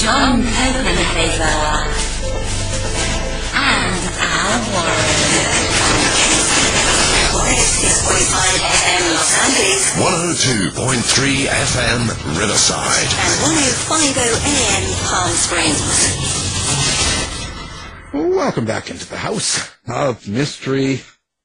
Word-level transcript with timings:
John 0.00 0.40
Copenhaver, 0.40 1.92
and 3.52 4.00
Al 4.16 4.60
Warren. 4.72 5.60
106.5 7.36 8.64
FM 8.64 9.04
Los 9.12 9.32
Angeles 9.44 9.84
102.3 10.72 11.44
FM 11.48 12.00
Riverside. 12.40 13.10
and 13.12 13.36
105.0 13.44 14.24
AM 14.48 14.84
Palm 15.04 15.32
Springs. 15.36 15.84
Welcome 18.36 18.64
back 18.64 18.90
into 18.90 19.06
the 19.06 19.18
House 19.18 19.70
of 19.86 20.26
Mystery. 20.26 21.02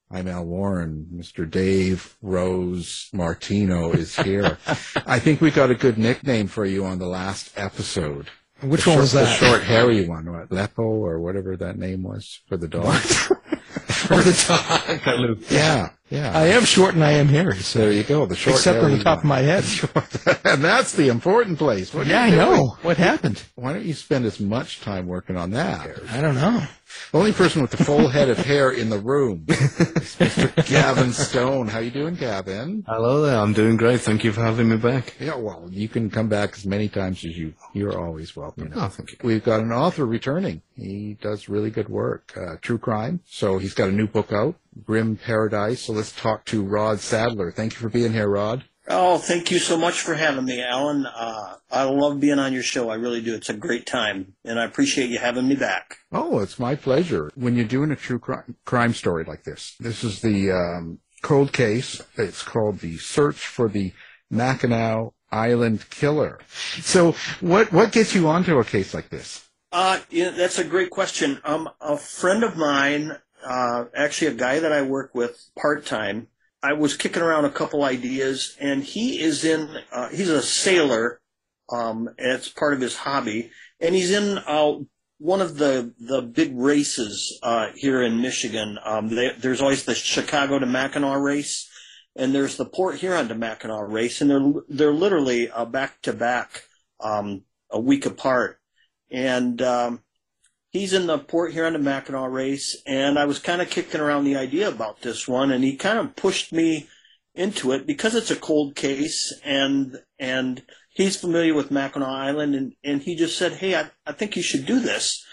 I'm 0.10 0.30
Al 0.30 0.46
Warren. 0.46 1.08
Mr. 1.14 1.50
Dave 1.50 2.16
Rose 2.22 3.10
Martino 3.12 3.92
is 3.92 4.16
here. 4.16 4.58
I 5.06 5.20
think 5.20 5.42
we 5.42 5.52
got 5.52 5.72
a 5.72 5.76
good 5.76 5.98
nickname 5.98 6.48
for 6.48 6.66
you 6.66 6.86
on 6.86 7.00
the 7.00 7.08
last 7.08 7.52
episode. 7.58 8.30
Which 8.62 8.88
one 8.88 8.98
was 8.98 9.12
that? 9.12 9.40
The 9.40 9.46
short, 9.46 9.64
hairy 9.64 10.08
one, 10.08 10.32
what, 10.32 10.50
Lepo 10.50 10.80
or 10.80 11.20
whatever 11.20 11.58
that 11.58 11.78
name 11.78 12.04
was 12.04 12.42
for 12.48 12.58
the 12.58 12.68
dog. 12.68 12.96
For 13.76 14.18
the 14.18 14.46
dog. 14.48 15.38
yeah, 15.50 15.90
yeah. 16.10 16.38
I 16.38 16.48
am 16.48 16.64
short 16.64 16.94
and 16.94 17.04
I 17.04 17.14
am 17.14 17.28
hairy, 17.28 17.58
so 17.58 17.80
there 17.80 17.92
you 17.92 18.04
go. 18.04 18.26
The 18.26 18.36
short, 18.36 18.58
except 18.58 18.84
on 18.84 18.92
the 18.92 19.04
top 19.04 19.20
of 19.20 19.24
my 19.26 19.40
head. 19.40 19.64
and 20.46 20.64
that's 20.64 20.94
the 20.94 21.10
important 21.10 21.58
place. 21.58 21.94
What 21.94 22.08
yeah, 22.08 22.22
I 22.22 22.30
know. 22.30 22.78
What 22.84 22.98
happened? 22.98 23.44
Why 23.56 23.74
don't 23.74 23.84
you 23.84 23.94
spend 23.94 24.26
as 24.26 24.40
much 24.40 24.82
time 24.82 25.08
working 25.08 25.38
on 25.38 25.52
that? 25.52 25.90
I 26.10 26.22
don't 26.22 26.36
know. 26.36 26.64
The 27.12 27.18
only 27.20 27.32
person 27.34 27.62
with 27.62 27.72
the 27.72 27.84
full 27.84 28.10
head 28.10 28.30
of 28.30 28.38
hair 28.38 28.72
in 28.72 28.90
the 28.90 29.00
room 29.00 29.46
is 29.48 30.16
Mr. 30.18 30.68
Gavin 30.70 31.14
Stone. 31.14 31.68
How 31.68 31.80
you 31.80 31.92
doing, 31.92 32.16
Gavin? 32.16 32.84
Hello 32.88 33.22
there. 33.22 33.38
I'm 33.38 33.54
doing 33.54 33.78
great. 33.78 34.02
Thank 34.02 34.24
you 34.24 34.32
for 34.32 34.42
having 34.42 34.70
me 34.70 34.78
back. 34.78 35.16
Yeah, 35.20 35.36
well, 35.36 35.68
you 35.72 35.88
can 35.88 36.10
come 36.10 36.28
back 36.28 36.54
as 36.58 36.66
many 36.66 36.90
times 36.90 37.24
as 37.24 37.38
you. 37.38 37.54
You're 37.74 37.98
always 37.98 38.36
welcome. 38.36 38.72
Oh, 38.76 38.88
thank 38.90 39.12
you. 39.12 39.18
We've 39.24 39.44
got 39.44 39.62
an 39.62 39.72
author 39.72 40.06
returning. 40.06 40.62
He 40.76 41.18
does 41.22 41.48
really 41.48 41.70
good 41.70 41.90
work, 41.90 42.34
uh, 42.38 42.56
true 42.62 42.78
crime. 42.78 43.22
So 43.26 43.58
he's 43.60 43.74
got 43.74 43.90
a 43.90 43.94
new 43.94 44.08
book 44.08 44.34
out, 44.34 44.56
Grim 44.84 45.16
Paradise. 45.16 45.82
So 45.84 45.94
let's 45.94 46.12
talk 46.12 46.46
to 46.46 46.64
Rod 46.64 47.00
Sadler. 47.00 47.52
Thank 47.52 47.74
you 47.74 47.80
for 47.80 47.90
being 47.90 48.12
here, 48.14 48.28
Rod. 48.28 48.66
Oh, 48.88 49.18
thank 49.18 49.50
you 49.50 49.58
so 49.58 49.78
much 49.78 50.02
for 50.02 50.14
having 50.14 50.46
me, 50.46 50.62
Alan. 50.62 51.08
Uh, 51.08 51.56
I 51.72 51.84
love 51.84 52.20
being 52.20 52.38
on 52.38 52.54
your 52.54 52.62
show. 52.62 52.90
I 52.90 52.96
really 52.96 53.22
do. 53.22 53.34
It's 53.34 53.50
a 53.50 53.54
great 53.54 53.88
time, 53.88 54.36
and 54.44 54.60
I 54.60 54.66
appreciate 54.66 55.10
you 55.10 55.18
having 55.18 55.48
me 55.48 55.56
back. 55.56 55.98
Oh, 56.12 56.40
it's 56.40 56.60
my 56.60 56.76
pleasure. 56.76 57.32
When 57.36 57.56
you're 57.56 57.66
doing 57.66 57.92
a 57.92 57.96
true 57.96 58.20
crime, 58.20 58.56
crime 58.66 58.94
story 58.94 59.24
like 59.24 59.44
this, 59.44 59.76
this 59.80 60.04
is 60.04 60.22
the 60.22 60.52
um, 60.52 61.00
cold 61.24 61.52
case. 61.52 62.02
It's 62.16 62.44
called 62.44 62.80
the 62.80 62.98
Search 62.98 63.38
for 63.38 63.68
the 63.68 63.92
Mackinac 64.30 65.08
Island 65.32 65.90
Killer. 65.90 66.40
So, 66.82 67.16
what 67.42 67.72
what 67.72 67.92
gets 67.92 68.14
you 68.14 68.28
onto 68.28 68.60
a 68.60 68.64
case 68.64 68.94
like 68.94 69.10
this? 69.10 69.48
Uh, 69.72 70.00
yeah, 70.10 70.30
that's 70.30 70.60
a 70.60 70.64
great 70.64 70.92
question. 70.92 71.42
Um, 71.44 71.70
a 71.82 71.98
friend 71.98 72.44
of 72.44 72.56
mine, 72.56 73.18
uh, 73.46 73.86
actually 73.96 74.28
a 74.28 74.36
guy 74.36 74.60
that 74.60 74.72
I 74.72 74.84
work 74.84 75.14
with 75.16 75.50
part 75.60 75.86
time, 75.86 76.28
I 76.66 76.74
was 76.74 76.98
kicking 76.98 77.22
around 77.22 77.46
a 77.46 77.52
couple 77.52 77.84
ideas, 77.84 78.56
and 78.60 78.84
he 78.84 79.22
is 79.22 79.44
in. 79.46 79.70
Uh, 79.92 80.10
he's 80.10 80.30
a 80.30 80.42
sailor. 80.42 81.22
Um, 81.72 82.08
and 82.20 82.32
it's 82.32 82.50
part 82.50 82.74
of 82.74 82.82
his 82.82 82.96
hobby, 82.96 83.50
and 83.80 83.96
he's 83.96 84.12
in 84.12 84.38
uh, 84.38 84.74
one 85.18 85.42
of 85.42 85.58
the 85.58 85.94
the 86.00 86.22
big 86.22 86.52
races 86.56 87.40
uh, 87.42 87.70
here 87.76 88.04
in 88.04 88.22
Michigan. 88.22 88.78
Um, 88.84 89.10
they, 89.10 89.32
there's 89.32 89.62
always 89.62 89.84
the 89.84 89.96
Chicago 89.96 90.60
to 90.60 90.66
Mackinac 90.68 91.20
race, 91.20 91.68
and 92.16 92.36
there's 92.36 92.58
the 92.58 92.66
Port 92.66 92.98
Huron 92.98 93.28
to 93.30 93.36
Mackinac 93.36 93.88
race, 93.88 94.22
and 94.22 94.30
they're 94.30 94.54
they're 94.70 94.94
literally 94.94 95.50
uh, 95.50 95.66
back 95.66 96.02
to 96.04 96.14
back, 96.14 96.64
um, 97.00 97.44
a 97.72 97.80
week 97.80 98.06
apart 98.06 98.60
and 99.12 99.62
um, 99.62 100.02
he's 100.76 100.92
in 100.92 101.08
the 101.08 101.18
Port 101.18 101.54
Huron 101.54 101.72
to 101.72 101.80
Mackinac 101.80 102.30
race. 102.30 102.76
And 102.86 103.18
I 103.18 103.24
was 103.24 103.40
kind 103.40 103.62
of 103.62 103.70
kicking 103.70 104.02
around 104.02 104.26
the 104.26 104.36
idea 104.36 104.68
about 104.68 105.02
this 105.02 105.26
one, 105.26 105.50
and 105.52 105.64
he 105.64 105.78
kind 105.78 105.98
of 105.98 106.18
pushed 106.18 106.52
me 106.52 106.88
into 107.34 107.72
it 107.72 107.88
because 107.88 108.14
it's 108.14 108.32
a 108.32 108.36
cold 108.36 108.76
case, 108.76 109.34
and 109.44 109.98
and 110.20 110.64
he's 110.90 111.16
familiar 111.16 111.54
with 111.54 111.72
Mackinac 111.72 112.10
Island, 112.10 112.56
and 112.56 112.74
and 112.84 113.02
he 113.02 113.16
just 113.16 113.38
said, 113.38 113.54
"Hey, 113.54 113.76
I 113.76 113.90
I 114.06 114.12
think 114.12 114.36
you 114.36 114.44
should 114.44 114.66
do 114.66 114.80
this," 114.80 115.26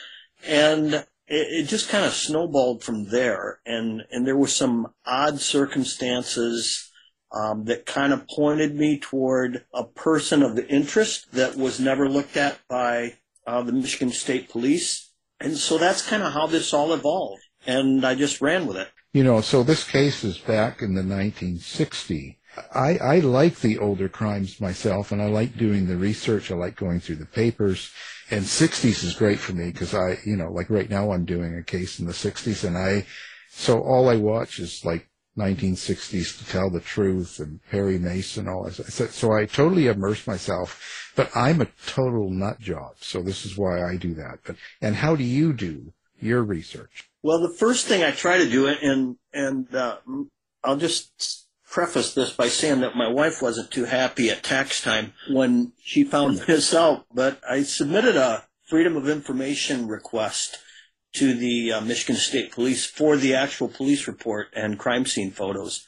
and 0.47 0.95
it, 0.95 1.07
it 1.29 1.69
just 1.69 1.89
kind 1.89 2.05
of 2.05 2.13
snowballed 2.13 2.85
from 2.85 3.09
there, 3.11 3.61
and 3.67 4.03
and 4.11 4.27
there 4.27 4.37
were 4.37 4.49
some 4.49 4.89
odd 5.05 5.41
circumstances. 5.41 6.89
Um, 7.35 7.65
that 7.65 7.87
kind 7.87 8.13
of 8.13 8.29
pointed 8.29 8.75
me 8.75 8.99
toward 8.99 9.65
a 9.73 9.85
person 9.85 10.43
of 10.43 10.59
interest 10.59 11.33
that 11.33 11.57
was 11.57 11.81
never 11.81 12.07
looked 12.07 12.37
at 12.37 12.59
by 12.69 13.15
uh, 13.47 13.63
the 13.63 13.73
Michigan 13.73 14.11
State 14.11 14.51
Police. 14.51 15.12
And 15.43 15.57
so 15.57 15.77
that's 15.77 16.07
kind 16.07 16.23
of 16.23 16.33
how 16.33 16.47
this 16.47 16.73
all 16.73 16.93
evolved. 16.93 17.43
And 17.67 18.05
I 18.05 18.15
just 18.15 18.41
ran 18.41 18.67
with 18.67 18.77
it. 18.77 18.89
You 19.13 19.25
know, 19.25 19.41
so 19.41 19.63
this 19.63 19.85
case 19.85 20.25
is 20.25 20.39
back 20.39 20.83
in 20.83 20.95
the 20.95 21.03
1960s. 21.03 22.37
I, 22.75 22.99
I 22.99 23.19
like 23.21 23.61
the 23.61 23.79
older 23.79 24.09
crimes 24.09 24.61
myself, 24.61 25.11
and 25.11 25.23
I 25.23 25.27
like 25.27 25.57
doing 25.57 25.87
the 25.87 25.97
research. 25.97 26.51
I 26.51 26.55
like 26.55 26.77
going 26.77 27.01
through 27.01 27.17
the 27.17 27.27
papers. 27.27 27.91
And 28.31 28.45
60s 28.45 29.05
is 29.05 29.15
great 29.15 29.39
for 29.39 29.53
me 29.53 29.71
because 29.71 29.95
I, 29.95 30.19
you 30.25 30.37
know, 30.37 30.51
like 30.51 30.71
right 30.71 30.89
now 30.89 31.13
I'm 31.13 31.25
doing 31.25 31.57
a 31.57 31.63
case 31.63 31.99
in 31.99 32.07
the 32.07 32.13
60s, 32.13 32.65
and 32.65 32.77
I, 32.77 33.07
so 33.51 33.81
all 33.81 34.09
I 34.09 34.17
watch 34.17 34.59
is 34.59 34.85
like 34.85 35.09
1960s 35.39 36.39
to 36.39 36.47
tell 36.47 36.71
the 36.71 36.81
truth 36.81 37.39
and 37.41 37.61
Perry 37.71 37.99
Mason, 37.99 38.49
all 38.49 38.65
that. 38.65 38.75
So, 38.75 39.07
so 39.07 39.33
I 39.33 39.47
totally 39.47 39.87
immerse 39.87 40.27
myself, 40.27 41.13
but 41.17 41.31
I'm 41.35 41.61
a 41.61 41.69
total 41.87 42.31
nut 42.31 42.61
job. 42.61 42.97
So 43.01 43.23
this 43.23 43.47
is 43.47 43.57
why 43.57 43.83
I 43.83 43.97
do 43.97 44.15
that. 44.15 44.39
But, 44.45 44.57
and 44.81 44.97
how 44.97 45.17
do 45.17 45.25
you 45.25 45.53
do 45.53 45.93
your 46.21 46.43
research? 46.43 47.09
Well, 47.23 47.41
the 47.41 47.55
first 47.55 47.87
thing 47.87 48.03
I 48.03 48.11
try 48.11 48.39
to 48.39 48.49
do, 48.49 48.67
and, 48.67 49.17
and, 49.33 49.75
uh, 49.75 49.99
I'll 50.65 50.77
just 50.77 51.47
preface 51.69 52.15
this 52.15 52.33
by 52.33 52.49
saying 52.49 52.81
that 52.81 52.95
my 52.95 53.09
wife 53.09 53.41
wasn't 53.41 53.71
too 53.71 53.87
happy 53.87 54.29
at 54.29 54.43
tax 54.43 54.83
time 54.83 55.15
when 55.31 55.73
she 55.83 56.05
found 56.05 56.39
this 56.47 56.75
out, 56.75 57.07
but 57.13 57.41
I 57.49 57.63
submitted 57.63 58.17
a 58.17 58.45
Freedom 58.67 58.97
of 58.97 59.09
Information 59.09 59.87
request 59.87 60.59
to 61.15 61.35
the 61.35 61.73
uh, 61.73 61.81
Michigan 61.81 62.17
State 62.17 62.53
Police 62.53 62.85
for 62.87 63.17
the 63.17 63.35
actual 63.35 63.69
police 63.69 64.07
report 64.07 64.49
and 64.55 64.79
crime 64.79 65.07
scene 65.07 65.31
photos. 65.31 65.87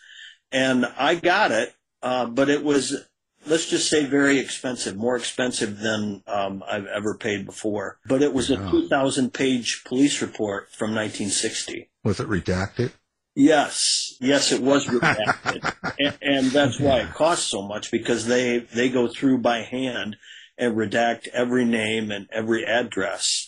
And 0.53 0.87
I 0.99 1.15
got 1.17 1.51
it, 1.51 1.75
uh, 2.03 2.27
but 2.27 2.49
it 2.49 2.62
was, 2.62 2.95
let's 3.47 3.69
just 3.69 3.89
say, 3.89 4.05
very 4.05 4.39
expensive, 4.39 4.97
more 4.97 5.17
expensive 5.17 5.79
than 5.79 6.23
um, 6.27 6.62
I've 6.69 6.87
ever 6.87 7.17
paid 7.17 7.47
before. 7.47 7.99
But 8.07 8.23
it 8.23 8.33
was 8.33 8.51
a 8.51 8.57
Wow. 8.57 8.71
2,000 8.71 9.33
page 9.33 9.83
police 9.85 10.21
report 10.23 10.71
from 10.71 10.95
1960. 10.95 11.91
Was 12.05 12.21
it 12.21 12.29
redacted? 12.29 12.93
Yes, 13.37 14.15
yes, 14.21 14.53
it 14.53 14.62
was 14.62 14.87
redacted, 14.87 15.75
and, 15.99 16.19
and 16.23 16.47
that's 16.53 16.79
why 16.79 17.01
it 17.01 17.12
costs 17.15 17.47
so 17.51 17.62
much 17.67 17.91
because 17.91 18.27
they 18.27 18.59
they 18.59 18.89
go 18.89 19.09
through 19.09 19.39
by 19.39 19.62
hand 19.62 20.15
and 20.56 20.77
redact 20.77 21.27
every 21.33 21.65
name 21.65 22.12
and 22.12 22.29
every 22.33 22.65
address, 22.65 23.44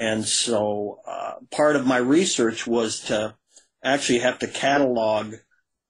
and 0.00 0.24
so 0.24 0.98
uh, 1.06 1.34
part 1.52 1.76
of 1.76 1.86
my 1.86 1.98
research 1.98 2.66
was 2.66 3.00
to 3.02 3.36
actually 3.84 4.18
have 4.20 4.38
to 4.40 4.48
catalog 4.48 5.34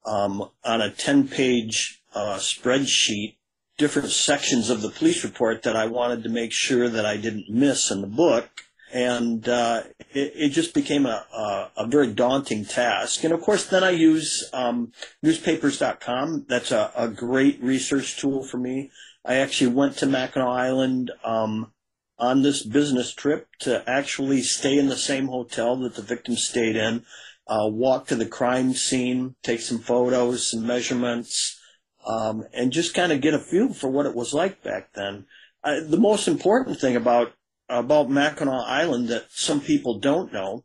um, 0.04 0.50
on 0.64 0.82
a 0.82 0.90
ten 0.90 1.28
page 1.28 2.02
uh, 2.14 2.36
spreadsheet 2.36 3.36
different 3.80 4.10
sections 4.10 4.68
of 4.68 4.82
the 4.82 4.90
police 4.90 5.24
report 5.24 5.62
that 5.62 5.74
I 5.74 5.86
wanted 5.86 6.22
to 6.24 6.28
make 6.28 6.52
sure 6.52 6.90
that 6.90 7.06
I 7.06 7.16
didn't 7.16 7.48
miss 7.48 7.90
in 7.90 8.02
the 8.02 8.06
book. 8.06 8.46
And 8.92 9.48
uh, 9.48 9.84
it, 10.12 10.32
it 10.34 10.48
just 10.50 10.74
became 10.74 11.06
a, 11.06 11.24
a, 11.34 11.70
a 11.78 11.86
very 11.86 12.12
daunting 12.12 12.66
task. 12.66 13.24
And 13.24 13.32
of 13.32 13.40
course, 13.40 13.64
then 13.64 13.82
I 13.82 13.90
use 13.90 14.50
um, 14.52 14.92
newspapers.com. 15.22 16.44
That's 16.46 16.72
a, 16.72 16.92
a 16.94 17.08
great 17.08 17.62
research 17.62 18.20
tool 18.20 18.44
for 18.44 18.58
me. 18.58 18.90
I 19.24 19.36
actually 19.36 19.72
went 19.72 19.96
to 19.98 20.06
Mackinac 20.06 20.46
Island 20.46 21.12
um, 21.24 21.72
on 22.20 22.42
this 22.42 22.62
business 22.62 23.12
trip 23.14 23.48
to 23.60 23.82
actually 23.88 24.42
stay 24.42 24.78
in 24.78 24.88
the 24.88 24.96
same 24.96 25.26
hotel 25.26 25.76
that 25.76 25.94
the 25.94 26.02
victim 26.02 26.36
stayed 26.36 26.76
in, 26.76 27.04
uh, 27.46 27.66
walk 27.66 28.06
to 28.06 28.14
the 28.14 28.26
crime 28.26 28.74
scene, 28.74 29.34
take 29.42 29.60
some 29.60 29.78
photos, 29.78 30.50
some 30.50 30.66
measurements, 30.66 31.58
um, 32.06 32.44
and 32.52 32.72
just 32.72 32.94
kind 32.94 33.10
of 33.10 33.20
get 33.20 33.34
a 33.34 33.38
feel 33.38 33.72
for 33.72 33.88
what 33.88 34.06
it 34.06 34.14
was 34.14 34.32
like 34.32 34.62
back 34.62 34.92
then. 34.94 35.26
Uh, 35.64 35.80
the 35.80 35.98
most 35.98 36.28
important 36.28 36.78
thing 36.78 36.96
about 36.96 37.32
about 37.68 38.10
Mackinac 38.10 38.64
Island 38.66 39.08
that 39.08 39.26
some 39.30 39.60
people 39.60 39.98
don't 39.98 40.32
know 40.32 40.64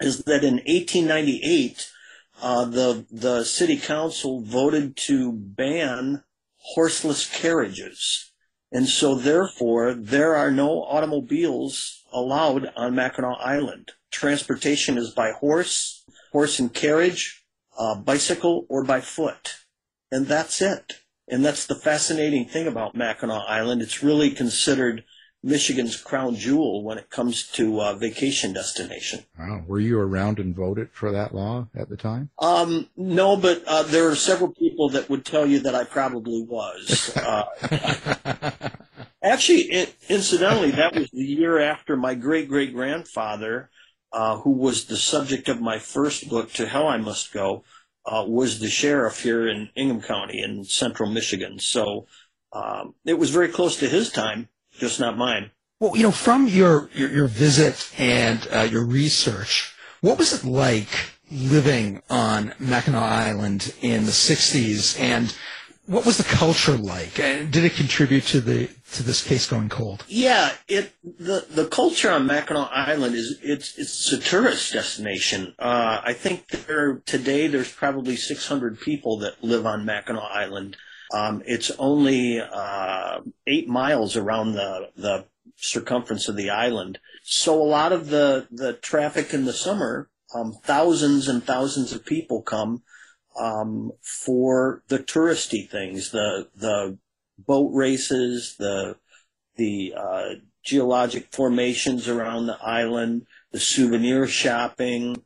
is 0.00 0.24
that 0.24 0.44
in 0.44 0.54
1898, 0.66 1.90
uh, 2.42 2.64
the 2.64 3.06
the 3.10 3.44
city 3.44 3.76
council 3.76 4.42
voted 4.42 4.96
to 4.96 5.32
ban 5.32 6.22
horseless 6.74 7.26
carriages, 7.26 8.29
and 8.72 8.88
so 8.88 9.14
therefore 9.14 9.94
there 9.94 10.34
are 10.36 10.50
no 10.50 10.82
automobiles 10.84 12.02
allowed 12.12 12.70
on 12.76 12.94
Mackinac 12.94 13.38
Island. 13.40 13.92
Transportation 14.10 14.98
is 14.98 15.10
by 15.10 15.32
horse, 15.32 16.04
horse 16.32 16.58
and 16.58 16.72
carriage, 16.72 17.44
uh, 17.78 17.96
bicycle, 17.96 18.66
or 18.68 18.84
by 18.84 19.00
foot, 19.00 19.56
and 20.10 20.26
that's 20.26 20.60
it. 20.60 21.00
And 21.28 21.44
that's 21.44 21.66
the 21.66 21.76
fascinating 21.76 22.46
thing 22.46 22.66
about 22.66 22.96
Mackinac 22.96 23.44
Island. 23.48 23.82
It's 23.82 24.02
really 24.02 24.32
considered 24.32 25.04
Michigan's 25.42 25.96
crown 25.96 26.36
jewel 26.36 26.84
when 26.84 26.98
it 26.98 27.08
comes 27.08 27.46
to 27.52 27.80
uh, 27.80 27.94
vacation 27.94 28.52
destination. 28.52 29.24
Wow. 29.38 29.64
Were 29.66 29.80
you 29.80 29.98
around 29.98 30.38
and 30.38 30.54
voted 30.54 30.90
for 30.92 31.12
that 31.12 31.34
law 31.34 31.68
at 31.74 31.88
the 31.88 31.96
time? 31.96 32.30
Um, 32.38 32.88
no, 32.96 33.36
but 33.36 33.64
uh, 33.66 33.84
there 33.84 34.08
are 34.08 34.14
several 34.14 34.52
people 34.52 34.90
that 34.90 35.08
would 35.08 35.24
tell 35.24 35.46
you 35.46 35.60
that 35.60 35.74
I 35.74 35.84
probably 35.84 36.42
was. 36.42 37.16
Uh, 37.16 37.44
actually, 39.22 39.62
it, 39.72 39.94
incidentally, 40.08 40.72
that 40.72 40.94
was 40.94 41.10
the 41.10 41.24
year 41.24 41.58
after 41.58 41.96
my 41.96 42.14
great 42.14 42.48
great 42.48 42.74
grandfather, 42.74 43.70
uh, 44.12 44.36
who 44.38 44.50
was 44.50 44.84
the 44.84 44.96
subject 44.96 45.48
of 45.48 45.60
my 45.60 45.78
first 45.78 46.28
book, 46.28 46.52
To 46.52 46.66
Hell 46.66 46.86
I 46.86 46.98
Must 46.98 47.32
Go, 47.32 47.64
uh, 48.04 48.24
was 48.26 48.58
the 48.58 48.68
sheriff 48.68 49.22
here 49.22 49.48
in 49.48 49.70
Ingham 49.74 50.02
County 50.02 50.42
in 50.42 50.64
central 50.64 51.08
Michigan. 51.08 51.58
So 51.58 52.06
um, 52.52 52.94
it 53.04 53.18
was 53.18 53.30
very 53.30 53.48
close 53.48 53.76
to 53.78 53.88
his 53.88 54.10
time, 54.10 54.48
just 54.80 54.98
not 54.98 55.16
mine. 55.16 55.50
Well, 55.78 55.96
you 55.96 56.02
know, 56.02 56.10
from 56.10 56.48
your, 56.48 56.90
your, 56.92 57.10
your 57.10 57.26
visit 57.26 57.90
and 57.98 58.46
uh, 58.52 58.60
your 58.70 58.84
research, 58.84 59.74
what 60.00 60.18
was 60.18 60.32
it 60.32 60.44
like 60.44 60.88
living 61.30 62.02
on 62.10 62.54
Mackinac 62.58 63.02
Island 63.02 63.74
in 63.80 64.04
the 64.04 64.10
60s 64.10 64.98
and 64.98 65.34
what 65.90 66.06
was 66.06 66.18
the 66.18 66.24
culture 66.24 66.76
like? 66.76 67.18
And 67.18 67.50
did 67.50 67.64
it 67.64 67.74
contribute 67.74 68.22
to 68.26 68.40
the 68.40 68.68
to 68.92 69.02
this 69.02 69.26
case 69.26 69.46
going 69.48 69.68
cold? 69.68 70.04
Yeah, 70.06 70.52
it 70.68 70.94
the 71.02 71.46
the 71.50 71.66
culture 71.66 72.12
on 72.12 72.26
Mackinac 72.26 72.70
Island 72.70 73.16
is 73.16 73.40
it's 73.42 73.76
it's 73.76 74.12
a 74.12 74.18
tourist 74.18 74.72
destination. 74.72 75.52
Uh, 75.58 76.00
I 76.04 76.12
think 76.12 76.46
there 76.48 77.02
today 77.06 77.48
there's 77.48 77.72
probably 77.72 78.14
600 78.14 78.80
people 78.80 79.18
that 79.18 79.42
live 79.42 79.66
on 79.66 79.84
Mackinac 79.84 80.22
Island. 80.30 80.76
Um, 81.12 81.42
it's 81.46 81.70
only 81.78 82.40
uh, 82.40 83.20
eight 83.46 83.68
miles 83.68 84.16
around 84.16 84.52
the 84.52 84.90
the 84.96 85.26
circumference 85.56 86.28
of 86.28 86.36
the 86.36 86.50
island. 86.50 86.98
So 87.22 87.60
a 87.60 87.64
lot 87.64 87.92
of 87.92 88.08
the 88.08 88.46
the 88.50 88.74
traffic 88.74 89.34
in 89.34 89.44
the 89.44 89.52
summer, 89.52 90.08
um, 90.34 90.52
thousands 90.64 91.28
and 91.28 91.44
thousands 91.44 91.92
of 91.92 92.04
people 92.04 92.42
come 92.42 92.82
um, 93.38 93.92
for 94.02 94.82
the 94.88 94.98
touristy 94.98 95.68
things, 95.68 96.10
the 96.10 96.48
the 96.54 96.98
boat 97.38 97.70
races, 97.72 98.56
the 98.58 98.96
the 99.56 99.94
uh, 99.96 100.28
geologic 100.62 101.32
formations 101.32 102.08
around 102.08 102.46
the 102.46 102.58
island, 102.62 103.26
the 103.52 103.60
souvenir 103.60 104.26
shopping, 104.26 105.22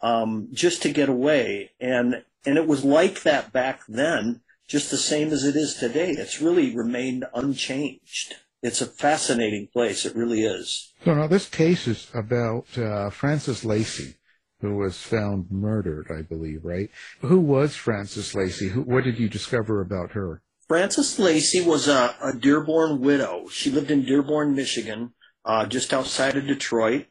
um, 0.00 0.48
just 0.52 0.82
to 0.82 0.92
get 0.92 1.08
away. 1.08 1.72
And 1.80 2.22
and 2.44 2.56
it 2.56 2.66
was 2.66 2.84
like 2.84 3.22
that 3.22 3.52
back 3.52 3.82
then, 3.88 4.40
just 4.66 4.90
the 4.90 4.96
same 4.96 5.32
as 5.32 5.44
it 5.44 5.56
is 5.56 5.74
today. 5.74 6.10
It's 6.10 6.40
really 6.40 6.74
remained 6.74 7.24
unchanged. 7.34 8.34
It's 8.62 8.80
a 8.80 8.86
fascinating 8.86 9.68
place. 9.72 10.04
It 10.04 10.16
really 10.16 10.42
is. 10.42 10.92
So 11.04 11.14
now 11.14 11.26
this 11.26 11.48
case 11.48 11.86
is 11.86 12.10
about 12.14 12.66
uh, 12.76 13.10
Frances 13.10 13.64
Lacey, 13.64 14.16
who 14.60 14.76
was 14.76 15.00
found 15.00 15.46
murdered, 15.50 16.08
I 16.10 16.22
believe, 16.22 16.64
right? 16.64 16.90
Who 17.20 17.38
was 17.38 17.76
Frances 17.76 18.34
Lacey? 18.34 18.68
Who, 18.68 18.82
what 18.82 19.04
did 19.04 19.18
you 19.18 19.28
discover 19.28 19.80
about 19.80 20.12
her? 20.12 20.42
Frances 20.66 21.18
Lacey 21.18 21.60
was 21.60 21.86
a, 21.86 22.16
a 22.20 22.32
Dearborn 22.32 23.00
widow. 23.00 23.46
She 23.48 23.70
lived 23.70 23.90
in 23.90 24.04
Dearborn, 24.04 24.54
Michigan, 24.54 25.12
uh, 25.44 25.66
just 25.66 25.94
outside 25.94 26.36
of 26.36 26.46
Detroit. 26.46 27.06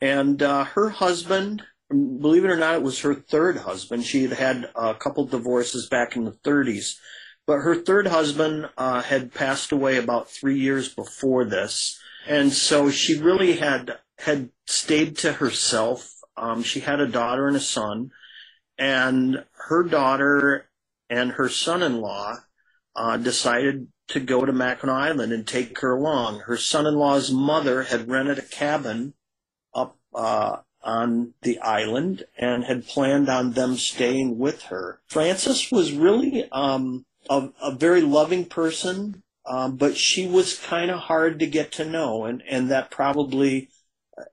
And 0.00 0.42
uh, 0.42 0.64
her 0.64 0.90
husband, 0.90 1.62
believe 1.92 2.44
it 2.44 2.50
or 2.50 2.56
not, 2.56 2.74
it 2.74 2.82
was 2.82 3.00
her 3.00 3.14
third 3.14 3.58
husband. 3.58 4.04
She 4.04 4.22
had 4.22 4.32
had 4.32 4.70
a 4.74 4.94
couple 4.94 5.24
divorces 5.26 5.88
back 5.88 6.16
in 6.16 6.24
the 6.24 6.32
30s. 6.32 6.96
But 7.46 7.58
her 7.58 7.74
third 7.74 8.06
husband 8.06 8.68
uh, 8.76 9.02
had 9.02 9.34
passed 9.34 9.72
away 9.72 9.96
about 9.96 10.30
three 10.30 10.58
years 10.58 10.88
before 10.94 11.44
this. 11.44 11.98
And 12.26 12.52
so 12.52 12.90
she 12.90 13.18
really 13.18 13.54
had 13.54 13.98
had 14.18 14.50
stayed 14.66 15.16
to 15.18 15.32
herself. 15.32 16.14
Um, 16.36 16.62
she 16.62 16.80
had 16.80 17.00
a 17.00 17.08
daughter 17.08 17.48
and 17.48 17.56
a 17.56 17.60
son. 17.60 18.10
And 18.78 19.44
her 19.68 19.82
daughter 19.82 20.70
and 21.10 21.32
her 21.32 21.48
son-in-law 21.48 22.36
uh, 22.94 23.16
decided 23.16 23.88
to 24.08 24.20
go 24.20 24.44
to 24.44 24.52
Mackinac 24.52 24.94
Island 24.94 25.32
and 25.32 25.46
take 25.46 25.78
her 25.80 25.92
along. 25.92 26.40
Her 26.40 26.56
son-in-law's 26.56 27.30
mother 27.30 27.82
had 27.82 28.08
rented 28.08 28.38
a 28.38 28.42
cabin 28.42 29.14
up 29.74 29.98
uh, 30.14 30.58
on 30.84 31.34
the 31.42 31.58
island 31.60 32.24
and 32.36 32.64
had 32.64 32.86
planned 32.86 33.28
on 33.28 33.52
them 33.52 33.76
staying 33.76 34.38
with 34.38 34.62
her. 34.64 35.00
Frances 35.06 35.70
was 35.70 35.92
really 35.92 36.48
um, 36.50 37.04
a, 37.30 37.48
a, 37.60 37.72
very 37.72 38.00
loving 38.00 38.44
person, 38.44 39.22
um, 39.46 39.76
but 39.76 39.96
she 39.96 40.26
was 40.26 40.58
kind 40.58 40.90
of 40.90 41.00
hard 41.00 41.38
to 41.38 41.46
get 41.46 41.72
to 41.72 41.84
know, 41.84 42.24
and, 42.24 42.42
and 42.48 42.70
that 42.70 42.90
probably, 42.90 43.68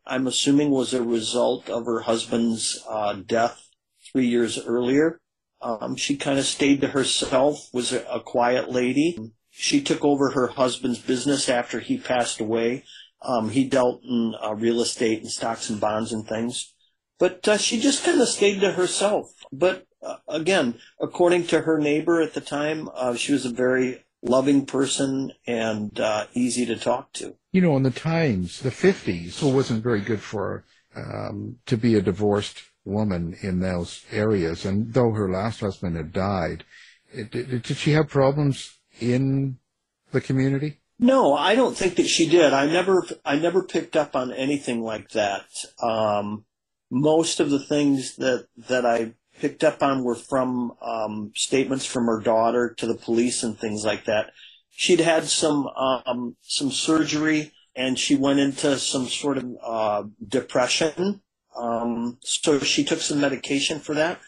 I'm 0.06 0.28
assuming, 0.28 0.72
was 0.72 0.94
a 0.94 1.04
result 1.04 1.70
of 1.70 1.86
her 1.86 2.02
husband's 2.02 2.84
uh, 2.90 3.14
death 3.14 3.70
three 4.12 4.28
years 4.28 4.60
earlier. 4.66 5.20
Um, 5.62 5.96
she 5.96 6.16
kind 6.16 6.40
of 6.40 6.46
stayed 6.46 6.82
to 6.82 6.88
herself, 6.88 7.70
was 7.74 7.92
a, 7.92 8.04
a, 8.06 8.22
quiet 8.22 8.72
lady. 8.72 9.20
She 9.50 9.82
took 9.82 10.06
over 10.06 10.32
her 10.32 10.48
husband's 10.48 11.00
business 11.00 11.50
after 11.50 11.82
he 11.82 11.98
passed 11.98 12.40
away. 12.40 12.86
Um, 13.22 13.50
he 13.50 13.66
dealt 13.66 14.04
in 14.04 14.36
uh, 14.42 14.54
real 14.56 14.82
estate 14.82 15.22
and 15.22 15.32
stocks 15.32 15.70
and 15.70 15.80
bonds 15.80 16.12
and 16.12 16.28
things. 16.28 16.74
But 17.18 17.46
uh, 17.48 17.58
she 17.58 17.80
just 17.80 18.04
kind 18.04 18.22
of 18.22 18.30
stayed 18.30 18.62
to 18.62 18.72
herself. 18.72 19.34
But 19.52 19.86
uh, 20.02 20.18
again, 20.28 20.80
according 21.02 21.48
to 21.48 21.62
her 21.62 21.78
neighbor 21.78 22.22
at 22.22 22.34
the 22.34 22.42
time, 22.42 22.90
uh, 22.96 23.16
she 23.16 23.34
was 23.34 23.46
a 23.46 23.50
very 23.50 24.06
loving 24.22 24.66
person 24.66 25.32
and 25.46 26.00
uh, 26.00 26.28
easy 26.34 26.66
to 26.66 26.78
talk 26.78 27.12
to. 27.14 27.36
You 27.52 27.62
know, 27.62 27.76
in 27.76 27.84
the 27.84 27.92
times, 27.92 28.60
the 28.60 28.70
50s, 28.70 29.42
it 29.42 29.54
wasn't 29.54 29.84
very 29.84 30.02
good 30.02 30.22
for 30.22 30.64
um, 30.96 31.58
to 31.66 31.78
be 31.78 31.96
a 31.96 32.02
divorced 32.02 32.62
woman 32.86 33.36
in 33.42 33.60
those 33.60 34.06
areas. 34.12 34.66
And 34.66 34.94
though 34.94 35.12
her 35.12 35.30
last 35.30 35.60
husband 35.60 35.96
had 35.96 36.14
died, 36.14 36.64
it, 37.12 37.34
it, 37.36 37.64
did 37.64 37.78
she 37.78 37.92
have 37.92 38.08
problems 38.08 38.78
in 39.00 39.58
the 40.12 40.22
community? 40.22 40.79
No, 41.00 41.34
I 41.34 41.56
don't 41.56 41.78
think 41.78 41.96
that 41.96 42.08
she 42.08 42.28
did. 42.30 42.54
I 42.54 42.66
never, 42.66 43.06
I 43.26 43.38
never 43.38 43.64
picked 43.64 43.96
up 43.96 44.16
on 44.16 44.34
anything 44.34 44.82
like 44.82 45.10
that. 45.12 45.46
Um, 45.82 46.46
most 46.92 47.40
of 47.40 47.50
the 47.50 47.60
things 47.60 48.18
that 48.18 48.48
that 48.70 48.86
I 48.86 49.14
picked 49.40 49.64
up 49.64 49.82
on 49.82 50.04
were 50.04 50.16
from 50.16 50.74
um, 50.82 51.32
statements 51.36 51.86
from 51.86 52.08
her 52.08 52.20
daughter 52.20 52.74
to 52.78 52.86
the 52.86 52.96
police 52.96 53.44
and 53.44 53.58
things 53.58 53.86
like 53.86 54.06
that. 54.06 54.32
She'd 54.72 55.00
had 55.00 55.26
some 55.26 55.68
um, 55.68 56.36
some 56.42 56.72
surgery 56.72 57.54
and 57.76 57.98
she 57.98 58.16
went 58.16 58.40
into 58.40 58.78
some 58.78 59.08
sort 59.08 59.38
of 59.38 59.46
uh, 59.64 60.04
depression 60.28 61.22
um, 61.60 62.18
so 62.22 62.60
she 62.60 62.84
took 62.84 63.02
some 63.02 63.20
medication 63.20 63.80
for 63.80 63.96
that. 63.96 64.20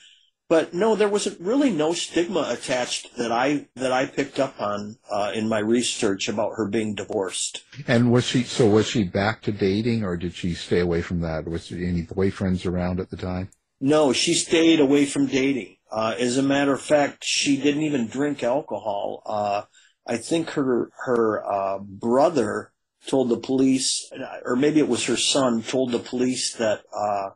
But 0.51 0.74
no, 0.74 0.98
there 0.98 1.08
was 1.08 1.39
really 1.39 1.72
no 1.72 1.93
stigma 1.93 2.46
attached 2.50 3.15
that 3.15 3.31
I 3.31 3.70
that 3.75 3.93
I 3.93 4.05
picked 4.05 4.38
up 4.38 4.60
on 4.60 4.98
uh, 5.10 5.31
in 5.34 5.48
my 5.48 5.60
research 5.60 6.27
about 6.27 6.58
her 6.58 6.67
being 6.67 6.93
divorced. 6.93 7.63
And 7.88 8.12
was 8.12 8.25
she 8.25 8.43
so? 8.43 8.67
Was 8.67 8.86
she 8.86 9.05
back 9.05 9.41
to 9.43 9.53
dating, 9.53 10.03
or 10.03 10.17
did 10.17 10.34
she 10.34 10.53
stay 10.53 10.81
away 10.81 11.03
from 11.03 11.22
that? 11.22 11.48
Was 11.48 11.70
there 11.70 11.79
any 11.79 12.03
boyfriends 12.03 12.70
around 12.70 13.00
at 13.00 13.10
the 13.10 13.15
time? 13.15 13.50
No, 13.79 14.12
she 14.12 14.34
stayed 14.34 14.81
away 14.81 15.05
from 15.05 15.27
dating. 15.27 15.77
Uh, 15.89 16.15
as 16.20 16.38
a 16.38 16.43
matter 16.43 16.74
of 16.74 16.81
fact, 16.81 17.24
she 17.24 17.55
didn't 17.55 17.84
even 17.84 18.08
drink 18.08 18.43
alcohol. 18.43 19.24
Uh, 19.25 19.62
I 20.05 20.17
think 20.17 20.50
her 20.50 20.91
her 21.05 21.50
uh, 21.50 21.79
brother 21.79 22.74
told 23.08 23.29
the 23.29 23.38
police, 23.38 24.12
or 24.43 24.58
maybe 24.58 24.81
it 24.81 24.89
was 24.89 25.05
her 25.05 25.15
son, 25.15 25.63
told 25.63 25.93
the 25.93 26.00
police 26.00 26.53
that 26.55 26.81
uh, 26.93 27.29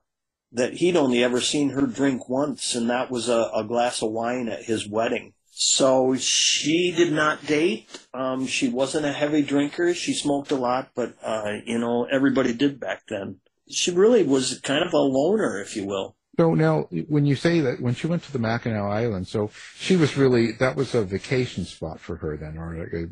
that 0.55 0.74
he'd 0.75 0.95
only 0.95 1.24
ever 1.24 1.41
seen 1.41 1.69
her 1.71 1.85
drink 1.85 2.29
once, 2.29 2.75
and 2.75 2.89
that 2.89 3.12
was 3.12 3.29
a, 3.29 3.50
a 3.53 3.63
glass 3.63 4.01
of 4.01 4.12
wine 4.12 4.47
at 4.47 4.63
his 4.63 4.88
wedding. 4.88 5.33
So 5.51 6.15
she 6.15 6.91
did 6.91 7.13
not 7.13 7.45
date. 7.45 7.88
Um, 8.13 8.45
she 8.47 8.67
wasn't 8.67 9.05
a 9.05 9.13
heavy 9.13 9.41
drinker. 9.41 9.93
She 9.93 10.13
smoked 10.13 10.51
a 10.51 10.55
lot, 10.55 10.89
but 10.95 11.15
uh, 11.24 11.53
you 11.65 11.79
know 11.79 12.05
everybody 12.05 12.53
did 12.53 12.79
back 12.79 13.03
then. 13.07 13.38
She 13.69 13.91
really 13.91 14.24
was 14.24 14.59
kind 14.59 14.83
of 14.83 14.93
a 14.93 14.97
loner, 14.97 15.62
if 15.62 15.75
you 15.75 15.85
will. 15.85 16.15
So 16.38 16.53
now, 16.53 16.89
when 17.07 17.25
you 17.25 17.35
say 17.35 17.62
that, 17.62 17.79
when 17.79 17.95
she 17.95 18.07
went 18.07 18.24
to 18.24 18.33
the 18.33 18.39
Mackinac 18.39 18.81
Island, 18.81 19.27
so 19.27 19.50
she 19.77 19.95
was 19.95 20.17
really 20.17 20.51
that 20.53 20.75
was 20.75 20.93
a 20.93 21.03
vacation 21.03 21.63
spot 21.63 22.00
for 22.00 22.17
her 22.17 22.35
then, 22.35 22.57
or 22.57 23.09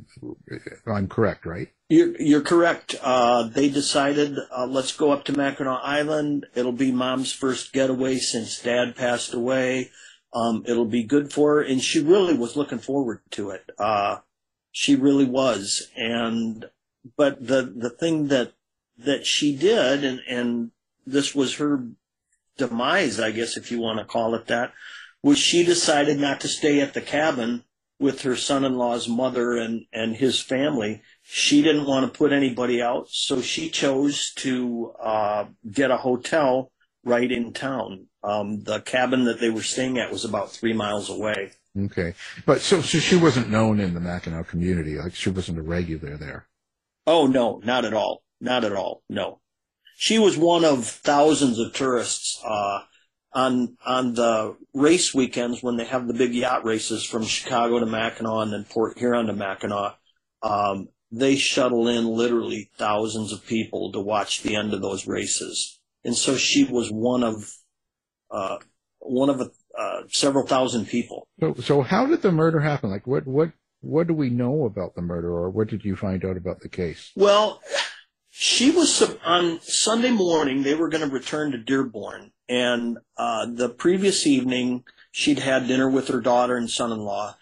uh, 0.52 0.92
I'm 0.92 1.08
correct, 1.08 1.46
right? 1.46 1.70
You're, 1.94 2.20
you're 2.20 2.42
correct. 2.42 2.96
Uh, 3.04 3.44
they 3.44 3.70
decided, 3.70 4.40
uh, 4.52 4.66
let's 4.66 4.98
go 4.98 5.12
up 5.12 5.26
to 5.26 5.38
Mackinac 5.38 5.80
Island. 5.84 6.48
It'll 6.56 6.72
be 6.72 6.92
mom's 6.92 7.32
first 7.32 7.72
getaway 7.72 8.18
since 8.18 8.60
dad 8.60 8.96
passed 8.96 9.32
away. 9.32 9.92
Um, 10.34 10.64
it'll 10.66 10.88
be 10.88 11.04
good 11.04 11.32
for 11.32 11.58
her. 11.58 11.62
And 11.62 11.84
she 11.84 12.00
really 12.02 12.34
was 12.34 12.56
looking 12.56 12.80
forward 12.80 13.20
to 13.32 13.52
it. 13.52 13.70
Uh, 13.78 14.18
she 14.72 14.96
really 14.96 15.26
was. 15.26 15.88
And, 15.96 16.66
but 17.16 17.46
the, 17.46 17.62
the 17.62 17.92
thing 17.92 18.30
that, 18.30 18.54
that 18.98 19.28
she 19.28 19.56
did, 19.56 20.04
and, 20.04 20.20
and 20.28 20.72
this 21.06 21.36
was 21.36 21.58
her 21.58 21.86
demise, 22.58 23.20
I 23.20 23.30
guess, 23.30 23.56
if 23.56 23.72
you 23.72 23.80
want 23.80 24.00
to 24.00 24.06
call 24.06 24.34
it 24.34 24.48
that, 24.48 24.74
was 25.22 25.38
she 25.38 25.64
decided 25.64 26.20
not 26.20 26.42
to 26.42 26.48
stay 26.48 26.82
at 26.82 26.96
the 26.96 27.02
cabin 27.02 27.66
with 28.00 28.24
her 28.24 28.36
son-in-law's 28.36 29.08
mother 29.08 29.54
and, 29.54 29.86
and 29.94 30.16
his 30.16 30.42
family. 30.42 31.04
She 31.36 31.64
didn't 31.64 31.88
want 31.88 32.06
to 32.06 32.16
put 32.16 32.32
anybody 32.32 32.80
out, 32.80 33.10
so 33.10 33.42
she 33.42 33.72
chose 33.72 34.32
to 34.36 34.94
uh, 35.02 35.46
get 35.68 35.90
a 35.90 35.98
hotel 35.98 36.72
right 37.04 37.30
in 37.32 37.54
town. 37.54 38.06
Um, 38.24 38.62
the 38.62 38.82
cabin 38.82 39.24
that 39.24 39.40
they 39.40 39.50
were 39.50 39.64
staying 39.64 39.98
at 39.98 40.12
was 40.12 40.26
about 40.26 40.52
three 40.52 40.74
miles 40.74 41.10
away. 41.10 41.54
Okay, 41.76 42.14
but 42.46 42.62
so, 42.62 42.82
so 42.82 43.00
she 43.00 43.16
wasn't 43.16 43.50
known 43.50 43.80
in 43.80 43.96
the 43.96 44.00
Mackinac 44.00 44.48
community, 44.48 44.96
like 45.00 45.16
she 45.16 45.32
wasn't 45.32 45.58
a 45.58 45.64
regular 45.64 46.18
there. 46.18 46.46
Oh 47.08 47.26
no, 47.26 47.60
not 47.64 47.84
at 47.84 47.96
all, 47.96 48.22
not 48.40 48.64
at 48.64 48.74
all. 48.74 49.02
No, 49.10 49.42
she 49.98 50.20
was 50.20 50.38
one 50.38 50.64
of 50.64 50.86
thousands 50.86 51.58
of 51.58 51.74
tourists 51.74 52.40
uh, 52.46 52.82
on 53.34 53.76
on 53.84 54.14
the 54.14 54.56
race 54.76 55.16
weekends 55.16 55.64
when 55.64 55.78
they 55.78 55.86
have 55.86 56.08
the 56.08 56.14
big 56.14 56.36
yacht 56.36 56.64
races 56.64 57.04
from 57.04 57.24
Chicago 57.24 57.80
to 57.80 57.88
Mackinac 57.88 58.44
and 58.44 58.54
then 58.54 58.66
Port 58.66 59.00
Huron 59.00 59.26
to 59.26 59.34
Mackinac. 59.34 59.98
Um, 60.44 60.90
they 61.16 61.36
shuttle 61.36 61.88
in 61.88 62.08
literally 62.08 62.72
thousands 62.76 63.32
of 63.32 63.46
people 63.46 63.92
to 63.92 64.00
watch 64.00 64.42
the 64.42 64.56
end 64.56 64.74
of 64.74 64.82
those 64.82 65.08
races, 65.08 65.80
and 66.04 66.16
so 66.16 66.36
she 66.36 66.64
was 66.64 66.90
one 66.90 67.24
of 67.24 67.54
uh, 68.32 68.58
one 69.00 69.30
of 69.30 69.40
uh, 69.78 70.02
several 70.10 70.48
thousand 70.48 70.88
people. 70.88 71.28
So, 71.40 71.54
so 71.56 71.82
how 71.82 72.08
did 72.08 72.24
the 72.24 72.32
murder 72.32 72.60
happen? 72.60 72.90
Like, 72.90 73.06
what 73.06 73.28
what 73.28 73.52
what 73.82 74.08
do 74.08 74.14
we 74.16 74.30
know 74.30 74.66
about 74.66 74.96
the 74.96 75.02
murder, 75.04 75.30
or 75.30 75.52
what 75.52 75.68
did 75.68 75.86
you 75.86 75.96
find 75.96 76.26
out 76.26 76.36
about 76.36 76.62
the 76.62 76.70
case? 76.70 77.12
Well, 77.16 77.62
she 78.32 78.72
was 78.72 79.16
on 79.24 79.60
Sunday 79.62 80.12
morning. 80.12 80.64
They 80.64 80.74
were 80.74 80.90
going 80.90 81.08
to 81.08 81.14
return 81.14 81.52
to 81.52 81.60
Dearborn, 81.60 82.32
and 82.50 82.98
uh, 83.18 83.46
the 83.54 83.70
previous 83.70 84.26
evening 84.26 84.84
she'd 85.12 85.40
had 85.40 85.68
dinner 85.68 85.90
with 85.90 86.08
her 86.08 86.22
daughter 86.22 86.58
and 86.58 86.70
son-in-law, 86.70 87.36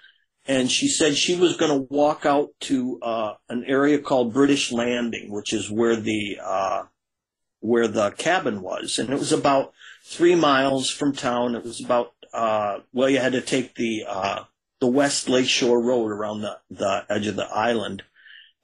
and 0.48 0.72
she 0.72 0.88
said 0.88 1.16
she 1.16 1.36
was 1.36 1.58
going 1.58 1.72
to 1.72 1.94
walk 1.94 2.26
out 2.26 2.50
to 2.62 3.00
uh, 3.02 3.34
an 3.50 3.64
area 3.68 4.00
called 4.00 4.34
British 4.34 4.72
Landing, 4.72 5.32
which 5.32 5.54
is 5.54 5.70
where 5.70 5.96
the 5.96 6.40
uh, 6.44 6.84
where 7.60 7.88
the 7.88 8.12
cabin 8.12 8.62
was, 8.62 8.98
and 8.98 9.10
it 9.10 9.20
was 9.20 9.32
about 9.32 9.74
three 10.04 10.36
miles 10.36 10.90
from 10.90 11.14
town. 11.14 11.56
It 11.56 11.64
was 11.64 11.84
about 11.84 12.14
uh, 12.34 12.80
well, 12.94 13.10
you 13.10 13.20
had 13.20 13.34
to 13.34 13.42
take 13.42 13.76
the 13.76 14.06
uh, 14.08 14.44
the 14.80 14.88
West 14.88 15.30
Lakeshore 15.30 15.82
Road 15.82 16.12
around 16.12 16.42
the 16.42 16.60
the 16.70 17.06
edge 17.10 17.28
of 17.28 17.36
the 17.36 17.48
island 17.48 18.04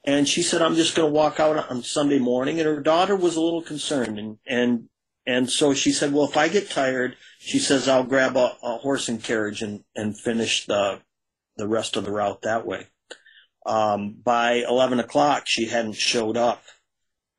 and 0.08 0.26
she 0.26 0.42
said, 0.42 0.62
I'm 0.62 0.76
just 0.76 0.96
going 0.96 1.10
to 1.10 1.14
walk 1.14 1.38
out 1.38 1.70
on 1.70 1.84
Sunday 1.84 2.18
morning. 2.18 2.60
And 2.60 2.68
her 2.68 2.80
daughter 2.80 3.14
was 3.14 3.36
a 3.36 3.42
little 3.42 3.62
concerned. 3.62 4.18
And, 4.18 4.38
and, 4.48 4.88
and 5.26 5.50
so 5.50 5.74
she 5.74 5.92
said, 5.92 6.14
well, 6.14 6.24
if 6.24 6.38
I 6.38 6.48
get 6.48 6.70
tired, 6.70 7.18
she 7.40 7.60
says, 7.60 7.90
I'll 7.90 8.06
grab 8.06 8.38
a, 8.38 8.56
a 8.64 8.78
horse 8.78 9.10
and 9.10 9.22
carriage 9.22 9.62
and, 9.62 9.84
and 9.98 10.18
finish 10.18 10.66
the, 10.66 11.02
the 11.58 11.68
rest 11.68 11.96
of 11.96 12.06
the 12.06 12.12
route 12.12 12.42
that 12.44 12.66
way. 12.66 12.88
Um, 13.66 14.16
by 14.24 14.64
11 14.68 15.00
o'clock, 15.00 15.44
she 15.46 15.66
hadn't 15.66 15.94
showed 15.94 16.38
up 16.38 16.64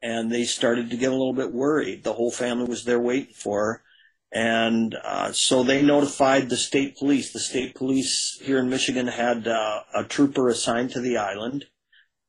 and 0.03 0.31
they 0.31 0.45
started 0.45 0.91
to 0.91 0.97
get 0.97 1.11
a 1.11 1.17
little 1.17 1.33
bit 1.33 1.53
worried. 1.53 2.05
The 2.05 2.13
whole 2.13 2.31
family 2.31 2.69
was 2.69 2.85
there 2.85 3.01
waiting 3.01 3.35
for 3.35 3.65
her. 3.65 3.83
And 4.31 4.95
uh, 5.03 5.33
so 5.33 5.63
they 5.63 5.81
notified 5.81 6.51
the 6.51 6.57
state 6.59 6.99
police. 6.99 7.33
The 7.33 7.39
state 7.39 7.75
police 7.75 8.39
here 8.43 8.59
in 8.59 8.69
Michigan 8.69 9.07
had 9.07 9.49
uh, 9.49 9.81
a 9.95 10.05
trooper 10.05 10.49
assigned 10.51 10.91
to 10.91 11.01
the 11.01 11.17
island 11.17 11.65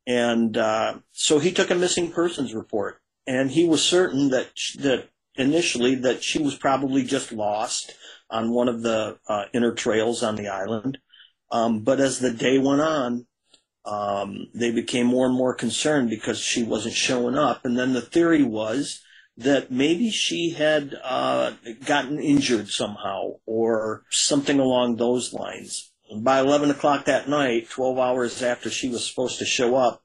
and 0.10 0.58
uh, 0.58 0.96
so 1.12 1.38
he 1.38 1.52
took 1.52 1.70
a 1.70 1.76
missing 1.76 2.12
persons 2.12 2.56
report, 2.56 3.00
and 3.28 3.52
he 3.52 3.68
was 3.68 3.84
certain 3.84 4.30
that 4.30 4.50
that 4.80 5.10
initially 5.36 5.94
that 5.94 6.24
she 6.24 6.42
was 6.42 6.56
probably 6.56 7.04
just 7.04 7.32
lost 7.32 7.94
on 8.28 8.52
one 8.52 8.68
of 8.68 8.82
the 8.82 9.20
uh, 9.28 9.44
inner 9.54 9.72
trails 9.72 10.24
on 10.24 10.36
the 10.36 10.48
island. 10.48 10.98
Um, 11.52 11.82
but 11.82 12.00
as 12.00 12.20
the 12.20 12.32
day 12.32 12.58
went 12.58 12.82
on, 12.82 13.26
um, 13.86 14.48
they 14.54 14.72
became 14.72 15.08
more 15.08 15.26
and 15.26 15.36
more 15.36 15.56
concerned 15.56 16.10
because 16.10 16.40
she 16.40 16.64
wasn't 16.64 16.96
showing 16.96 17.38
up. 17.38 17.66
And 17.66 17.78
then 17.78 17.94
the 17.94 18.02
theory 18.02 18.44
was 18.44 19.02
that 19.38 19.72
maybe 19.72 20.12
she 20.12 20.52
had 20.52 20.96
uh, 21.04 21.54
gotten 21.86 22.20
injured 22.20 22.70
somehow 22.70 23.36
or 23.46 24.04
something 24.10 24.60
along 24.60 24.98
those 24.98 25.34
lines 25.34 25.90
by 26.16 26.40
11 26.40 26.72
o'clock 26.72 27.06
that 27.06 27.30
night, 27.30 27.70
12 27.70 27.98
hours 27.98 28.42
after 28.42 28.70
she 28.70 28.90
was 28.90 29.08
supposed 29.08 29.40
to 29.40 29.46
show 29.46 29.76
up, 29.76 30.04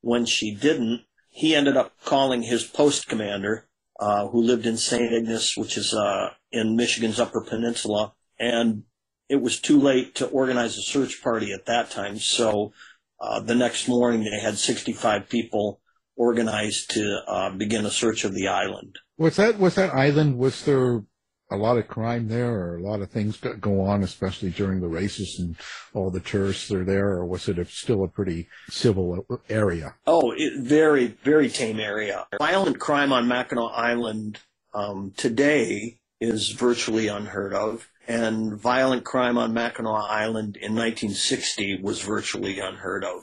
when 0.00 0.26
she 0.26 0.54
didn't, 0.54 1.02
he 1.30 1.54
ended 1.54 1.76
up 1.76 1.92
calling 2.04 2.42
his 2.42 2.64
post 2.64 3.08
commander, 3.08 3.68
uh, 3.98 4.28
who 4.28 4.42
lived 4.42 4.66
in 4.66 4.76
St. 4.76 5.12
Ignace, 5.12 5.56
which 5.56 5.76
is 5.76 5.94
uh, 5.94 6.30
in 6.52 6.76
Michigan's 6.76 7.18
Upper 7.18 7.40
Peninsula, 7.40 8.12
and 8.38 8.84
it 9.28 9.40
was 9.40 9.60
too 9.60 9.80
late 9.80 10.14
to 10.16 10.26
organize 10.26 10.76
a 10.76 10.82
search 10.82 11.22
party 11.22 11.52
at 11.52 11.66
that 11.66 11.90
time. 11.90 12.18
So 12.18 12.72
uh, 13.20 13.40
the 13.40 13.54
next 13.54 13.88
morning, 13.88 14.24
they 14.24 14.40
had 14.40 14.58
65 14.58 15.28
people 15.28 15.80
organized 16.16 16.90
to 16.92 17.22
uh, 17.26 17.50
begin 17.50 17.84
a 17.86 17.90
search 17.90 18.24
of 18.24 18.34
the 18.34 18.48
island. 18.48 18.98
Was 19.18 19.36
that 19.36 19.58
was 19.58 19.74
that 19.76 19.94
island? 19.94 20.38
Was 20.38 20.64
there 20.64 21.02
a 21.50 21.56
lot 21.56 21.78
of 21.78 21.86
crime 21.86 22.28
there, 22.28 22.52
or 22.52 22.76
a 22.76 22.82
lot 22.82 23.00
of 23.00 23.10
things 23.10 23.38
go 23.60 23.80
on, 23.82 24.02
especially 24.02 24.50
during 24.50 24.80
the 24.80 24.88
races 24.88 25.38
and 25.38 25.56
all 25.94 26.10
the 26.10 26.20
tourists 26.20 26.70
are 26.72 26.84
there, 26.84 27.10
or 27.10 27.24
was 27.24 27.48
it 27.48 27.58
a, 27.58 27.64
still 27.64 28.02
a 28.02 28.08
pretty 28.08 28.48
civil 28.68 29.24
area? 29.48 29.94
Oh, 30.06 30.34
it, 30.36 30.60
very, 30.60 31.06
very 31.06 31.48
tame 31.48 31.78
area. 31.78 32.26
Violent 32.38 32.80
crime 32.80 33.12
on 33.12 33.28
Mackinac 33.28 33.70
Island 33.74 34.40
um, 34.74 35.12
today 35.16 36.00
is 36.20 36.50
virtually 36.50 37.06
unheard 37.06 37.54
of, 37.54 37.88
and 38.06 38.54
violent 38.54 39.04
crime 39.04 39.38
on 39.38 39.52
Mackinac 39.52 40.04
Island 40.08 40.56
in 40.56 40.74
1960 40.74 41.80
was 41.82 42.00
virtually 42.00 42.60
unheard 42.60 43.04
of. 43.04 43.22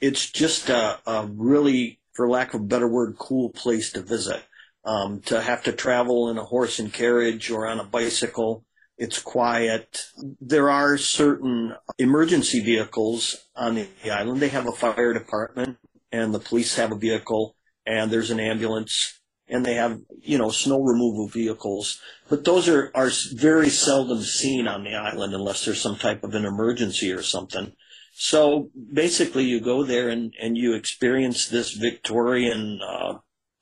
It's 0.00 0.30
just 0.30 0.68
a, 0.68 0.98
a 1.06 1.26
really, 1.26 2.00
for 2.12 2.28
lack 2.28 2.54
of 2.54 2.60
a 2.60 2.64
better 2.64 2.88
word, 2.88 3.16
cool 3.18 3.50
place 3.50 3.92
to 3.92 4.02
visit 4.02 4.42
um, 4.84 5.20
to 5.22 5.40
have 5.40 5.62
to 5.64 5.72
travel 5.72 6.30
in 6.30 6.38
a 6.38 6.44
horse 6.44 6.78
and 6.78 6.92
carriage 6.92 7.50
or 7.50 7.66
on 7.66 7.80
a 7.80 7.84
bicycle. 7.84 8.64
It's 8.96 9.20
quiet. 9.20 10.06
There 10.40 10.70
are 10.70 10.98
certain 10.98 11.74
emergency 11.98 12.60
vehicles 12.60 13.48
on 13.56 13.74
the 13.74 13.88
island. 14.10 14.40
They 14.40 14.48
have 14.48 14.66
a 14.66 14.72
fire 14.72 15.12
department 15.12 15.78
and 16.12 16.34
the 16.34 16.38
police 16.38 16.76
have 16.76 16.92
a 16.92 16.96
vehicle 16.96 17.56
and 17.86 18.10
there's 18.10 18.30
an 18.30 18.40
ambulance 18.40 19.19
and 19.50 19.66
they 19.66 19.74
have, 19.74 20.00
you 20.22 20.38
know, 20.38 20.50
snow 20.50 20.80
removal 20.80 21.26
vehicles. 21.26 22.00
But 22.28 22.44
those 22.44 22.68
are, 22.68 22.90
are 22.94 23.10
very 23.32 23.68
seldom 23.68 24.22
seen 24.22 24.68
on 24.68 24.84
the 24.84 24.94
island 24.94 25.34
unless 25.34 25.64
there's 25.64 25.80
some 25.80 25.96
type 25.96 26.22
of 26.22 26.34
an 26.34 26.44
emergency 26.44 27.12
or 27.12 27.22
something. 27.22 27.72
So 28.14 28.70
basically 28.92 29.44
you 29.44 29.60
go 29.60 29.82
there 29.82 30.08
and, 30.08 30.32
and 30.40 30.56
you 30.56 30.74
experience 30.74 31.48
this 31.48 31.72
Victorian, 31.72 32.80
uh, 32.86 33.18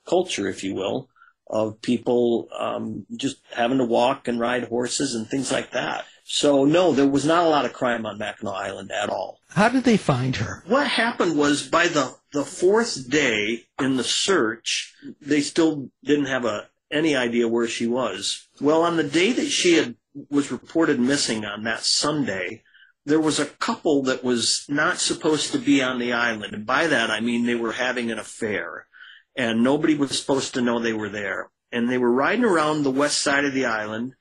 culture, 0.06 0.48
if 0.48 0.62
you 0.62 0.74
will, 0.74 1.08
of 1.46 1.80
people 1.80 2.48
um, 2.58 3.06
just 3.16 3.38
having 3.54 3.78
to 3.78 3.84
walk 3.84 4.28
and 4.28 4.38
ride 4.38 4.64
horses 4.64 5.14
and 5.14 5.26
things 5.26 5.50
like 5.50 5.70
that. 5.70 6.04
So 6.30 6.66
no, 6.66 6.92
there 6.92 7.08
was 7.08 7.24
not 7.24 7.46
a 7.46 7.48
lot 7.48 7.64
of 7.64 7.72
crime 7.72 8.04
on 8.04 8.18
Mackinac 8.18 8.54
Island 8.54 8.92
at 8.92 9.08
all. 9.08 9.40
How 9.48 9.70
did 9.70 9.84
they 9.84 9.96
find 9.96 10.36
her? 10.36 10.62
What 10.66 10.86
happened 10.86 11.38
was 11.38 11.66
by 11.66 11.88
the 11.88 12.16
the 12.34 12.44
fourth 12.44 13.08
day 13.08 13.64
in 13.80 13.96
the 13.96 14.04
search, 14.04 14.94
they 15.22 15.40
still 15.40 15.90
didn't 16.04 16.26
have 16.26 16.44
a 16.44 16.68
any 16.92 17.16
idea 17.16 17.48
where 17.48 17.66
she 17.66 17.86
was. 17.86 18.46
Well, 18.60 18.82
on 18.82 18.98
the 18.98 19.04
day 19.04 19.32
that 19.32 19.48
she 19.48 19.74
had 19.76 19.96
was 20.28 20.52
reported 20.52 21.00
missing 21.00 21.46
on 21.46 21.64
that 21.64 21.80
Sunday, 21.80 22.62
there 23.06 23.20
was 23.20 23.40
a 23.40 23.46
couple 23.46 24.02
that 24.02 24.22
was 24.22 24.66
not 24.68 24.98
supposed 24.98 25.52
to 25.52 25.58
be 25.58 25.82
on 25.82 25.98
the 25.98 26.12
island, 26.12 26.52
and 26.52 26.66
by 26.66 26.88
that 26.88 27.10
I 27.10 27.20
mean 27.20 27.46
they 27.46 27.54
were 27.54 27.72
having 27.72 28.10
an 28.10 28.18
affair 28.18 28.86
and 29.34 29.64
nobody 29.64 29.94
was 29.94 30.18
supposed 30.18 30.52
to 30.54 30.60
know 30.60 30.78
they 30.78 30.92
were 30.92 31.08
there. 31.08 31.48
And 31.72 31.88
they 31.88 31.96
were 31.96 32.12
riding 32.12 32.44
around 32.44 32.82
the 32.82 32.90
west 32.90 33.18
side 33.18 33.46
of 33.46 33.54
the 33.54 33.64
island 33.64 34.14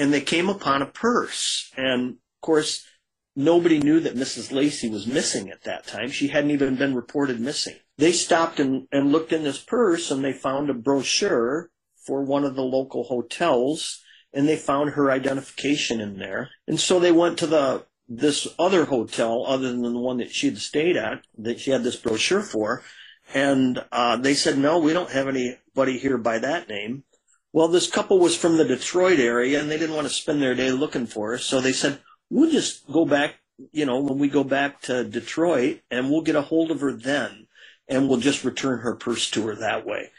and 0.00 0.12
they 0.12 0.22
came 0.22 0.48
upon 0.48 0.80
a 0.80 0.86
purse. 0.86 1.70
And 1.76 2.12
of 2.12 2.40
course, 2.40 2.86
nobody 3.36 3.78
knew 3.78 4.00
that 4.00 4.16
Mrs. 4.16 4.50
Lacey 4.50 4.88
was 4.88 5.06
missing 5.06 5.50
at 5.50 5.64
that 5.64 5.86
time. 5.86 6.10
She 6.10 6.28
hadn't 6.28 6.52
even 6.52 6.76
been 6.76 6.94
reported 6.94 7.38
missing. 7.38 7.76
They 7.98 8.12
stopped 8.12 8.58
and, 8.58 8.88
and 8.90 9.12
looked 9.12 9.32
in 9.32 9.44
this 9.44 9.58
purse 9.58 10.10
and 10.10 10.24
they 10.24 10.32
found 10.32 10.70
a 10.70 10.74
brochure 10.74 11.70
for 12.06 12.22
one 12.22 12.44
of 12.44 12.54
the 12.54 12.62
local 12.62 13.04
hotels 13.04 14.02
and 14.32 14.48
they 14.48 14.56
found 14.56 14.90
her 14.90 15.10
identification 15.10 16.00
in 16.00 16.18
there. 16.18 16.48
And 16.66 16.80
so 16.80 16.98
they 16.98 17.12
went 17.12 17.38
to 17.38 17.46
the 17.46 17.84
this 18.12 18.48
other 18.58 18.86
hotel 18.86 19.44
other 19.46 19.68
than 19.68 19.82
the 19.82 20.00
one 20.00 20.16
that 20.16 20.32
she 20.32 20.46
had 20.48 20.58
stayed 20.58 20.96
at 20.96 21.22
that 21.38 21.60
she 21.60 21.70
had 21.70 21.84
this 21.84 21.94
brochure 21.94 22.42
for, 22.42 22.82
and 23.32 23.84
uh, 23.92 24.16
they 24.16 24.34
said 24.34 24.58
no, 24.58 24.80
we 24.80 24.92
don't 24.92 25.12
have 25.12 25.28
anybody 25.28 25.96
here 25.96 26.18
by 26.18 26.38
that 26.38 26.68
name. 26.68 27.04
Well, 27.52 27.68
this 27.68 27.90
couple 27.90 28.18
was 28.20 28.36
from 28.36 28.56
the 28.56 28.64
Detroit 28.64 29.18
area, 29.18 29.60
and 29.60 29.70
they 29.70 29.78
didn't 29.78 29.96
want 29.96 30.06
to 30.06 30.12
spend 30.14 30.40
their 30.40 30.54
day 30.54 30.70
looking 30.70 31.06
for 31.06 31.32
her, 31.32 31.38
so 31.38 31.60
they 31.60 31.72
said 31.72 32.00
we'll 32.30 32.50
just 32.50 32.90
go 32.90 33.04
back. 33.04 33.36
You 33.72 33.84
know, 33.84 34.00
when 34.00 34.18
we 34.18 34.28
go 34.28 34.44
back 34.44 34.80
to 34.82 35.04
Detroit, 35.04 35.80
and 35.90 36.10
we'll 36.10 36.22
get 36.22 36.36
a 36.36 36.42
hold 36.42 36.70
of 36.70 36.80
her 36.80 36.92
then, 36.92 37.48
and 37.88 38.08
we'll 38.08 38.20
just 38.20 38.44
return 38.44 38.80
her 38.80 38.94
purse 38.94 39.28
to 39.32 39.46
her 39.48 39.54
that 39.56 39.84
way. 39.84 40.10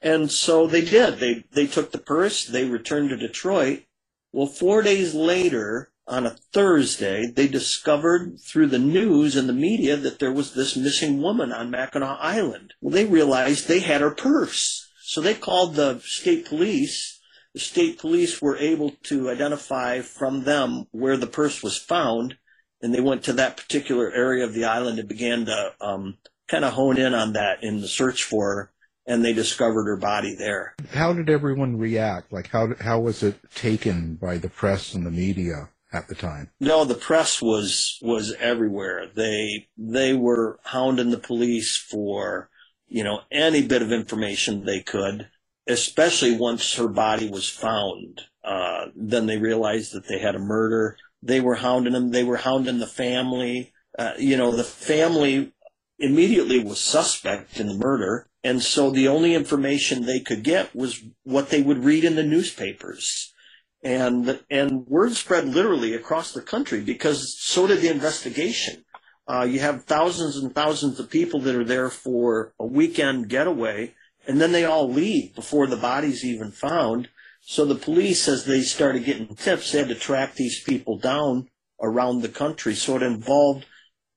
And 0.00 0.30
so 0.30 0.66
they 0.66 0.84
did. 0.84 1.18
They 1.18 1.44
they 1.50 1.66
took 1.66 1.90
the 1.90 1.98
purse. 1.98 2.46
They 2.46 2.66
returned 2.66 3.08
to 3.08 3.16
Detroit. 3.16 3.84
Well, 4.32 4.46
four 4.46 4.82
days 4.82 5.14
later, 5.14 5.92
on 6.06 6.26
a 6.26 6.36
Thursday, 6.52 7.26
they 7.26 7.48
discovered 7.48 8.38
through 8.40 8.66
the 8.66 8.78
news 8.78 9.36
and 9.36 9.48
the 9.48 9.54
media 9.54 9.96
that 9.96 10.18
there 10.18 10.32
was 10.32 10.52
this 10.52 10.76
missing 10.76 11.22
woman 11.22 11.50
on 11.52 11.70
Mackinac 11.70 12.18
Island. 12.20 12.74
Well, 12.80 12.92
they 12.92 13.06
realized 13.06 13.66
they 13.66 13.80
had 13.80 14.02
her 14.02 14.10
purse. 14.10 14.83
So 15.06 15.20
they 15.20 15.34
called 15.34 15.74
the 15.74 16.00
state 16.00 16.46
police. 16.46 17.20
The 17.52 17.60
state 17.60 17.98
police 17.98 18.40
were 18.40 18.56
able 18.56 18.92
to 19.04 19.30
identify 19.30 20.00
from 20.00 20.44
them 20.44 20.86
where 20.92 21.18
the 21.18 21.26
purse 21.26 21.62
was 21.62 21.76
found, 21.76 22.38
and 22.80 22.92
they 22.94 23.02
went 23.02 23.22
to 23.24 23.34
that 23.34 23.58
particular 23.58 24.10
area 24.10 24.44
of 24.44 24.54
the 24.54 24.64
island 24.64 24.98
and 24.98 25.06
began 25.06 25.44
to 25.44 25.72
um, 25.80 26.16
kind 26.48 26.64
of 26.64 26.72
hone 26.72 26.96
in 26.96 27.12
on 27.12 27.34
that 27.34 27.62
in 27.62 27.82
the 27.82 27.86
search 27.86 28.24
for 28.24 28.54
her 28.54 28.70
and 29.06 29.22
they 29.22 29.34
discovered 29.34 29.84
her 29.84 29.96
body 29.98 30.34
there. 30.34 30.74
How 30.92 31.12
did 31.12 31.28
everyone 31.28 31.76
react? 31.76 32.32
Like, 32.32 32.48
how 32.48 32.74
how 32.80 33.00
was 33.00 33.22
it 33.22 33.36
taken 33.54 34.14
by 34.14 34.38
the 34.38 34.48
press 34.48 34.94
and 34.94 35.04
the 35.04 35.10
media 35.10 35.68
at 35.92 36.08
the 36.08 36.14
time? 36.14 36.50
No, 36.60 36.86
the 36.86 36.94
press 36.94 37.42
was 37.42 37.98
was 38.00 38.34
everywhere. 38.40 39.06
They 39.14 39.68
they 39.76 40.14
were 40.14 40.58
hounding 40.64 41.10
the 41.10 41.18
police 41.18 41.76
for 41.76 42.48
you 42.94 43.02
know 43.02 43.22
any 43.32 43.66
bit 43.66 43.82
of 43.82 43.90
information 43.90 44.64
they 44.64 44.80
could, 44.80 45.28
especially 45.66 46.36
once 46.36 46.76
her 46.76 46.86
body 46.86 47.28
was 47.28 47.48
found. 47.48 48.20
Uh, 48.44 48.86
then 48.94 49.26
they 49.26 49.36
realized 49.36 49.92
that 49.92 50.06
they 50.06 50.20
had 50.20 50.36
a 50.36 50.38
murder. 50.54 50.96
They 51.20 51.40
were 51.40 51.56
hounding 51.56 51.94
them. 51.94 52.12
They 52.12 52.22
were 52.22 52.36
hounding 52.36 52.78
the 52.78 52.86
family. 52.86 53.72
Uh, 53.98 54.12
you 54.16 54.36
know, 54.36 54.52
the 54.52 54.62
family 54.62 55.52
immediately 55.98 56.62
was 56.62 56.80
suspect 56.80 57.58
in 57.58 57.66
the 57.66 57.74
murder. 57.74 58.28
And 58.44 58.62
so 58.62 58.90
the 58.90 59.08
only 59.08 59.34
information 59.34 60.06
they 60.06 60.20
could 60.20 60.44
get 60.44 60.72
was 60.76 61.02
what 61.24 61.50
they 61.50 61.62
would 61.62 61.82
read 61.82 62.04
in 62.04 62.14
the 62.14 62.22
newspapers. 62.22 63.34
And, 63.82 64.38
and 64.48 64.86
word 64.86 65.14
spread 65.14 65.48
literally 65.48 65.94
across 65.94 66.32
the 66.32 66.42
country 66.42 66.80
because 66.80 67.36
so 67.40 67.66
did 67.66 67.80
the 67.80 67.90
investigation. 67.90 68.84
Uh, 69.26 69.46
you 69.48 69.60
have 69.60 69.84
thousands 69.84 70.36
and 70.36 70.54
thousands 70.54 71.00
of 71.00 71.08
people 71.08 71.40
that 71.40 71.54
are 71.54 71.64
there 71.64 71.88
for 71.88 72.52
a 72.58 72.66
weekend 72.66 73.28
getaway, 73.28 73.94
and 74.26 74.40
then 74.40 74.52
they 74.52 74.64
all 74.64 74.90
leave 74.90 75.34
before 75.34 75.66
the 75.66 75.76
body's 75.76 76.24
even 76.24 76.50
found. 76.50 77.08
So 77.40 77.64
the 77.64 77.74
police, 77.74 78.28
as 78.28 78.44
they 78.44 78.62
started 78.62 79.04
getting 79.04 79.34
tips, 79.34 79.72
had 79.72 79.88
to 79.88 79.94
track 79.94 80.34
these 80.34 80.62
people 80.62 80.98
down 80.98 81.48
around 81.80 82.20
the 82.20 82.28
country. 82.28 82.74
So 82.74 82.96
it 82.96 83.02
involved 83.02 83.66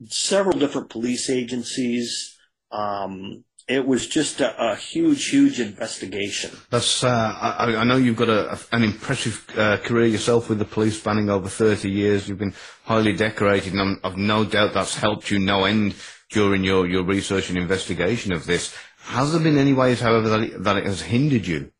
several 0.07 0.57
different 0.57 0.89
police 0.89 1.29
agencies. 1.29 2.37
Um, 2.71 3.43
it 3.67 3.85
was 3.85 4.07
just 4.07 4.39
a, 4.39 4.71
a, 4.71 4.75
huge, 4.75 5.27
huge 5.27 5.59
investigation. 5.59 6.51
That's. 6.69 7.03
Uh, 7.03 7.35
I, 7.39 7.75
I, 7.75 7.83
know 7.83 7.97
you've 7.97 8.15
got 8.15 8.29
a, 8.29 8.57
an 8.71 8.83
impressive 8.83 9.45
uh, 9.57 9.77
career 9.77 10.05
yourself 10.05 10.49
with 10.49 10.59
the 10.59 10.65
police, 10.65 10.97
spanning 10.97 11.29
over 11.29 11.49
thirty 11.49 11.89
years. 11.89 12.29
You've 12.29 12.39
been 12.39 12.55
highly 12.85 13.13
decorated, 13.13 13.73
and 13.73 13.99
i 14.03 14.07
I've 14.07 14.17
no 14.17 14.45
doubt 14.45 14.73
that's 14.73 14.95
helped 14.95 15.29
you 15.29 15.39
no 15.39 15.65
end 15.65 15.95
during 16.29 16.63
your, 16.63 16.87
your 16.87 17.03
research 17.03 17.49
and 17.49 17.57
investigation 17.57 18.33
of 18.33 18.45
this. 18.45 18.75
Has 18.99 19.31
there 19.31 19.41
been 19.41 19.57
any 19.57 19.73
ways, 19.73 20.01
however, 20.01 20.29
that 20.29 20.41
it, 20.41 20.63
that 20.63 20.77
it 20.77 20.85
has 20.85 21.01
hindered 21.01 21.47
you? 21.47 21.71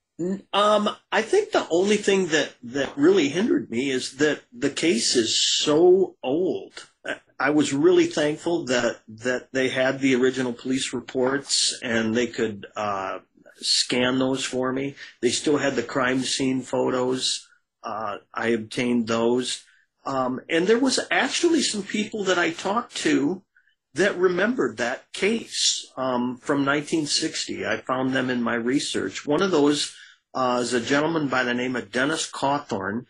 Um, 0.52 0.90
I 1.12 1.22
think 1.22 1.52
the 1.52 1.68
only 1.70 1.98
thing 1.98 2.28
that, 2.28 2.56
that 2.64 2.98
really 2.98 3.30
hindered 3.30 3.70
me 3.70 3.92
is 3.92 4.18
that 4.18 4.42
the 4.52 4.72
case 4.72 5.16
is 5.16 5.38
so 5.38 6.16
old. 6.24 6.90
I 7.40 7.52
was 7.52 7.74
really 7.74 8.08
thankful 8.08 8.66
that 8.66 9.02
that 9.08 9.52
they 9.52 9.70
had 9.70 10.00
the 10.00 10.16
original 10.16 10.54
police 10.54 10.94
reports 10.94 11.78
and 11.84 12.16
they 12.16 12.28
could 12.28 12.66
uh, 12.76 13.20
scan 13.58 14.20
those 14.20 14.44
for 14.44 14.74
me. 14.74 14.96
They 15.22 15.30
still 15.30 15.58
had 15.58 15.76
the 15.76 15.84
crime 15.84 16.22
scene 16.22 16.62
photos. 16.62 17.48
Uh, 17.84 18.18
I 18.34 18.48
obtained 18.50 19.08
those, 19.08 19.64
um, 20.06 20.42
and 20.50 20.68
there 20.68 20.80
was 20.80 21.00
actually 21.12 21.62
some 21.62 21.84
people 21.84 22.24
that 22.26 22.40
I 22.40 22.52
talked 22.52 22.96
to 22.98 23.44
that 23.94 24.18
remembered 24.18 24.78
that 24.78 25.12
case 25.14 25.92
um, 25.96 26.38
from 26.38 26.66
1960. 26.66 27.66
I 27.66 27.78
found 27.78 28.14
them 28.14 28.30
in 28.30 28.42
my 28.42 28.56
research. 28.56 29.26
One 29.26 29.42
of 29.42 29.52
those 29.52 29.96
uh, 30.34 30.60
is 30.62 30.74
a 30.74 30.82
gentleman 30.82 31.28
by 31.28 31.44
the 31.44 31.54
name 31.54 31.76
of 31.76 31.92
Dennis 31.92 32.30
Cawthorne 32.30 33.06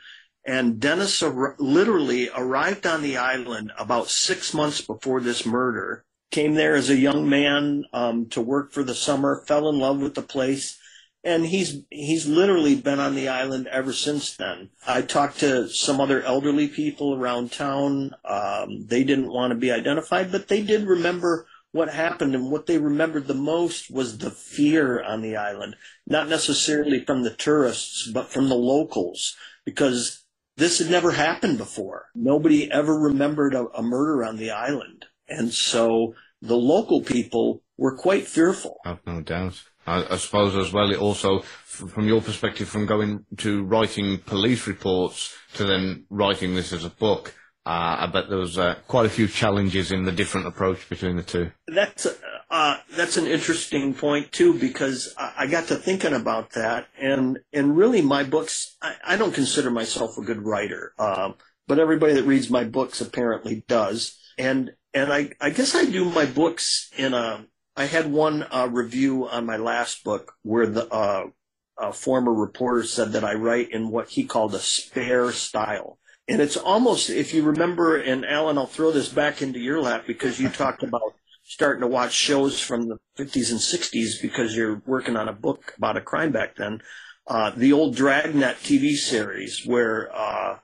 and 0.48 0.80
Dennis 0.80 1.22
ar- 1.22 1.58
literally 1.60 2.30
arrived 2.34 2.88
on 2.88 3.02
the 3.02 3.18
island 3.18 3.74
about 3.78 4.08
six 4.08 4.54
months 4.54 4.80
before 4.80 5.20
this 5.20 5.46
murder. 5.46 6.06
Came 6.32 6.56
there 6.56 6.76
as 6.76 6.90
a 6.90 6.96
young 6.96 7.30
man 7.30 7.84
um, 7.92 8.28
to 8.30 8.42
work 8.42 8.72
for 8.72 8.84
the 8.84 8.96
summer, 8.96 9.44
fell 9.46 9.70
in 9.70 9.78
love 9.78 10.02
with 10.02 10.16
the 10.16 10.22
place, 10.22 10.80
and 11.24 11.46
he's 11.46 11.82
he's 11.90 12.28
literally 12.28 12.76
been 12.76 13.00
on 13.00 13.16
the 13.16 13.28
island 13.28 13.68
ever 13.68 13.92
since 13.92 14.36
then. 14.38 14.70
I 14.86 15.02
talked 15.02 15.40
to 15.40 15.70
some 15.70 16.00
other 16.00 16.22
elderly 16.22 16.68
people 16.68 17.14
around 17.14 17.52
town. 17.52 18.16
Um, 18.24 18.88
they 18.88 19.04
didn't 19.04 19.32
want 19.32 19.52
to 19.52 19.56
be 19.56 19.72
identified, 19.72 20.32
but 20.32 20.48
they 20.48 20.62
did 20.62 20.88
remember 20.88 21.46
what 21.72 21.90
happened, 21.90 22.34
and 22.34 22.50
what 22.50 22.66
they 22.66 22.78
remembered 22.78 23.28
the 23.28 23.34
most 23.34 23.92
was 23.92 24.18
the 24.18 24.32
fear 24.32 25.04
on 25.04 25.22
the 25.22 25.36
island, 25.36 25.76
not 26.06 26.30
necessarily 26.30 27.04
from 27.04 27.24
the 27.24 27.36
tourists, 27.36 28.10
but 28.14 28.30
from 28.30 28.48
the 28.48 28.56
locals, 28.56 29.36
because 29.66 30.24
this 30.58 30.80
had 30.80 30.90
never 30.90 31.12
happened 31.12 31.58
before. 31.58 32.08
Nobody 32.16 32.72
ever 32.72 33.00
remembered 33.00 33.54
a, 33.54 33.68
a 33.76 33.84
murder 33.84 34.24
on 34.24 34.38
the 34.38 34.52
island. 34.52 35.06
And 35.30 35.54
so 35.54 36.16
the 36.42 36.58
local 36.58 37.02
people 37.02 37.62
were 37.78 37.96
quite 37.96 38.28
fearful. 38.28 38.80
I've 38.84 39.06
no 39.06 39.22
doubt. 39.22 39.62
I, 39.86 40.06
I, 40.14 40.18
suppose 40.18 40.56
as 40.56 40.74
well, 40.74 40.92
it 40.92 41.00
also, 41.00 41.40
from 41.42 42.08
your 42.08 42.22
perspective, 42.22 42.68
from 42.68 42.86
going 42.86 43.26
to 43.38 43.64
writing 43.64 44.18
police 44.18 44.68
reports 44.68 45.34
to 45.54 45.64
then 45.64 46.06
writing 46.10 46.56
this 46.56 46.74
as 46.74 46.84
a 46.84 46.90
book, 46.90 47.34
uh, 47.68 47.98
I 48.00 48.06
bet 48.08 48.30
there 48.30 48.38
was 48.38 48.58
uh, 48.58 48.76
quite 48.88 49.06
a 49.06 49.10
few 49.10 49.28
challenges 49.28 49.92
in 49.92 50.06
the 50.06 50.12
different 50.14 50.48
approach 50.48 50.88
between 50.88 51.18
the 51.18 51.24
two. 51.24 51.52
That's 51.68 52.08
uh, 52.50 52.78
that's 52.96 53.18
an 53.18 53.28
interesting 53.28 53.94
point 53.94 54.32
too, 54.32 54.58
because 54.58 55.14
I 55.18 55.48
got 55.48 55.68
to 55.68 55.76
thinking 55.76 56.14
about 56.14 56.52
that, 56.52 56.88
and 56.98 57.40
and 57.52 57.76
really, 57.76 58.02
my 58.02 58.24
books. 58.24 58.78
I, 58.82 58.96
I 59.06 59.18
don't 59.18 59.34
consider 59.34 59.70
myself 59.70 60.18
a 60.18 60.22
good 60.22 60.44
writer, 60.44 60.94
um, 60.98 61.36
but 61.68 61.78
everybody 61.78 62.14
that 62.14 62.24
reads 62.24 62.50
my 62.50 62.64
books 62.64 63.02
apparently 63.02 63.66
does, 63.68 64.18
and 64.38 64.72
and 64.94 65.12
I 65.12 65.32
I 65.42 65.50
guess 65.50 65.76
I 65.76 65.84
do 65.84 66.06
my 66.06 66.26
books 66.26 66.90
in 66.98 67.14
a. 67.14 67.46
I 67.76 67.84
had 67.84 68.10
one 68.10 68.48
uh, 68.50 68.70
review 68.72 69.28
on 69.28 69.46
my 69.46 69.58
last 69.58 70.06
book 70.06 70.36
where 70.42 70.68
the 70.68 70.88
uh, 70.88 71.92
former 71.92 72.34
reporter 72.34 72.84
said 72.84 73.12
that 73.12 73.26
I 73.26 73.34
write 73.34 73.72
in 73.72 73.90
what 73.90 74.08
he 74.08 74.24
called 74.24 74.56
a 74.56 74.60
spare 74.60 75.34
style. 75.34 76.00
And 76.28 76.42
it's 76.42 76.58
almost, 76.58 77.10
if 77.10 77.34
you 77.34 77.44
remember, 77.44 77.98
and 77.98 78.26
Alan, 78.26 78.58
I'll 78.58 78.66
throw 78.66 78.92
this 78.92 79.08
back 79.08 79.42
into 79.42 79.60
your 79.60 79.82
lap 79.82 80.04
because 80.06 80.40
you 80.40 80.50
talked 80.50 80.84
about 80.84 81.14
starting 81.44 81.82
to 81.82 81.88
watch 81.88 82.12
shows 82.12 82.60
from 82.60 82.90
the 82.90 82.98
50s 83.18 83.52
and 83.52 83.60
60s 83.60 84.22
because 84.22 84.56
you're 84.56 84.82
working 84.86 85.16
on 85.16 85.30
a 85.30 85.34
book 85.34 85.74
about 85.78 85.96
a 85.96 86.02
crime 86.02 86.34
back 86.34 86.58
then. 86.58 86.82
Uh, 87.26 87.52
the 87.56 87.72
old 87.72 87.96
Dragnet 87.96 88.58
TV 88.58 88.96
series 88.96 89.66
where 89.66 90.14
uh, 90.16 90.60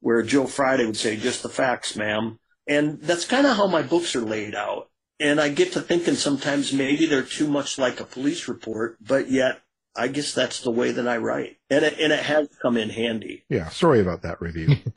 where 0.00 0.22
Joe 0.22 0.46
Friday 0.46 0.84
would 0.84 0.96
say, 0.96 1.16
"Just 1.16 1.44
the 1.44 1.48
facts, 1.48 1.94
ma'am," 1.94 2.40
and 2.66 3.00
that's 3.00 3.24
kind 3.24 3.46
of 3.46 3.56
how 3.56 3.68
my 3.68 3.82
books 3.82 4.16
are 4.16 4.20
laid 4.20 4.54
out. 4.54 4.90
And 5.20 5.40
I 5.40 5.48
get 5.48 5.72
to 5.72 5.80
thinking 5.80 6.14
sometimes 6.14 6.72
maybe 6.72 7.06
they're 7.06 7.22
too 7.22 7.46
much 7.46 7.78
like 7.78 8.00
a 8.00 8.04
police 8.04 8.48
report, 8.48 8.96
but 9.00 9.30
yet 9.30 9.60
I 9.98 10.06
guess 10.06 10.32
that's 10.32 10.60
the 10.60 10.70
way 10.70 10.92
that 10.92 11.08
I 11.08 11.16
write, 11.16 11.56
and 11.68 11.84
it, 11.84 11.98
and 11.98 12.12
it 12.12 12.20
has 12.20 12.48
come 12.62 12.76
in 12.76 12.88
handy. 12.88 13.44
Yeah, 13.48 13.68
sorry 13.68 14.00
about 14.00 14.22
that 14.22 14.40
review. 14.40 14.76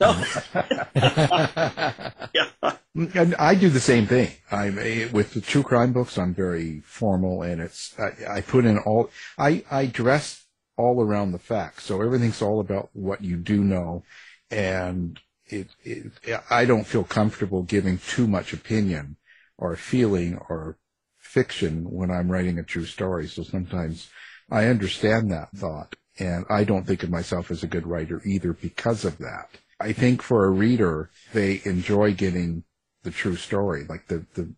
yeah, 2.34 2.48
and 2.94 3.34
I 3.34 3.56
do 3.56 3.68
the 3.68 3.80
same 3.80 4.06
thing. 4.06 4.30
I'm 4.52 4.76
with 5.12 5.34
the 5.34 5.40
true 5.40 5.64
crime 5.64 5.92
books. 5.92 6.18
I'm 6.18 6.34
very 6.34 6.80
formal, 6.80 7.42
and 7.42 7.60
it's 7.60 7.98
I, 7.98 8.36
I 8.36 8.40
put 8.42 8.64
in 8.64 8.78
all 8.78 9.10
I 9.36 9.64
I 9.70 9.86
dress 9.86 10.46
all 10.76 11.02
around 11.02 11.32
the 11.32 11.38
facts, 11.40 11.84
so 11.84 12.00
everything's 12.00 12.40
all 12.40 12.60
about 12.60 12.90
what 12.92 13.22
you 13.22 13.36
do 13.36 13.64
know, 13.64 14.04
and 14.52 15.18
it, 15.46 15.68
it 15.82 16.12
I 16.48 16.64
don't 16.64 16.86
feel 16.86 17.04
comfortable 17.04 17.64
giving 17.64 17.98
too 17.98 18.28
much 18.28 18.52
opinion 18.52 19.16
or 19.58 19.74
feeling 19.74 20.38
or 20.48 20.78
fiction 21.18 21.90
when 21.90 22.10
I'm 22.10 22.30
writing 22.30 22.58
a 22.58 22.62
true 22.62 22.84
story. 22.84 23.26
So 23.26 23.42
sometimes 23.42 24.08
I 24.50 24.66
understand 24.66 25.30
that 25.30 25.50
thought. 25.56 25.96
And 26.18 26.44
I 26.50 26.64
don't 26.64 26.86
think 26.86 27.02
of 27.02 27.10
myself 27.10 27.50
as 27.50 27.62
a 27.62 27.68
good 27.68 27.86
writer 27.86 28.20
either 28.24 28.52
because 28.52 29.04
of 29.04 29.18
that. 29.18 29.48
I 29.80 29.92
think 29.92 30.22
for 30.22 30.44
a 30.44 30.50
reader, 30.50 31.10
they 31.32 31.62
enjoy 31.64 32.14
getting 32.14 32.64
the 33.02 33.10
true 33.10 33.36
story, 33.36 33.84
like 33.88 34.06
the, 34.06 34.26
the, 34.34 34.52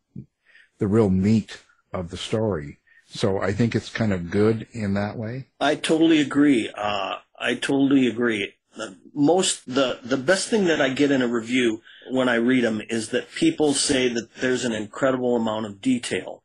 the 0.79 0.87
real 0.87 1.11
meat 1.11 1.63
of 1.93 2.11
the 2.11 2.17
story. 2.17 2.81
So 3.07 3.41
I 3.41 3.53
think 3.53 3.75
it's 3.75 3.89
kind 3.89 4.13
of 4.13 4.31
good 4.31 4.67
in 4.73 4.95
that 4.95 5.17
way. 5.17 5.47
I 5.61 5.77
totally 5.77 6.21
agree. 6.21 6.71
Uh, 6.77 7.17
I 7.39 7.55
totally 7.55 8.07
agree. 8.07 8.55
The 8.77 8.97
most 9.15 9.67
the 9.73 10.01
the 10.03 10.17
best 10.17 10.49
thing 10.49 10.65
that 10.65 10.81
I 10.81 10.89
get 10.89 11.13
in 11.13 11.23
a 11.23 11.29
review 11.29 11.81
when 12.11 12.29
I 12.29 12.35
read 12.35 12.65
them 12.65 12.83
is 12.89 13.11
that 13.11 13.33
people 13.33 13.73
say 13.73 14.09
that 14.09 14.35
there's 14.41 14.65
an 14.65 14.73
incredible 14.73 15.37
amount 15.37 15.67
of 15.67 15.81
detail, 15.81 16.43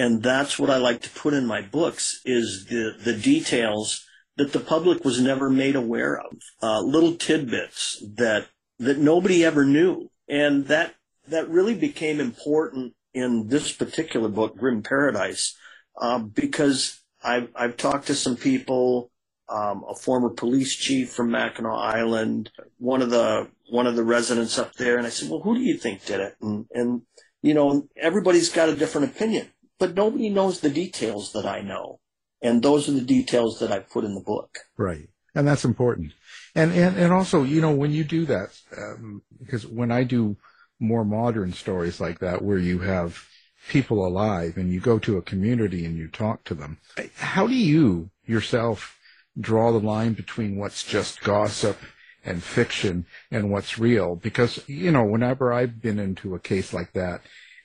and 0.00 0.22
that's 0.22 0.58
what 0.58 0.70
I 0.70 0.78
like 0.78 1.02
to 1.02 1.10
put 1.10 1.34
in 1.34 1.44
my 1.46 1.60
books 1.60 2.22
is 2.24 2.64
the 2.66 2.94
the 3.04 3.12
details 3.12 4.06
that 4.36 4.52
the 4.52 4.60
public 4.60 5.04
was 5.04 5.20
never 5.20 5.50
made 5.50 5.76
aware 5.76 6.18
of, 6.18 6.38
uh, 6.62 6.80
little 6.80 7.16
tidbits 7.16 8.02
that 8.16 8.46
that 8.78 8.96
nobody 8.96 9.44
ever 9.44 9.66
knew, 9.66 10.10
and 10.26 10.68
that 10.68 10.94
that 11.28 11.50
really 11.50 11.74
became 11.74 12.18
important 12.18 12.94
in 13.12 13.48
this 13.48 13.72
particular 13.72 14.30
book, 14.30 14.56
Grim 14.56 14.82
Paradise, 14.82 15.54
uh, 16.00 16.20
because 16.20 17.02
I've 17.22 17.50
I've 17.54 17.76
talked 17.76 18.06
to 18.06 18.14
some 18.14 18.36
people 18.36 19.10
um, 19.50 19.84
a 19.86 19.94
former 19.94 20.30
police 20.30 20.76
chief 20.76 21.12
from 21.12 21.30
Mackinac 21.30 21.72
Island, 21.72 22.50
one 22.78 23.02
of 23.02 23.10
the 23.10 23.48
one 23.68 23.86
of 23.86 23.96
the 23.96 24.04
residents 24.04 24.58
up 24.58 24.72
there, 24.76 24.96
and 24.96 25.06
I 25.06 25.10
said, 25.10 25.28
"Well, 25.28 25.40
who 25.40 25.56
do 25.56 25.60
you 25.60 25.76
think 25.76 26.06
did 26.06 26.20
it?" 26.20 26.36
And 26.40 26.64
and 26.72 27.02
you 27.42 27.52
know, 27.52 27.86
everybody's 27.98 28.48
got 28.48 28.70
a 28.70 28.76
different 28.76 29.10
opinion, 29.10 29.50
but 29.80 29.94
nobody 29.94 30.28
knows 30.28 30.60
the 30.60 30.70
details 30.70 31.32
that 31.32 31.46
I 31.46 31.62
know, 31.62 31.98
and 32.40 32.62
those 32.62 32.88
are 32.88 32.92
the 32.92 33.00
details 33.00 33.58
that 33.58 33.72
I 33.72 33.80
put 33.80 34.04
in 34.04 34.14
the 34.14 34.20
book. 34.20 34.58
Right, 34.76 35.08
and 35.34 35.48
that's 35.48 35.64
important. 35.64 36.12
And 36.54 36.72
and 36.72 36.96
and 36.96 37.12
also, 37.12 37.42
you 37.42 37.60
know, 37.60 37.72
when 37.72 37.90
you 37.90 38.04
do 38.04 38.26
that, 38.26 38.50
um, 38.76 39.22
because 39.40 39.66
when 39.66 39.90
I 39.90 40.04
do 40.04 40.36
more 40.78 41.04
modern 41.04 41.52
stories 41.52 42.00
like 42.00 42.20
that, 42.20 42.42
where 42.42 42.58
you 42.58 42.78
have 42.78 43.26
people 43.68 44.06
alive 44.06 44.56
and 44.56 44.72
you 44.72 44.80
go 44.80 44.98
to 45.00 45.18
a 45.18 45.22
community 45.22 45.84
and 45.84 45.96
you 45.96 46.06
talk 46.06 46.44
to 46.44 46.54
them, 46.54 46.78
how 47.16 47.48
do 47.48 47.54
you 47.54 48.10
yourself 48.24 48.96
draw 49.38 49.72
the 49.72 49.78
line 49.78 50.12
between 50.12 50.56
what's 50.56 50.82
just 50.82 51.20
gossip 51.20 51.78
and 52.24 52.42
fiction 52.42 53.06
and 53.30 53.50
what's 53.50 53.78
real. 53.78 54.16
Because, 54.16 54.62
you 54.68 54.90
know, 54.90 55.04
whenever 55.04 55.52
I've 55.52 55.80
been 55.80 55.98
into 55.98 56.34
a 56.34 56.40
case 56.40 56.72
like 56.72 56.92
that, 56.92 57.22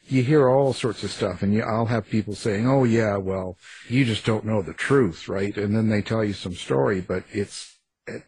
you 0.07 0.23
hear 0.23 0.47
all 0.49 0.73
sorts 0.73 1.03
of 1.03 1.11
stuff 1.11 1.41
and 1.41 1.53
you, 1.53 1.63
I'll 1.63 1.87
have 1.87 2.09
people 2.09 2.35
saying, 2.35 2.67
oh 2.67 2.83
yeah, 2.83 3.17
well, 3.17 3.57
you 3.89 4.05
just 4.05 4.25
don't 4.25 4.45
know 4.45 4.61
the 4.61 4.73
truth, 4.73 5.27
right? 5.27 5.55
And 5.57 5.75
then 5.75 5.89
they 5.89 6.01
tell 6.01 6.23
you 6.23 6.33
some 6.33 6.53
story, 6.53 7.01
but 7.01 7.23
it's, 7.31 7.77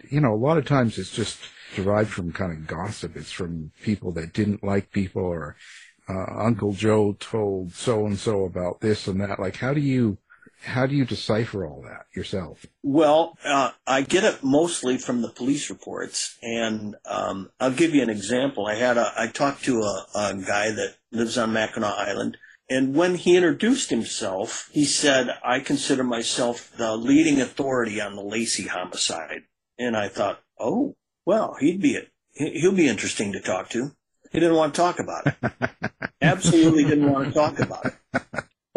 you 0.10 0.20
know, 0.20 0.34
a 0.34 0.36
lot 0.36 0.58
of 0.58 0.66
times 0.66 0.98
it's 0.98 1.12
just 1.12 1.40
derived 1.76 2.10
from 2.10 2.32
kind 2.32 2.52
of 2.52 2.68
gossip. 2.68 3.16
It's 3.16 3.32
from 3.32 3.72
people 3.82 4.12
that 4.14 4.34
didn't 4.34 4.64
like 4.64 4.92
people 4.92 5.24
or, 5.24 5.56
uh, 6.10 6.26
Uncle 6.40 6.74
Joe 6.74 7.16
told 7.20 7.74
so 7.74 8.06
and 8.06 8.18
so 8.18 8.46
about 8.46 8.82
this 8.82 9.08
and 9.08 9.22
that. 9.22 9.40
Like, 9.40 9.58
how 9.58 9.74
do 9.74 9.82
you, 9.82 10.18
how 10.64 10.86
do 10.86 10.96
you 10.96 11.06
decipher 11.06 11.66
all 11.66 11.82
that 11.84 12.06
yourself? 12.16 12.66
Well, 12.84 13.38
uh, 13.46 13.72
I 13.86 14.02
get 14.02 14.24
it 14.24 14.44
mostly 14.44 14.98
from 14.98 15.22
the 15.22 15.30
police 15.30 15.70
reports, 15.70 16.38
and 16.42 16.96
um, 17.06 17.52
I'll 17.60 17.72
give 17.72 17.94
you 17.94 18.02
an 18.02 18.10
example. 18.10 18.66
I 18.66 18.76
had 18.76 18.98
a, 18.98 19.14
I 19.18 19.28
talked 19.28 19.64
to 19.66 19.82
a, 19.82 20.06
a 20.16 20.34
guy 20.36 20.72
that 20.72 20.96
lives 21.12 21.38
on 21.38 21.54
Mackinac 21.54 21.94
Island, 21.98 22.38
and 22.70 22.96
when 22.96 23.16
he 23.16 23.38
introduced 23.38 23.90
himself, 23.90 24.70
he 24.72 24.84
said, 24.84 25.38
"I 25.44 25.60
consider 25.60 26.04
myself 26.04 26.72
the 26.76 26.98
leading 26.98 27.40
authority 27.40 28.02
on 28.02 28.16
the 28.16 28.24
Lacey 28.24 28.68
homicide." 28.68 29.44
And 29.80 29.96
I 29.96 30.10
thought, 30.10 30.42
"Oh, 30.60 30.96
well, 31.26 31.56
he'd 31.60 31.82
be 31.82 31.96
it. 31.96 32.10
He'll 32.34 32.74
be 32.74 32.90
interesting 32.90 33.32
to 33.34 33.40
talk 33.40 33.70
to." 33.70 33.92
He 34.32 34.40
didn't 34.40 34.58
want 34.58 34.74
to 34.74 34.82
talk 34.82 35.00
about 35.00 35.28
it. 35.28 35.36
Absolutely 36.22 36.84
didn't 36.84 37.12
want 37.12 37.28
to 37.28 37.34
talk 37.34 37.60
about 37.60 37.86
it. 37.86 37.94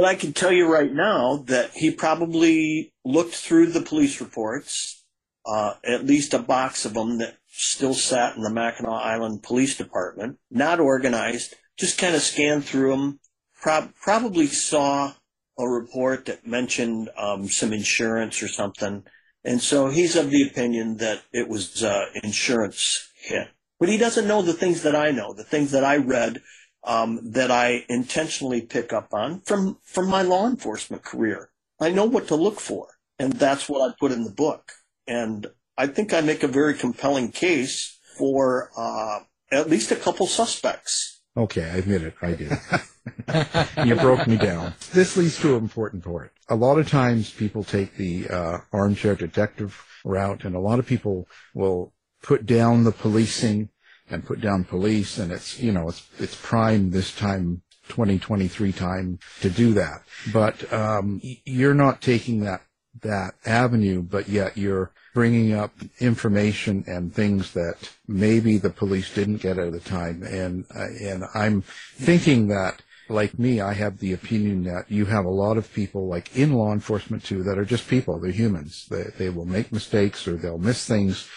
But 0.01 0.09
I 0.09 0.15
can 0.15 0.33
tell 0.33 0.51
you 0.51 0.67
right 0.67 0.91
now 0.91 1.45
that 1.49 1.73
he 1.73 1.91
probably 1.91 2.95
looked 3.05 3.35
through 3.35 3.67
the 3.67 3.83
police 3.83 4.19
reports, 4.19 5.05
uh, 5.45 5.75
at 5.85 6.07
least 6.07 6.33
a 6.33 6.39
box 6.39 6.87
of 6.87 6.95
them 6.95 7.19
that 7.19 7.37
still 7.49 7.93
sat 7.93 8.35
in 8.35 8.41
the 8.41 8.49
Mackinac 8.49 8.91
Island 8.91 9.43
Police 9.43 9.77
Department, 9.77 10.39
not 10.51 10.81
organized, 10.81 11.55
just 11.79 11.99
kind 11.99 12.15
of 12.15 12.23
scanned 12.23 12.65
through 12.65 12.93
them, 12.93 13.21
Pro- 13.61 13.91
probably 14.01 14.47
saw 14.47 15.13
a 15.59 15.69
report 15.69 16.25
that 16.25 16.47
mentioned 16.47 17.11
um, 17.19 17.49
some 17.49 17.75
insurance 17.75 18.43
or 18.43 18.49
something. 18.49 19.05
And 19.45 19.61
so 19.61 19.89
he's 19.89 20.17
of 20.17 20.31
the 20.31 20.45
opinion 20.45 20.97
that 20.97 21.25
it 21.31 21.47
was 21.47 21.85
uh, 21.85 22.07
insurance 22.23 23.07
hit. 23.21 23.49
But 23.79 23.91
he 23.91 23.99
doesn't 23.99 24.27
know 24.27 24.41
the 24.41 24.55
things 24.55 24.83
that 24.83 24.97
I 24.97 25.11
know, 25.11 25.35
the 25.35 25.45
things 25.45 25.73
that 25.73 25.85
I 25.85 25.99
read 25.99 26.41
um, 26.85 27.21
that 27.33 27.51
I 27.51 27.85
intentionally 27.89 28.63
pick 28.63 28.93
up 28.93 29.13
on 29.13 29.41
from 29.41 29.79
from 29.85 30.09
my 30.09 30.23
law 30.23 30.47
enforcement 30.47 31.03
career. 31.03 31.51
I 31.81 31.91
know 31.91 32.05
what 32.05 32.29
to 32.29 32.37
look 32.37 32.61
for, 32.61 32.89
and 33.19 33.33
that's 33.33 33.69
what 33.69 33.89
I 33.89 33.95
put 33.99 34.13
in 34.13 34.25
the 34.25 34.31
book. 34.31 34.73
And 35.07 35.47
I 35.77 35.87
think 35.87 36.13
I 36.13 36.21
make 36.21 36.43
a 36.43 36.49
very 36.49 36.75
compelling 36.75 37.33
case 37.33 37.99
for 38.19 38.71
uh, 38.77 39.21
at 39.51 39.71
least 39.71 39.91
a 39.91 39.97
couple 39.97 40.27
suspects. 40.27 41.23
Okay, 41.37 41.65
I 41.65 41.77
admit 41.77 42.03
it. 42.03 42.15
I 42.21 42.33
did. 42.35 43.87
you 43.87 43.95
broke 43.97 44.27
me 44.27 44.37
down. 44.37 44.75
This 44.93 45.17
leads 45.17 45.39
to 45.41 45.57
an 45.57 45.63
important 45.63 46.05
point. 46.05 46.31
A 46.49 46.57
lot 46.57 46.79
of 46.79 46.89
times 46.89 47.31
people 47.31 47.63
take 47.63 47.97
the 47.97 48.29
uh, 48.29 48.59
armchair 48.73 49.15
detective 49.15 49.83
route, 50.05 50.45
and 50.45 50.55
a 50.55 50.61
lot 50.61 50.79
of 50.79 50.87
people 50.87 51.29
will 51.55 51.93
put 52.23 52.47
down 52.47 52.85
the 52.85 52.93
policing 52.93 53.71
and 54.11 54.25
put 54.25 54.41
down 54.41 54.65
police 54.65 55.19
and 55.19 55.33
it's, 55.33 55.61
you 55.61 55.73
know, 55.73 55.89
it's, 55.89 56.07
it's 56.19 56.35
prime 56.35 56.91
this 56.91 57.15
time 57.15 57.63
2023 57.89 58.73
time 58.73 59.19
to 59.41 59.51
do 59.51 59.75
that. 59.75 60.03
But, 60.33 60.73
um, 60.73 61.21
you're 61.23 61.75
not 61.75 62.01
taking 62.01 62.41
that, 62.41 62.63
that 63.03 63.35
avenue, 63.47 64.03
but 64.03 64.29
yet 64.29 64.57
you're 64.57 64.93
bringing 65.15 65.53
up 65.53 65.73
information 65.99 66.85
and 66.87 67.15
things 67.15 67.53
that 67.53 67.77
maybe 68.07 68.59
the 68.59 68.71
police 68.71 69.13
didn't 69.15 69.39
get 69.39 69.59
at 69.59 69.73
the 69.73 69.81
time. 69.81 70.23
And, 70.23 70.67
uh, 70.75 70.87
and 71.01 71.25
I'm 71.35 71.63
thinking 71.63 72.49
that 72.49 72.83
like 73.11 73.39
me, 73.39 73.61
I 73.61 73.73
have 73.73 73.99
the 73.99 74.13
opinion 74.13 74.65
that 74.65 74.85
you 74.89 75.05
have 75.07 75.25
a 75.25 75.31
lot 75.31 75.57
of 75.57 75.73
people, 75.73 76.07
like 76.07 76.37
in 76.37 76.53
law 76.53 76.73
enforcement 76.73 77.25
too, 77.25 77.43
that 77.43 77.59
are 77.59 77.65
just 77.65 77.89
people. 77.89 78.21
They're 78.21 78.31
humans. 78.31 78.87
They, 78.89 79.05
they 79.19 79.29
will 79.31 79.47
make 79.47 79.73
mistakes 79.73 80.29
or 80.29 80.37
they'll 80.37 80.59
miss 80.59 80.87
things 80.87 81.29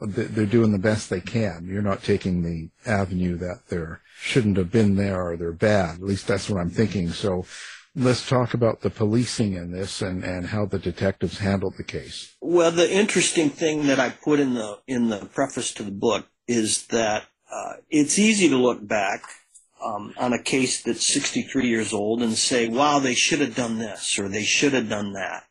they're 0.00 0.46
doing 0.46 0.72
the 0.72 0.78
best 0.78 1.10
they 1.10 1.20
can. 1.20 1.66
You're 1.70 1.82
not 1.82 2.02
taking 2.02 2.42
the 2.42 2.70
avenue 2.90 3.36
that 3.38 3.68
they 3.68 3.82
shouldn't 4.18 4.56
have 4.56 4.70
been 4.70 4.96
there 4.96 5.28
or 5.28 5.36
they're 5.36 5.52
bad. 5.52 5.96
At 5.96 6.02
least 6.02 6.26
that's 6.26 6.48
what 6.48 6.60
I'm 6.60 6.70
thinking. 6.70 7.10
So 7.10 7.44
let's 7.96 8.28
talk 8.28 8.54
about 8.54 8.82
the 8.82 8.90
policing 8.90 9.54
in 9.54 9.72
this 9.72 10.02
and, 10.02 10.22
and 10.22 10.46
how 10.46 10.66
the 10.66 10.78
detectives 10.78 11.38
handled 11.38 11.74
the 11.76 11.84
case. 11.84 12.36
Well, 12.40 12.70
the 12.70 12.90
interesting 12.90 13.50
thing 13.50 13.86
that 13.86 13.98
I 13.98 14.10
put 14.10 14.38
in 14.38 14.54
the 14.54 14.78
in 14.86 15.08
the 15.08 15.26
preface 15.26 15.72
to 15.74 15.82
the 15.82 15.90
book 15.90 16.26
is 16.46 16.86
that 16.88 17.24
uh, 17.50 17.74
it's 17.88 18.18
easy 18.18 18.48
to 18.48 18.56
look 18.56 18.86
back 18.86 19.22
um, 19.84 20.14
on 20.18 20.32
a 20.32 20.42
case 20.42 20.82
that's 20.82 21.06
63 21.06 21.66
years 21.66 21.92
old 21.92 22.22
and 22.22 22.34
say, 22.34 22.68
"Wow, 22.68 22.98
they 22.98 23.14
should 23.14 23.40
have 23.40 23.54
done 23.54 23.78
this 23.78 24.18
or 24.18 24.28
they 24.28 24.44
should 24.44 24.72
have 24.74 24.88
done 24.88 25.14
that." 25.14 25.44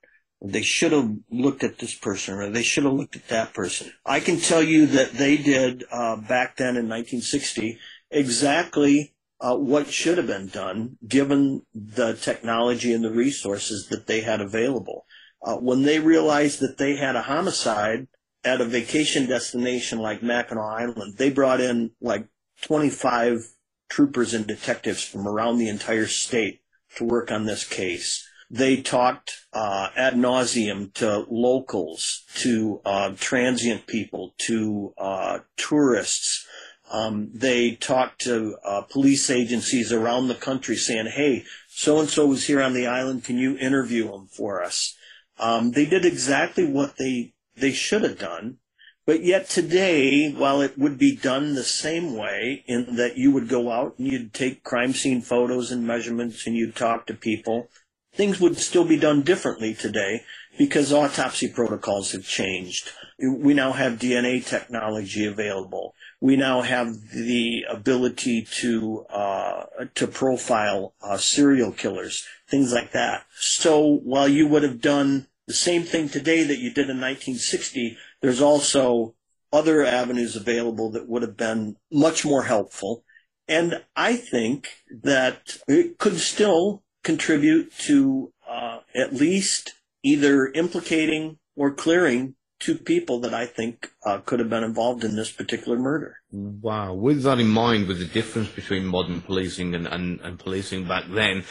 They 0.48 0.62
should 0.62 0.92
have 0.92 1.12
looked 1.30 1.64
at 1.64 1.80
this 1.80 1.96
person 1.96 2.36
or 2.36 2.50
they 2.50 2.64
should 2.64 2.84
have 2.84 2.94
looked 2.94 3.16
at 3.16 3.28
that 3.30 3.54
person. 3.54 3.92
I 4.06 4.20
can 4.20 4.40
tell 4.40 4.62
you 4.62 4.86
that 4.88 5.14
they 5.14 5.38
did 5.38 5.84
uh, 5.92 6.18
back 6.18 6.58
then 6.58 6.78
in 6.78 6.88
1960 6.90 7.80
exactly 8.12 9.16
uh, 9.42 9.56
what 9.56 9.88
should 9.88 10.18
have 10.18 10.28
been 10.28 10.48
done 10.48 10.98
given 11.08 11.64
the 11.74 12.14
technology 12.14 12.94
and 12.94 13.04
the 13.04 13.12
resources 13.12 13.88
that 13.90 14.08
they 14.08 14.22
had 14.22 14.42
available. 14.42 15.06
Uh, 15.42 15.56
when 15.58 15.84
they 15.84 16.00
realized 16.00 16.60
that 16.60 16.78
they 16.78 16.96
had 16.96 17.16
a 17.16 17.22
homicide 17.24 18.08
at 18.44 18.62
a 18.62 18.66
vacation 18.66 19.28
destination 19.28 20.00
like 20.00 20.24
Mackinac 20.24 20.64
Island, 20.80 21.18
they 21.18 21.30
brought 21.30 21.60
in 21.60 21.92
like 22.00 22.28
25 22.64 23.46
troopers 23.90 24.34
and 24.34 24.48
detectives 24.48 25.04
from 25.04 25.28
around 25.28 25.58
the 25.58 25.70
entire 25.70 26.08
state 26.08 26.62
to 26.96 27.04
work 27.04 27.32
on 27.32 27.46
this 27.46 27.68
case. 27.68 28.25
They 28.50 28.82
talked 28.82 29.46
uh, 29.54 29.90
ad 29.96 30.14
nauseum 30.16 30.94
to 30.96 31.26
locals, 31.30 32.24
to 32.36 32.82
uh, 32.86 33.14
transient 33.20 33.88
people, 33.88 34.34
to 34.40 34.94
uh, 34.98 35.40
tourists. 35.58 36.46
Um, 36.92 37.32
they 37.34 37.72
talked 37.72 38.22
to 38.22 38.58
uh, 38.64 38.82
police 38.82 39.30
agencies 39.30 39.92
around 39.92 40.28
the 40.28 40.36
country 40.36 40.76
saying, 40.76 41.08
hey, 41.08 41.44
so 41.68 42.00
and 42.00 42.10
so 42.10 42.28
was 42.28 42.46
here 42.46 42.62
on 42.62 42.74
the 42.74 42.86
island. 42.86 43.24
Can 43.24 43.38
you 43.38 43.58
interview 43.58 44.14
him 44.14 44.28
for 44.28 44.64
us? 44.64 44.96
Um, 45.40 45.72
they 45.72 45.86
did 45.86 46.06
exactly 46.06 46.66
what 46.66 46.98
they, 46.98 47.34
they 47.58 47.72
should 47.72 48.04
have 48.04 48.20
done. 48.20 48.58
But 49.06 49.24
yet 49.24 49.50
today, 49.50 50.32
while 50.32 50.62
it 50.62 50.78
would 50.80 50.98
be 50.98 51.16
done 51.16 51.54
the 51.54 51.64
same 51.64 52.16
way 52.16 52.64
in 52.66 52.96
that 52.96 53.18
you 53.18 53.32
would 53.32 53.48
go 53.48 53.72
out 53.72 53.96
and 54.00 54.08
you'd 54.08 54.34
take 54.34 54.64
crime 54.64 54.94
scene 54.94 55.22
photos 55.22 55.72
and 55.72 55.86
measurements 55.86 56.48
and 56.48 56.56
you'd 56.56 56.76
talk 56.76 57.06
to 57.08 57.14
people, 57.14 57.70
things 58.16 58.40
would 58.40 58.58
still 58.58 58.86
be 58.86 58.98
done 58.98 59.22
differently 59.22 59.74
today. 59.74 60.24
because 60.58 60.94
autopsy 60.94 61.50
protocols 61.50 62.12
have 62.14 62.26
changed. 62.26 62.92
We 63.20 63.54
now 63.54 63.72
have 63.74 64.00
DNA 64.00 64.46
technology 64.46 65.26
available. 65.26 65.96
We 66.22 66.36
now 66.36 66.62
have 66.62 66.96
the 67.14 67.66
ability 67.70 68.48
to 68.60 69.06
uh, 69.10 69.64
to 69.96 70.08
profile 70.08 70.94
uh, 71.02 71.18
serial 71.18 71.72
killers, 71.72 72.26
things 72.48 72.74
like 72.74 72.92
that. 72.94 73.26
So 73.38 74.00
while 74.04 74.28
you 74.28 74.48
would 74.48 74.64
have 74.64 74.82
done 74.82 75.28
the 75.48 75.54
same 75.54 75.84
thing 75.84 76.10
today 76.10 76.44
that 76.44 76.60
you 76.60 76.70
did 76.70 76.90
in 76.90 77.02
1960, 77.02 77.98
there's 78.22 78.42
also 78.42 79.16
other 79.54 79.86
avenues 79.86 80.36
available 80.36 80.92
that 80.92 81.08
would 81.08 81.22
have 81.22 81.38
been 81.38 81.78
much 81.92 82.26
more 82.26 82.44
helpful. 82.44 83.04
And 83.48 83.84
I 83.96 84.16
think 84.16 84.70
that 85.04 85.58
it 85.68 86.00
could 86.00 86.18
still 86.18 86.84
contribute 87.06 87.72
to 87.78 88.34
uh, 88.50 88.80
at 88.94 89.14
least 89.14 89.74
either 90.04 90.48
implicating 90.48 91.38
or 91.56 91.72
clearing 91.72 92.36
two 92.60 92.76
people 92.76 93.20
that 93.20 93.34
I 93.34 93.46
think 93.46 93.92
uh, 94.06 94.20
could 94.20 94.40
have 94.40 94.50
been 94.50 94.64
involved 94.64 95.04
in 95.04 95.16
this 95.16 95.32
particular 95.32 95.78
murder. 95.78 96.18
Wow. 96.32 96.94
With 96.94 97.24
that 97.24 97.40
in 97.40 97.48
mind, 97.48 97.88
with 97.88 98.00
the 98.00 98.06
difference 98.06 98.50
between 98.50 98.86
modern 98.86 99.22
policing 99.22 99.76
and, 99.76 99.88
and, 99.88 100.20
and 100.22 100.40
policing 100.40 100.88
back 100.88 101.06
then, 101.10 101.44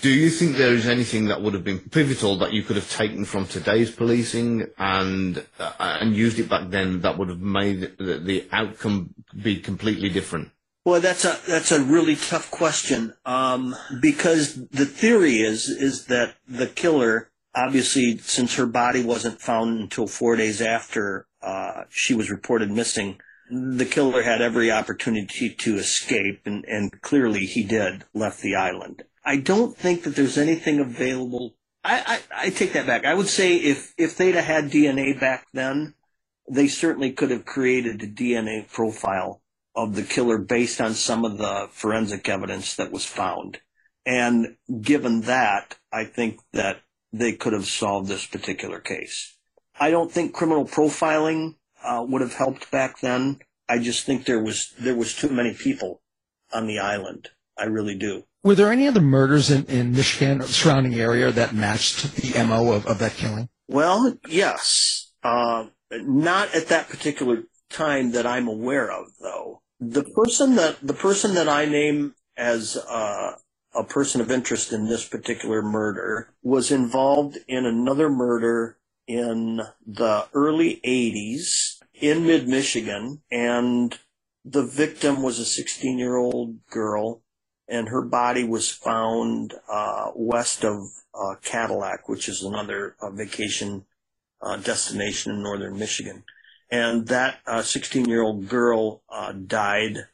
do 0.00 0.10
you 0.10 0.30
think 0.30 0.56
there 0.56 0.72
is 0.72 0.86
anything 0.86 1.26
that 1.26 1.42
would 1.42 1.54
have 1.54 1.64
been 1.64 1.80
pivotal 1.80 2.38
that 2.38 2.52
you 2.52 2.62
could 2.62 2.76
have 2.76 2.90
taken 2.90 3.24
from 3.24 3.46
today's 3.46 3.90
policing 3.90 4.66
and 4.78 5.44
uh, 5.58 5.72
and 6.00 6.14
used 6.14 6.38
it 6.38 6.48
back 6.48 6.70
then 6.70 7.00
that 7.02 7.18
would 7.18 7.28
have 7.28 7.40
made 7.40 7.98
the, 7.98 8.18
the 8.18 8.48
outcome 8.52 9.14
be 9.42 9.60
completely 9.60 10.08
different? 10.08 10.50
Well, 10.84 11.00
that's 11.00 11.24
a 11.26 11.38
that's 11.46 11.72
a 11.72 11.82
really 11.82 12.16
tough 12.16 12.50
question 12.50 13.14
um, 13.26 13.76
because 14.00 14.54
the 14.54 14.86
theory 14.86 15.40
is 15.40 15.68
is 15.68 16.06
that 16.06 16.36
the 16.48 16.66
killer, 16.66 17.30
obviously, 17.54 18.16
since 18.18 18.56
her 18.56 18.66
body 18.66 19.04
wasn't 19.04 19.42
found 19.42 19.78
until 19.78 20.06
four 20.06 20.36
days 20.36 20.62
after 20.62 21.26
uh, 21.42 21.84
she 21.90 22.14
was 22.14 22.30
reported 22.30 22.70
missing, 22.70 23.20
the 23.50 23.84
killer 23.84 24.22
had 24.22 24.40
every 24.40 24.70
opportunity 24.70 25.50
to 25.50 25.76
escape, 25.76 26.42
and, 26.46 26.64
and 26.66 27.02
clearly 27.02 27.46
he 27.46 27.64
did, 27.64 28.04
left 28.14 28.40
the 28.40 28.54
island. 28.54 29.02
I 29.24 29.36
don't 29.36 29.76
think 29.76 30.04
that 30.04 30.16
there's 30.16 30.38
anything 30.38 30.78
available. 30.78 31.56
I, 31.84 32.20
I, 32.32 32.46
I 32.46 32.50
take 32.50 32.72
that 32.74 32.86
back. 32.86 33.04
I 33.04 33.14
would 33.14 33.28
say 33.28 33.56
if, 33.56 33.92
if 33.98 34.16
they'd 34.16 34.34
have 34.34 34.44
had 34.44 34.70
DNA 34.70 35.18
back 35.18 35.46
then, 35.52 35.94
they 36.48 36.68
certainly 36.68 37.12
could 37.12 37.30
have 37.30 37.44
created 37.44 38.02
a 38.02 38.06
DNA 38.06 38.68
profile 38.68 39.42
of 39.74 39.94
the 39.94 40.02
killer 40.02 40.38
based 40.38 40.80
on 40.80 40.94
some 40.94 41.24
of 41.24 41.38
the 41.38 41.68
forensic 41.72 42.28
evidence 42.28 42.74
that 42.76 42.90
was 42.90 43.04
found. 43.04 43.60
And 44.04 44.56
given 44.80 45.22
that, 45.22 45.78
I 45.92 46.04
think 46.04 46.40
that 46.52 46.82
they 47.12 47.32
could 47.32 47.52
have 47.52 47.66
solved 47.66 48.08
this 48.08 48.26
particular 48.26 48.80
case. 48.80 49.36
I 49.78 49.90
don't 49.90 50.10
think 50.10 50.32
criminal 50.32 50.66
profiling 50.66 51.56
uh, 51.82 52.04
would 52.06 52.20
have 52.20 52.34
helped 52.34 52.70
back 52.70 53.00
then. 53.00 53.40
I 53.68 53.78
just 53.78 54.04
think 54.04 54.24
there 54.24 54.42
was 54.42 54.74
there 54.78 54.96
was 54.96 55.14
too 55.14 55.28
many 55.28 55.54
people 55.54 56.02
on 56.52 56.66
the 56.66 56.78
island. 56.78 57.30
I 57.56 57.64
really 57.64 57.96
do. 57.96 58.24
Were 58.42 58.54
there 58.54 58.72
any 58.72 58.88
other 58.88 59.00
murders 59.00 59.50
in, 59.50 59.66
in 59.66 59.92
Michigan 59.92 60.40
or 60.40 60.46
the 60.46 60.52
surrounding 60.52 60.94
area 60.94 61.30
that 61.30 61.54
matched 61.54 62.14
the 62.16 62.42
MO 62.44 62.72
of, 62.72 62.86
of 62.86 62.98
that 62.98 63.12
killing? 63.12 63.48
Well, 63.68 64.16
yes. 64.28 65.12
Uh, 65.22 65.66
not 65.92 66.54
at 66.54 66.68
that 66.68 66.88
particular 66.88 67.42
time 67.70 68.12
that 68.12 68.26
I'm 68.26 68.48
aware 68.48 68.90
of, 68.90 69.06
though. 69.20 69.62
The 69.80 70.04
person 70.04 70.56
that 70.56 70.76
the 70.82 70.94
person 70.94 71.34
that 71.34 71.48
I 71.48 71.64
name 71.64 72.14
as 72.36 72.76
uh, 72.76 73.36
a 73.74 73.84
person 73.84 74.20
of 74.20 74.30
interest 74.30 74.72
in 74.72 74.86
this 74.86 75.06
particular 75.06 75.62
murder 75.62 76.34
was 76.42 76.70
involved 76.70 77.38
in 77.48 77.64
another 77.64 78.10
murder 78.10 78.76
in 79.06 79.60
the 79.86 80.26
early 80.34 80.80
80s 80.84 81.78
in 81.94 82.26
mid 82.26 82.48
Michigan, 82.48 83.22
and 83.30 83.98
the 84.44 84.64
victim 84.64 85.22
was 85.22 85.38
a 85.38 85.44
16 85.44 85.98
year 85.98 86.16
old 86.16 86.66
girl, 86.68 87.22
and 87.68 87.88
her 87.88 88.02
body 88.02 88.44
was 88.44 88.70
found 88.70 89.54
uh, 89.70 90.10
west 90.14 90.64
of 90.64 90.82
uh, 91.14 91.34
Cadillac, 91.42 92.08
which 92.08 92.28
is 92.28 92.42
another 92.42 92.96
uh, 93.00 93.10
vacation 93.10 93.84
uh, 94.42 94.56
destination 94.56 95.32
in 95.32 95.42
northern 95.42 95.78
Michigan. 95.78 96.24
And 96.70 97.08
that 97.08 97.40
16 97.64 98.04
uh, 98.04 98.08
year 98.08 98.22
old 98.22 98.48
girl 98.48 99.02
uh, 99.08 99.32
died 99.32 100.06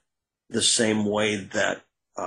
the 0.48 0.62
same 0.62 1.04
way 1.04 1.36
that 1.36 1.82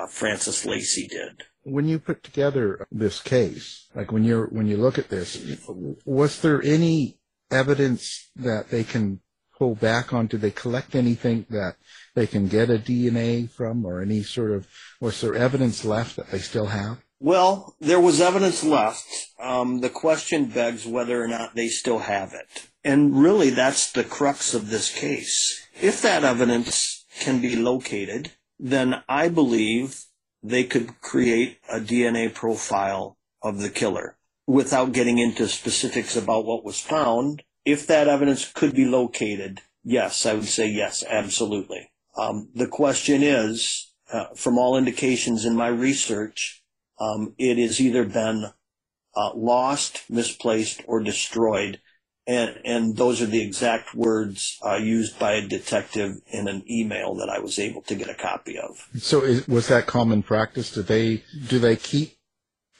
Frances 0.09 0.65
Lacey 0.65 1.07
did 1.07 1.43
when 1.63 1.87
you 1.87 1.99
put 1.99 2.23
together 2.23 2.87
this 2.91 3.21
case, 3.21 3.87
like 3.95 4.11
when 4.11 4.23
you're 4.23 4.47
when 4.47 4.67
you 4.67 4.77
look 4.77 4.97
at 4.97 5.09
this, 5.09 5.59
was 6.05 6.41
there 6.41 6.61
any 6.63 7.17
evidence 7.51 8.31
that 8.35 8.69
they 8.69 8.83
can 8.83 9.19
pull 9.57 9.75
back 9.75 10.13
on? 10.13 10.27
Did 10.27 10.41
they 10.41 10.51
collect 10.51 10.95
anything 10.95 11.45
that 11.49 11.75
they 12.15 12.27
can 12.27 12.47
get 12.47 12.69
a 12.69 12.77
DNA 12.77 13.49
from, 13.49 13.85
or 13.85 14.01
any 14.01 14.23
sort 14.23 14.51
of 14.51 14.67
was 14.99 15.21
there 15.21 15.35
evidence 15.35 15.85
left 15.85 16.15
that 16.15 16.31
they 16.31 16.39
still 16.39 16.67
have? 16.67 16.99
Well, 17.21 17.75
there 17.81 17.99
was 17.99 18.21
evidence 18.21 18.63
left. 18.63 19.05
Um, 19.41 19.81
the 19.81 19.89
question 19.89 20.45
begs 20.45 20.85
whether 20.85 21.21
or 21.21 21.27
not 21.27 21.53
they 21.53 21.67
still 21.67 21.99
have 21.99 22.33
it, 22.33 22.68
and 22.83 23.21
really 23.21 23.49
that's 23.49 23.91
the 23.91 24.03
crux 24.03 24.53
of 24.53 24.69
this 24.69 24.93
case. 24.93 25.65
If 25.81 26.01
that 26.01 26.23
evidence 26.23 27.05
can 27.19 27.41
be 27.41 27.55
located, 27.55 28.31
then 28.57 29.03
I 29.07 29.29
believe 29.29 30.03
they 30.41 30.63
could 30.63 31.01
create 31.01 31.59
a 31.69 31.79
DNA 31.79 32.33
profile 32.33 33.17
of 33.41 33.59
the 33.59 33.69
killer 33.69 34.17
without 34.47 34.93
getting 34.93 35.17
into 35.17 35.47
specifics 35.47 36.15
about 36.15 36.45
what 36.45 36.63
was 36.63 36.79
found. 36.79 37.43
If 37.65 37.85
that 37.87 38.07
evidence 38.07 38.51
could 38.51 38.73
be 38.73 38.85
located, 38.85 39.61
yes, 39.83 40.25
I 40.25 40.33
would 40.33 40.45
say 40.45 40.67
yes, 40.67 41.03
absolutely. 41.07 41.91
Um, 42.17 42.49
the 42.55 42.67
question 42.67 43.21
is, 43.21 43.93
uh, 44.11 44.27
from 44.35 44.57
all 44.57 44.77
indications 44.77 45.45
in 45.45 45.55
my 45.55 45.67
research, 45.67 46.63
um, 46.99 47.35
it 47.37 47.57
has 47.57 47.79
either 47.79 48.03
been 48.03 48.45
uh, 49.15 49.31
lost, 49.35 50.03
misplaced, 50.09 50.81
or 50.87 51.01
destroyed 51.01 51.79
and 52.29 52.59
and 52.63 52.95
those 52.95 53.23
are 53.23 53.25
the 53.25 53.41
exact 53.41 53.95
words 53.95 54.59
uh, 54.63 54.75
used 54.75 55.17
by 55.17 55.33
a 55.33 55.47
detective 55.47 56.21
in 56.27 56.47
an 56.47 56.63
email 56.69 57.15
that 57.15 57.27
I 57.27 57.39
was 57.39 57.57
able 57.57 57.81
to 57.83 57.95
get 57.95 58.07
a 58.07 58.13
copy 58.13 58.59
of. 58.59 58.87
So, 59.01 59.21
is, 59.21 59.47
was 59.47 59.67
that 59.69 59.87
common 59.87 60.21
practice? 60.21 60.71
Do 60.71 60.83
they 60.83 61.23
do 61.47 61.57
they 61.57 61.75
keep 61.75 62.17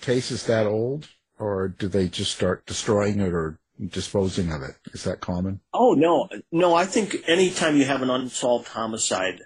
cases 0.02 0.46
that 0.46 0.68
old, 0.68 1.10
or 1.40 1.68
do 1.68 1.88
they 1.88 2.08
just 2.08 2.32
start 2.32 2.68
destroying 2.68 3.20
it 3.20 3.34
or 3.34 3.58
disposing 3.84 4.52
of 4.52 4.62
it? 4.62 4.76
Is 4.94 5.04
that 5.06 5.20
common? 5.20 5.62
Oh 5.74 5.96
no, 5.96 6.30
no. 6.52 6.76
I 6.76 6.86
think 6.86 7.16
anytime 7.28 7.76
you 7.76 7.86
have 7.86 8.04
an 8.04 8.12
unsolved 8.12 8.68
homicide, 8.68 9.42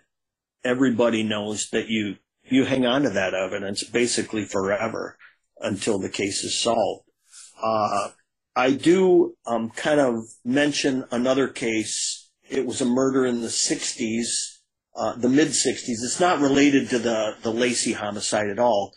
everybody 0.65 1.23
knows 1.23 1.69
that 1.69 1.87
you 1.87 2.17
you 2.43 2.65
hang 2.65 2.85
on 2.85 3.03
to 3.03 3.09
that 3.11 3.33
evidence 3.33 3.85
basically 3.85 4.43
forever 4.43 5.17
until 5.61 5.97
the 5.97 6.09
case 6.09 6.43
is 6.43 6.59
solved. 6.59 7.05
Uh, 7.63 8.09
I 8.55 8.71
do 8.71 9.35
um, 9.45 9.71
kind 9.71 9.99
of 9.99 10.25
mention 10.45 11.05
another 11.11 11.47
case. 11.47 12.29
It 12.47 12.65
was 12.65 12.81
a 12.81 12.85
murder 12.85 13.25
in 13.25 13.41
the 13.41 13.47
60s, 13.47 14.59
uh, 14.95 15.15
the 15.15 15.29
mid 15.29 15.49
60s. 15.49 15.87
It's 15.87 16.19
not 16.19 16.39
related 16.39 16.89
to 16.89 16.99
the, 16.99 17.35
the 17.41 17.51
Lacey 17.51 17.93
homicide 17.93 18.49
at 18.49 18.59
all, 18.59 18.93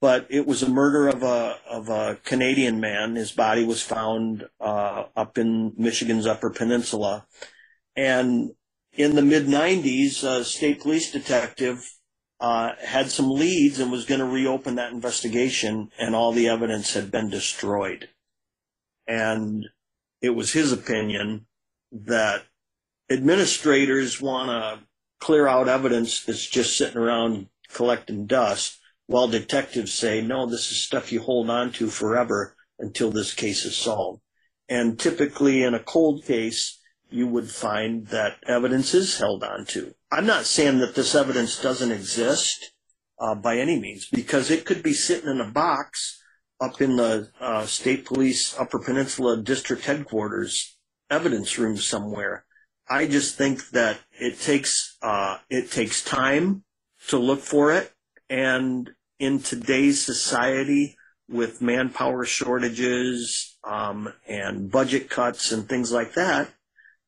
but 0.00 0.26
it 0.30 0.46
was 0.46 0.62
a 0.62 0.68
murder 0.68 1.08
of 1.08 1.24
a, 1.24 1.56
of 1.68 1.88
a 1.88 2.18
Canadian 2.24 2.78
man. 2.78 3.16
His 3.16 3.32
body 3.32 3.64
was 3.64 3.82
found 3.82 4.48
uh, 4.60 5.04
up 5.16 5.38
in 5.38 5.72
Michigan's 5.76 6.26
Upper 6.26 6.50
Peninsula. 6.50 7.26
And 7.96 8.50
in 8.92 9.16
the 9.16 9.22
mid 9.22 9.46
90s, 9.46 10.22
a 10.22 10.44
state 10.44 10.80
police 10.80 11.10
detective 11.10 11.84
uh, 12.38 12.74
had 12.80 13.10
some 13.10 13.28
leads 13.28 13.80
and 13.80 13.90
was 13.90 14.04
going 14.04 14.20
to 14.20 14.24
reopen 14.24 14.76
that 14.76 14.92
investigation, 14.92 15.90
and 15.98 16.14
all 16.14 16.32
the 16.32 16.48
evidence 16.48 16.94
had 16.94 17.10
been 17.10 17.28
destroyed. 17.28 18.08
And 19.06 19.66
it 20.20 20.30
was 20.30 20.52
his 20.52 20.72
opinion 20.72 21.46
that 21.92 22.44
administrators 23.10 24.20
want 24.20 24.48
to 24.48 24.86
clear 25.18 25.48
out 25.48 25.68
evidence 25.68 26.24
that's 26.24 26.46
just 26.46 26.76
sitting 26.76 26.96
around 26.96 27.48
collecting 27.72 28.26
dust, 28.26 28.78
while 29.06 29.28
detectives 29.28 29.92
say, 29.92 30.20
no, 30.20 30.46
this 30.46 30.70
is 30.70 30.80
stuff 30.80 31.12
you 31.12 31.20
hold 31.20 31.50
on 31.50 31.72
to 31.72 31.88
forever 31.88 32.56
until 32.78 33.10
this 33.10 33.34
case 33.34 33.64
is 33.64 33.76
solved. 33.76 34.22
And 34.68 34.98
typically 34.98 35.62
in 35.62 35.74
a 35.74 35.82
cold 35.82 36.24
case, 36.24 36.80
you 37.10 37.26
would 37.26 37.50
find 37.50 38.06
that 38.08 38.36
evidence 38.46 38.94
is 38.94 39.18
held 39.18 39.42
on 39.42 39.66
to. 39.66 39.94
I'm 40.12 40.26
not 40.26 40.46
saying 40.46 40.78
that 40.78 40.94
this 40.94 41.14
evidence 41.14 41.60
doesn't 41.60 41.90
exist 41.90 42.72
uh, 43.18 43.34
by 43.34 43.58
any 43.58 43.78
means, 43.78 44.08
because 44.10 44.50
it 44.50 44.64
could 44.64 44.82
be 44.82 44.92
sitting 44.92 45.28
in 45.28 45.40
a 45.40 45.50
box 45.50 46.19
up 46.60 46.80
in 46.80 46.96
the 46.96 47.30
uh, 47.40 47.64
state 47.66 48.04
police 48.04 48.58
Upper 48.58 48.78
Peninsula 48.78 49.40
district 49.42 49.84
headquarters 49.84 50.76
evidence 51.10 51.58
room 51.58 51.76
somewhere. 51.76 52.44
I 52.88 53.06
just 53.06 53.36
think 53.36 53.70
that 53.70 53.98
it 54.18 54.40
takes 54.40 54.96
uh, 55.02 55.38
it 55.48 55.70
takes 55.70 56.02
time 56.04 56.64
to 57.08 57.18
look 57.18 57.40
for 57.40 57.72
it, 57.72 57.92
and 58.28 58.90
in 59.18 59.40
today's 59.40 60.04
society, 60.04 60.96
with 61.30 61.62
manpower 61.62 62.24
shortages 62.24 63.56
um, 63.64 64.12
and 64.26 64.70
budget 64.70 65.08
cuts 65.08 65.52
and 65.52 65.68
things 65.68 65.92
like 65.92 66.14
that 66.14 66.48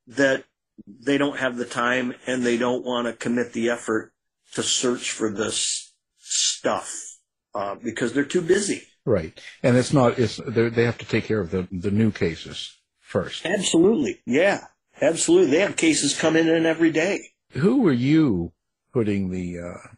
that 0.07 0.45
they 0.87 1.19
don't 1.19 1.38
have 1.38 1.57
the 1.57 1.65
time 1.65 2.15
and 2.27 2.45
they 2.45 2.57
don't 2.57 2.85
want 2.85 3.07
to 3.07 3.12
commit 3.12 3.53
the 3.53 3.69
effort 3.69 4.12
to 4.53 4.62
search 4.62 5.11
for 5.11 5.31
this 5.31 5.93
stuff 6.19 7.19
uh, 7.55 7.75
because 7.83 8.12
they're 8.12 8.25
too 8.25 8.41
busy. 8.41 8.87
Right, 9.05 9.38
and 9.62 9.77
it's 9.77 9.93
not. 9.93 10.19
It's 10.19 10.41
they're- 10.47 10.71
have 10.71 10.99
to 10.99 11.07
take 11.07 11.25
care 11.25 11.41
of 11.41 11.51
the 11.51 11.67
the 11.73 11.91
new 11.91 12.12
cases 12.12 12.79
first. 13.01 13.45
Absolutely, 13.45 14.21
yeah, 14.27 14.67
absolutely. 15.01 15.51
They 15.51 15.61
have 15.61 15.77
cases 15.77 16.19
coming 16.19 16.47
in 16.47 16.67
every 16.67 16.91
day. 16.91 17.31
Who 17.51 17.81
were 17.83 17.93
you 17.93 18.53
putting 18.93 19.31
the 19.31 19.59
uh, 19.59 19.88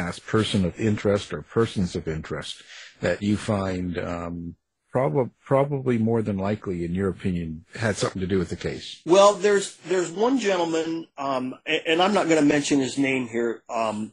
as 0.00 0.18
person 0.18 0.64
of 0.64 0.78
interest 0.80 1.32
or 1.32 1.42
persons 1.42 1.94
of 1.94 2.08
interest 2.08 2.62
that 3.00 3.22
you 3.22 3.36
find 3.36 3.98
um, 3.98 4.56
probably 4.90 5.30
probably 5.44 5.98
more 5.98 6.22
than 6.22 6.38
likely, 6.38 6.82
in 6.84 6.94
your 6.94 7.10
opinion, 7.10 7.66
had 7.74 7.96
something 7.96 8.20
to 8.20 8.26
do 8.26 8.38
with 8.38 8.48
the 8.48 8.56
case? 8.56 9.02
Well, 9.04 9.34
there's 9.34 9.76
there's 9.88 10.10
one 10.10 10.38
gentleman, 10.38 11.08
um, 11.18 11.54
and 11.66 12.00
I'm 12.00 12.14
not 12.14 12.28
going 12.28 12.40
to 12.40 12.48
mention 12.48 12.80
his 12.80 12.96
name 12.96 13.28
here. 13.28 13.62
Um, 13.68 14.12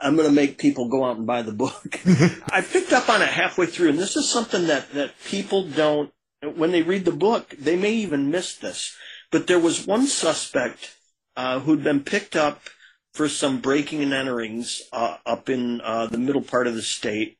I'm 0.00 0.16
going 0.16 0.28
to 0.28 0.34
make 0.34 0.58
people 0.58 0.88
go 0.88 1.04
out 1.04 1.16
and 1.16 1.26
buy 1.26 1.42
the 1.42 1.52
book. 1.52 2.00
I 2.50 2.62
picked 2.62 2.92
up 2.92 3.08
on 3.08 3.22
it 3.22 3.28
halfway 3.28 3.66
through, 3.66 3.90
and 3.90 3.98
this 3.98 4.16
is 4.16 4.30
something 4.30 4.68
that 4.68 4.92
that 4.92 5.12
people 5.24 5.68
don't 5.68 6.10
when 6.56 6.72
they 6.72 6.82
read 6.82 7.04
the 7.04 7.12
book, 7.12 7.54
they 7.58 7.76
may 7.76 7.92
even 7.92 8.30
miss 8.30 8.56
this. 8.56 8.96
But 9.30 9.46
there 9.46 9.58
was 9.58 9.86
one 9.86 10.06
suspect 10.06 10.96
uh, 11.36 11.60
who'd 11.60 11.84
been 11.84 12.04
picked 12.04 12.36
up 12.36 12.62
for 13.12 13.28
some 13.28 13.60
breaking 13.60 14.02
and 14.02 14.12
enterings 14.12 14.80
uh, 14.92 15.16
up 15.24 15.48
in 15.48 15.80
uh, 15.80 16.06
the 16.06 16.18
middle 16.18 16.42
part 16.42 16.66
of 16.66 16.74
the 16.74 16.82
state. 16.82 17.38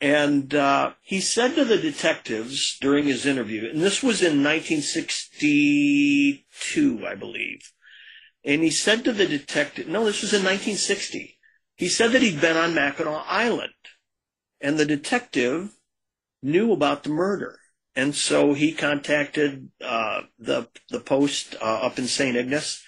And 0.00 0.54
uh, 0.54 0.92
he 1.02 1.20
said 1.20 1.56
to 1.56 1.64
the 1.64 1.78
detectives 1.78 2.78
during 2.80 3.06
his 3.06 3.26
interview, 3.26 3.68
and 3.68 3.80
this 3.80 4.00
was 4.02 4.22
in 4.22 4.44
1962, 4.44 7.06
I 7.06 7.16
believe. 7.16 7.72
And 8.44 8.62
he 8.62 8.70
said 8.70 9.04
to 9.04 9.12
the 9.12 9.26
detective, 9.26 9.88
no, 9.88 10.04
this 10.04 10.22
was 10.22 10.32
in 10.32 10.44
1960. 10.44 11.37
He 11.78 11.88
said 11.88 12.10
that 12.10 12.22
he'd 12.22 12.40
been 12.40 12.56
on 12.56 12.74
Mackinac 12.74 13.24
Island, 13.28 13.72
and 14.60 14.76
the 14.76 14.84
detective 14.84 15.76
knew 16.42 16.72
about 16.72 17.04
the 17.04 17.10
murder. 17.10 17.60
And 17.94 18.16
so 18.16 18.52
he 18.52 18.72
contacted 18.72 19.70
uh, 19.80 20.22
the 20.40 20.68
the 20.90 20.98
post 20.98 21.54
uh, 21.60 21.64
up 21.64 21.98
in 21.98 22.08
St. 22.08 22.36
Ignace, 22.36 22.82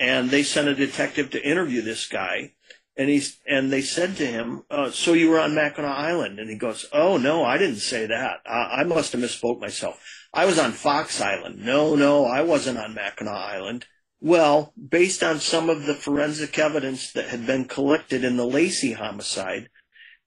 and 0.00 0.30
they 0.30 0.42
sent 0.42 0.66
a 0.66 0.74
detective 0.74 1.30
to 1.30 1.48
interview 1.48 1.80
this 1.80 2.08
guy. 2.08 2.54
And 2.96 3.08
he's 3.08 3.38
and 3.46 3.72
they 3.72 3.82
said 3.82 4.16
to 4.16 4.26
him, 4.26 4.64
uh, 4.68 4.90
"So 4.90 5.12
you 5.12 5.30
were 5.30 5.40
on 5.40 5.54
Mackinac 5.54 5.96
Island?" 5.96 6.40
And 6.40 6.50
he 6.50 6.56
goes, 6.56 6.86
"Oh 6.92 7.16
no, 7.16 7.44
I 7.44 7.56
didn't 7.56 7.76
say 7.76 8.06
that. 8.06 8.40
I, 8.44 8.80
I 8.80 8.84
must 8.84 9.12
have 9.12 9.20
misspoke 9.20 9.60
myself. 9.60 10.00
I 10.32 10.44
was 10.44 10.58
on 10.58 10.72
Fox 10.72 11.20
Island. 11.20 11.64
No, 11.64 11.94
no, 11.94 12.24
I 12.24 12.42
wasn't 12.42 12.78
on 12.78 12.94
Mackinac 12.94 13.32
Island." 13.32 13.86
Well, 14.24 14.72
based 14.88 15.22
on 15.22 15.38
some 15.38 15.68
of 15.68 15.84
the 15.84 15.94
forensic 15.94 16.58
evidence 16.58 17.12
that 17.12 17.28
had 17.28 17.46
been 17.46 17.66
collected 17.66 18.24
in 18.24 18.38
the 18.38 18.46
Lacey 18.46 18.92
homicide, 18.92 19.68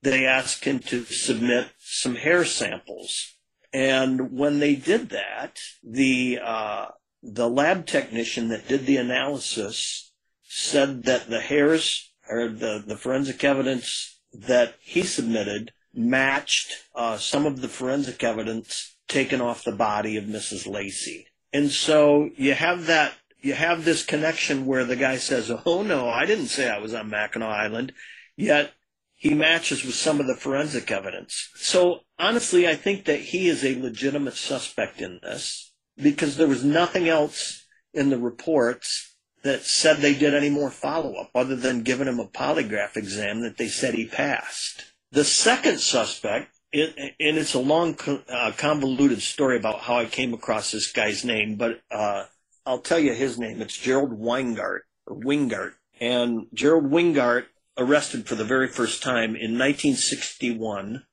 they 0.03 0.23
asked 0.23 0.65
him 0.65 0.77
to 0.81 1.03
submit 1.05 1.69
some 1.79 2.13
hair 2.13 2.45
samples. 2.45 3.33
And 3.73 4.33
when 4.33 4.59
they 4.59 4.75
did 4.75 5.09
that, 5.09 5.57
the 5.81 6.37
uh, 6.43 6.85
the 7.23 7.49
lab 7.49 7.87
technician 7.87 8.49
that 8.49 8.67
did 8.67 8.85
the 8.85 8.97
analysis 8.97 10.13
said 10.43 11.05
that 11.05 11.27
the 11.27 11.41
hairs 11.41 12.13
or 12.29 12.49
the, 12.49 12.83
the 12.85 12.97
forensic 12.97 13.43
evidence 13.43 14.19
that 14.31 14.75
he 14.79 15.01
submitted 15.01 15.71
matched 15.91 16.71
uh, 16.93 17.17
some 17.17 17.47
of 17.47 17.61
the 17.61 17.67
forensic 17.67 18.23
evidence 18.23 18.95
taken 19.07 19.41
off 19.41 19.63
the 19.63 19.71
body 19.71 20.17
of 20.17 20.25
Mrs. 20.25 20.67
Lacey. 20.67 21.25
And 21.51 21.71
so 21.71 22.29
you 22.35 22.53
have 22.53 22.85
that 22.85 23.15
you 23.41 23.53
have 23.53 23.85
this 23.85 24.03
connection 24.05 24.65
where 24.65 24.83
the 24.85 24.95
guy 24.95 25.17
says, 25.17 25.51
"Oh 25.65 25.83
no, 25.83 26.09
I 26.09 26.25
didn't 26.25 26.47
say 26.47 26.69
I 26.69 26.79
was 26.79 26.93
on 26.93 27.09
Mackinac 27.09 27.49
Island," 27.49 27.93
yet 28.35 28.73
he 29.15 29.33
matches 29.33 29.83
with 29.83 29.95
some 29.95 30.19
of 30.19 30.27
the 30.27 30.35
forensic 30.35 30.91
evidence. 30.91 31.49
So 31.55 32.01
honestly, 32.19 32.67
I 32.67 32.75
think 32.75 33.05
that 33.05 33.19
he 33.19 33.47
is 33.47 33.63
a 33.63 33.81
legitimate 33.81 34.35
suspect 34.35 35.01
in 35.01 35.19
this 35.23 35.73
because 35.97 36.37
there 36.37 36.47
was 36.47 36.63
nothing 36.63 37.09
else 37.09 37.65
in 37.93 38.09
the 38.09 38.19
reports 38.19 39.15
that 39.43 39.63
said 39.63 39.97
they 39.97 40.13
did 40.13 40.33
any 40.33 40.49
more 40.49 40.69
follow 40.69 41.15
up 41.15 41.31
other 41.33 41.55
than 41.55 41.81
giving 41.81 42.07
him 42.07 42.19
a 42.19 42.27
polygraph 42.27 42.95
exam 42.95 43.41
that 43.41 43.57
they 43.57 43.67
said 43.67 43.93
he 43.93 44.05
passed. 44.05 44.83
The 45.11 45.23
second 45.23 45.79
suspect, 45.79 46.51
and 46.73 46.93
it's 47.17 47.53
a 47.53 47.59
long, 47.59 47.97
uh, 48.29 48.51
convoluted 48.57 49.21
story 49.21 49.57
about 49.57 49.79
how 49.79 49.97
I 49.97 50.05
came 50.05 50.33
across 50.33 50.71
this 50.71 50.91
guy's 50.91 51.23
name, 51.23 51.55
but 51.55 51.79
uh, 51.89 52.25
I'll 52.67 52.79
tell 52.79 52.99
you 52.99 53.13
his 53.13 53.39
name. 53.39 53.61
It's 53.61 53.77
Gerald 53.77 54.19
Weingart 54.19 54.81
or 55.05 55.15
Wingart, 55.15 55.75
and 56.01 56.47
Gerald 56.53 56.91
Wingart 56.91 57.45
arrested 57.77 58.27
for 58.27 58.35
the 58.35 58.43
very 58.43 58.67
first 58.67 59.01
time 59.01 59.37
in 59.37 59.57
1961, 59.57 61.05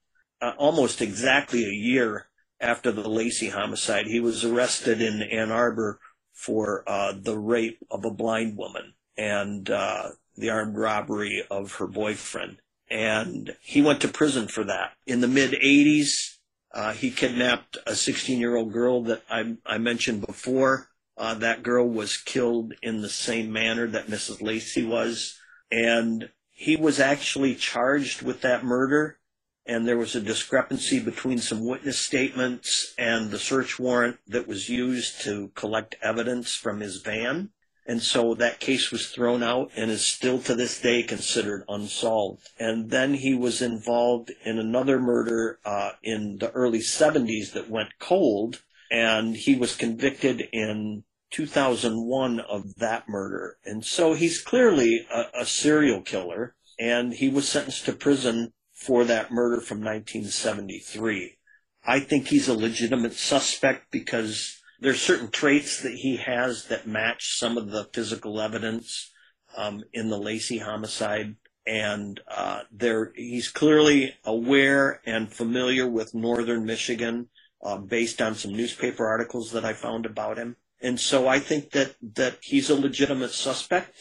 uh, 0.42 0.52
almost 0.58 1.00
exactly 1.00 1.64
a 1.64 1.72
year 1.72 2.26
after 2.60 2.90
the 2.90 3.08
Lacey 3.08 3.50
homicide. 3.50 4.06
He 4.06 4.18
was 4.18 4.44
arrested 4.44 5.00
in 5.00 5.22
Ann 5.22 5.52
Arbor 5.52 6.00
for 6.32 6.82
uh, 6.88 7.12
the 7.16 7.38
rape 7.38 7.78
of 7.88 8.04
a 8.04 8.10
blind 8.10 8.56
woman 8.56 8.94
and 9.16 9.70
uh, 9.70 10.08
the 10.36 10.50
armed 10.50 10.76
robbery 10.76 11.44
of 11.48 11.74
her 11.74 11.86
boyfriend. 11.86 12.58
And 12.90 13.56
he 13.60 13.80
went 13.80 14.00
to 14.00 14.08
prison 14.08 14.48
for 14.48 14.64
that. 14.64 14.94
In 15.06 15.20
the 15.20 15.28
mid 15.28 15.52
80s, 15.52 16.38
uh, 16.72 16.94
he 16.94 17.12
kidnapped 17.12 17.78
a 17.86 17.94
16 17.94 18.40
year 18.40 18.56
old 18.56 18.72
girl 18.72 19.04
that 19.04 19.22
I, 19.30 19.56
I 19.64 19.78
mentioned 19.78 20.26
before. 20.26 20.88
Uh, 21.16 21.35
that 21.35 21.62
girl 21.62 21.88
was 21.88 22.16
killed 22.16 22.74
in 22.83 23.00
the 23.00 23.09
same 23.09 23.53
manner 23.53 23.87
that 23.87 24.09
Mrs. 24.09 24.42
Lacey 24.42 24.85
was. 24.85 25.38
And 25.70 26.31
he 26.50 26.77
was 26.77 27.00
actually 27.00 27.55
charged 27.55 28.22
with 28.22 28.40
that 28.42 28.64
murder. 28.64 29.18
And 29.66 29.88
there 29.88 29.96
was 29.96 30.14
a 30.14 30.20
discrepancy 30.20 31.00
between 31.00 31.38
some 31.38 31.64
witness 31.64 31.98
statements 31.98 32.94
and 32.98 33.31
the 33.31 33.38
search 33.38 33.79
warrant 33.79 34.18
that 34.27 34.46
was 34.46 34.68
used 34.68 35.22
to 35.22 35.50
collect 35.55 35.96
evidence 36.03 36.55
from 36.55 36.81
his 36.81 36.98
van. 36.98 37.50
And 37.87 38.03
so 38.03 38.35
that 38.35 38.61
case 38.61 38.90
was 38.90 39.09
thrown 39.09 39.42
out 39.42 39.70
and 39.77 39.90
is 39.90 40.05
still 40.05 40.38
to 40.42 40.55
this 40.55 40.81
day 40.81 41.03
considered 41.03 41.64
unsolved. 41.68 42.48
And 42.59 42.90
then 42.90 43.14
he 43.14 43.35
was 43.35 43.61
involved 43.61 44.33
in 44.44 44.59
another 44.59 44.98
murder 44.98 45.59
uh, 45.64 45.92
in 46.03 46.38
the 46.38 46.50
early 46.53 46.79
70s 46.79 47.53
that 47.53 47.68
went 47.68 47.98
cold, 47.98 48.62
and 48.94 49.37
he 49.37 49.57
was 49.57 49.74
convicted 49.74 50.48
in 50.52 51.02
2001 51.33 52.38
of 52.38 52.76
that 52.76 53.09
murder. 53.09 53.57
And 53.64 53.85
so 53.85 54.14
he's 54.14 54.40
clearly 54.40 55.04
a, 55.12 55.40
a 55.40 55.46
serial 55.46 56.00
killer, 56.00 56.54
and 56.78 57.12
he 57.12 57.28
was 57.28 57.48
sentenced 57.48 57.87
to 57.87 57.92
prison 57.92 58.52
for 58.72 59.02
that 59.04 59.33
murder 59.33 59.61
from 59.61 59.78
1973. 59.78 61.38
I 61.85 61.98
think 61.98 62.28
he's 62.28 62.46
a 62.46 62.54
legitimate 62.54 63.14
suspect 63.14 63.90
because 63.90 64.62
there's 64.78 65.00
certain 65.00 65.33
traits 65.33 65.83
that 65.83 65.94
he 65.94 66.18
has 66.18 66.66
that 66.66 66.87
match 66.87 67.37
some 67.37 67.59
of 67.59 67.70
the 67.70 67.88
physical 67.92 68.40
evidence 68.40 69.11
um, 69.57 69.83
in 69.92 70.09
the 70.09 70.18
Lacey 70.18 70.59
homicide, 70.59 71.35
and 71.66 72.20
uh, 72.28 72.61
there 72.70 73.12
he's 73.16 73.48
clearly 73.48 74.14
aware 74.24 75.00
and 75.04 75.33
familiar 75.33 75.88
with 75.88 76.14
northern 76.14 76.64
Michigan, 76.64 77.28
uh, 77.64 77.79
based 77.79 78.20
on 78.20 78.35
some 78.35 78.53
newspaper 78.53 79.07
articles 79.07 79.53
that 79.53 79.64
I 79.64 79.72
found 79.72 80.07
about 80.07 80.37
him. 80.37 80.57
And 80.81 81.00
so 81.00 81.27
I 81.27 81.38
think 81.38 81.70
that 81.70 81.94
that 82.14 82.38
he's 82.42 82.68
a 82.68 82.74
legitimate 82.74 83.31
suspect, 83.33 83.94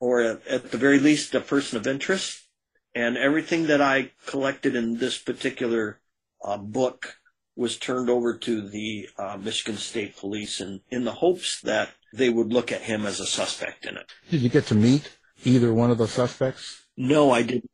or 0.00 0.22
a, 0.22 0.40
at 0.48 0.70
the 0.70 0.78
very 0.78 0.98
least, 0.98 1.34
a 1.34 1.40
person 1.40 1.76
of 1.76 1.86
interest. 1.86 2.40
And 2.94 3.16
everything 3.16 3.66
that 3.66 3.82
I 3.82 4.12
collected 4.26 4.74
in 4.76 4.98
this 4.98 5.18
particular 5.18 6.00
uh, 6.42 6.56
book 6.56 7.16
was 7.56 7.76
turned 7.76 8.08
over 8.08 8.36
to 8.36 8.68
the 8.68 9.08
uh, 9.18 9.36
Michigan 9.36 9.76
State 9.76 10.16
Police 10.16 10.60
in, 10.60 10.80
in 10.90 11.04
the 11.04 11.12
hopes 11.12 11.60
that 11.62 11.90
they 12.12 12.28
would 12.28 12.52
look 12.52 12.72
at 12.72 12.82
him 12.82 13.04
as 13.04 13.20
a 13.20 13.26
suspect 13.26 13.84
in 13.84 13.96
it. 13.96 14.12
Did 14.30 14.42
you 14.42 14.48
get 14.48 14.66
to 14.66 14.74
meet 14.74 15.10
either 15.44 15.72
one 15.74 15.90
of 15.90 15.98
the 15.98 16.08
suspects? 16.08 16.82
No, 16.96 17.32
I 17.32 17.42
did 17.42 17.62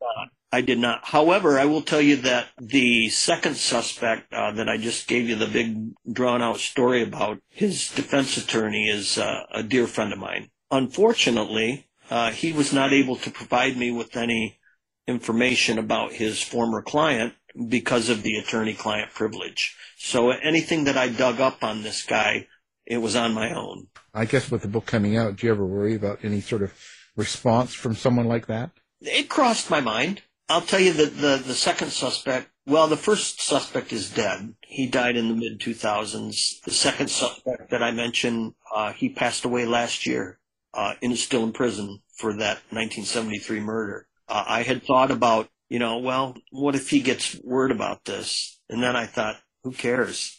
I 0.53 0.61
did 0.61 0.79
not. 0.79 1.05
However, 1.05 1.57
I 1.57 1.65
will 1.65 1.81
tell 1.81 2.01
you 2.01 2.17
that 2.17 2.49
the 2.57 3.09
second 3.09 3.55
suspect 3.55 4.33
uh, 4.33 4.51
that 4.51 4.67
I 4.67 4.77
just 4.77 5.07
gave 5.07 5.29
you 5.29 5.35
the 5.35 5.47
big 5.47 5.93
drawn 6.11 6.41
out 6.41 6.57
story 6.57 7.01
about, 7.01 7.39
his 7.49 7.89
defense 7.89 8.35
attorney 8.35 8.89
is 8.89 9.17
uh, 9.17 9.43
a 9.51 9.63
dear 9.63 9.87
friend 9.87 10.11
of 10.11 10.19
mine. 10.19 10.49
Unfortunately, 10.69 11.87
uh, 12.09 12.31
he 12.31 12.51
was 12.51 12.73
not 12.73 12.91
able 12.91 13.15
to 13.17 13.31
provide 13.31 13.77
me 13.77 13.91
with 13.91 14.17
any 14.17 14.59
information 15.07 15.79
about 15.79 16.13
his 16.13 16.41
former 16.41 16.81
client 16.81 17.33
because 17.67 18.09
of 18.09 18.23
the 18.23 18.35
attorney 18.37 18.73
client 18.73 19.13
privilege. 19.13 19.75
So 19.97 20.31
anything 20.31 20.83
that 20.85 20.97
I 20.97 21.07
dug 21.07 21.39
up 21.39 21.63
on 21.63 21.83
this 21.83 22.03
guy, 22.03 22.47
it 22.85 22.97
was 22.97 23.15
on 23.15 23.33
my 23.33 23.53
own. 23.53 23.87
I 24.13 24.25
guess 24.25 24.51
with 24.51 24.63
the 24.63 24.67
book 24.67 24.85
coming 24.85 25.15
out, 25.15 25.37
do 25.37 25.47
you 25.47 25.53
ever 25.53 25.65
worry 25.65 25.95
about 25.95 26.23
any 26.23 26.41
sort 26.41 26.61
of 26.61 26.73
response 27.15 27.73
from 27.73 27.95
someone 27.95 28.27
like 28.27 28.47
that? 28.47 28.71
It 28.99 29.29
crossed 29.29 29.69
my 29.69 29.79
mind. 29.79 30.21
I'll 30.51 30.59
tell 30.59 30.81
you 30.81 30.91
that 30.91 31.15
the, 31.15 31.41
the 31.45 31.53
second 31.53 31.91
suspect 31.91 32.49
Well, 32.65 32.87
the 32.89 32.97
first 32.97 33.39
suspect 33.39 33.93
is 33.93 34.09
dead. 34.09 34.53
He 34.67 34.85
died 34.85 35.15
in 35.15 35.29
the 35.29 35.33
mid 35.33 35.61
2000s. 35.61 36.61
The 36.61 36.71
second 36.71 37.09
suspect 37.09 37.71
that 37.71 37.81
I 37.81 37.91
mentioned, 37.91 38.55
uh, 38.75 38.91
he 38.91 39.07
passed 39.07 39.45
away 39.45 39.65
last 39.65 40.05
year, 40.05 40.39
uh, 40.73 40.95
and 41.01 41.13
is 41.13 41.23
still 41.23 41.43
in 41.43 41.53
prison 41.53 42.01
for 42.17 42.33
that 42.33 42.57
1973 42.69 43.61
murder. 43.61 44.07
Uh, 44.27 44.43
I 44.45 44.63
had 44.63 44.83
thought 44.83 45.09
about, 45.09 45.49
you 45.69 45.79
know, 45.79 45.99
well, 45.99 46.35
what 46.51 46.75
if 46.75 46.89
he 46.89 46.99
gets 46.99 47.39
word 47.43 47.71
about 47.71 48.03
this? 48.03 48.59
And 48.69 48.83
then 48.83 48.97
I 48.97 49.05
thought, 49.05 49.37
who 49.63 49.71
cares? 49.71 50.37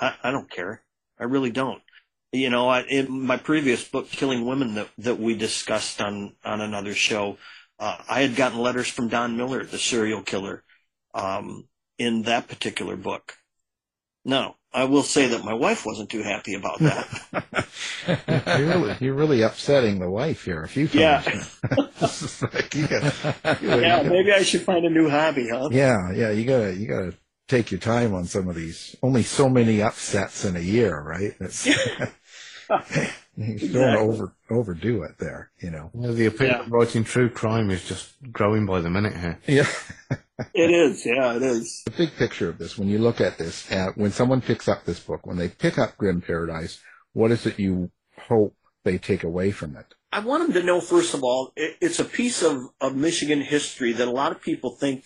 I, 0.00 0.14
I 0.24 0.30
don't 0.32 0.50
care. 0.50 0.82
I 1.20 1.24
really 1.24 1.52
don't. 1.52 1.82
You 2.32 2.50
know, 2.50 2.68
I, 2.68 2.82
in 2.82 3.26
my 3.26 3.36
previous 3.36 3.86
book, 3.86 4.10
Killing 4.10 4.44
Women, 4.44 4.74
that, 4.74 4.88
that 4.98 5.20
we 5.20 5.36
discussed 5.36 6.00
on, 6.00 6.34
on 6.44 6.60
another 6.60 6.94
show, 6.94 7.38
uh, 7.82 7.96
I 8.08 8.22
had 8.22 8.36
gotten 8.36 8.60
letters 8.60 8.86
from 8.86 9.08
Don 9.08 9.36
Miller, 9.36 9.64
the 9.64 9.76
serial 9.76 10.22
killer, 10.22 10.62
um, 11.14 11.66
in 11.98 12.22
that 12.22 12.46
particular 12.46 12.94
book. 12.94 13.34
Now, 14.24 14.54
I 14.72 14.84
will 14.84 15.02
say 15.02 15.26
that 15.26 15.44
my 15.44 15.52
wife 15.52 15.84
wasn't 15.84 16.08
too 16.08 16.22
happy 16.22 16.54
about 16.54 16.78
that. 16.78 17.66
you're, 18.56 18.68
really, 18.68 18.96
you're 19.00 19.14
really 19.14 19.42
upsetting 19.42 19.98
the 19.98 20.08
wife 20.08 20.44
here 20.44 20.62
a 20.62 20.68
few 20.68 20.86
times. 20.86 21.26
Yeah. 21.66 21.76
like, 22.52 22.74
you 22.74 22.86
gotta, 22.86 23.58
you 23.60 23.68
yeah, 23.68 23.80
gotta- 23.80 24.10
maybe 24.10 24.32
I 24.32 24.44
should 24.44 24.62
find 24.62 24.84
a 24.84 24.90
new 24.90 25.10
hobby, 25.10 25.48
huh? 25.50 25.68
yeah, 25.72 26.12
yeah. 26.12 26.30
You 26.30 26.44
gotta, 26.44 26.74
you 26.74 26.86
gotta 26.86 27.14
take 27.48 27.72
your 27.72 27.80
time 27.80 28.14
on 28.14 28.26
some 28.26 28.46
of 28.48 28.54
these. 28.54 28.94
Only 29.02 29.24
so 29.24 29.48
many 29.48 29.82
upsets 29.82 30.44
in 30.44 30.54
a 30.54 30.60
year, 30.60 31.00
right? 31.00 31.34
That's, 33.36 33.62
you 33.62 33.68
don't 33.72 33.82
Exactly. 33.82 34.06
want 34.06 34.16
to 34.16 34.22
over 34.22 34.34
overdo 34.50 35.02
it 35.04 35.18
there. 35.18 35.50
You 35.60 35.70
know. 35.70 35.90
Well, 35.92 36.12
the 36.12 36.26
appeal 36.26 36.48
Yeah. 36.48 36.60
of 36.60 36.70
writing 36.70 37.04
true 37.04 37.28
crime 37.30 37.70
is 37.70 37.84
just 37.88 38.12
growing 38.32 38.66
by 38.66 38.80
the 38.80 38.90
minute 38.90 39.16
here. 39.16 39.38
Yeah. 39.46 39.68
It 40.54 40.70
is, 40.72 41.06
yeah, 41.06 41.36
it 41.36 41.42
is. 41.42 41.82
the 41.84 41.92
big 41.92 42.16
picture 42.16 42.48
of 42.48 42.58
this, 42.58 42.76
when 42.76 42.88
you 42.88 42.98
look 42.98 43.20
at 43.20 43.38
this, 43.38 43.70
uh, 43.70 43.92
when 43.94 44.10
someone 44.10 44.40
picks 44.40 44.66
up 44.66 44.84
this 44.84 44.98
book, 44.98 45.24
when 45.24 45.36
they 45.36 45.48
pick 45.48 45.78
up 45.78 45.96
Grim 45.96 46.20
Paradise, 46.20 46.80
what 47.12 47.30
is 47.30 47.46
it 47.46 47.60
you 47.60 47.92
hope 48.18 48.56
they 48.82 48.98
take 48.98 49.22
away 49.22 49.52
from 49.52 49.76
it? 49.76 49.86
I 50.10 50.18
want 50.18 50.42
them 50.42 50.52
to 50.60 50.66
know, 50.66 50.80
first 50.80 51.14
of 51.14 51.22
all, 51.22 51.52
it, 51.54 51.76
it's 51.80 52.00
a 52.00 52.04
piece 52.04 52.42
of, 52.42 52.60
of 52.80 52.96
Michigan 52.96 53.40
history 53.40 53.92
that 53.92 54.08
a 54.08 54.10
lot 54.10 54.32
of 54.32 54.42
people 54.42 54.70
think 54.70 55.04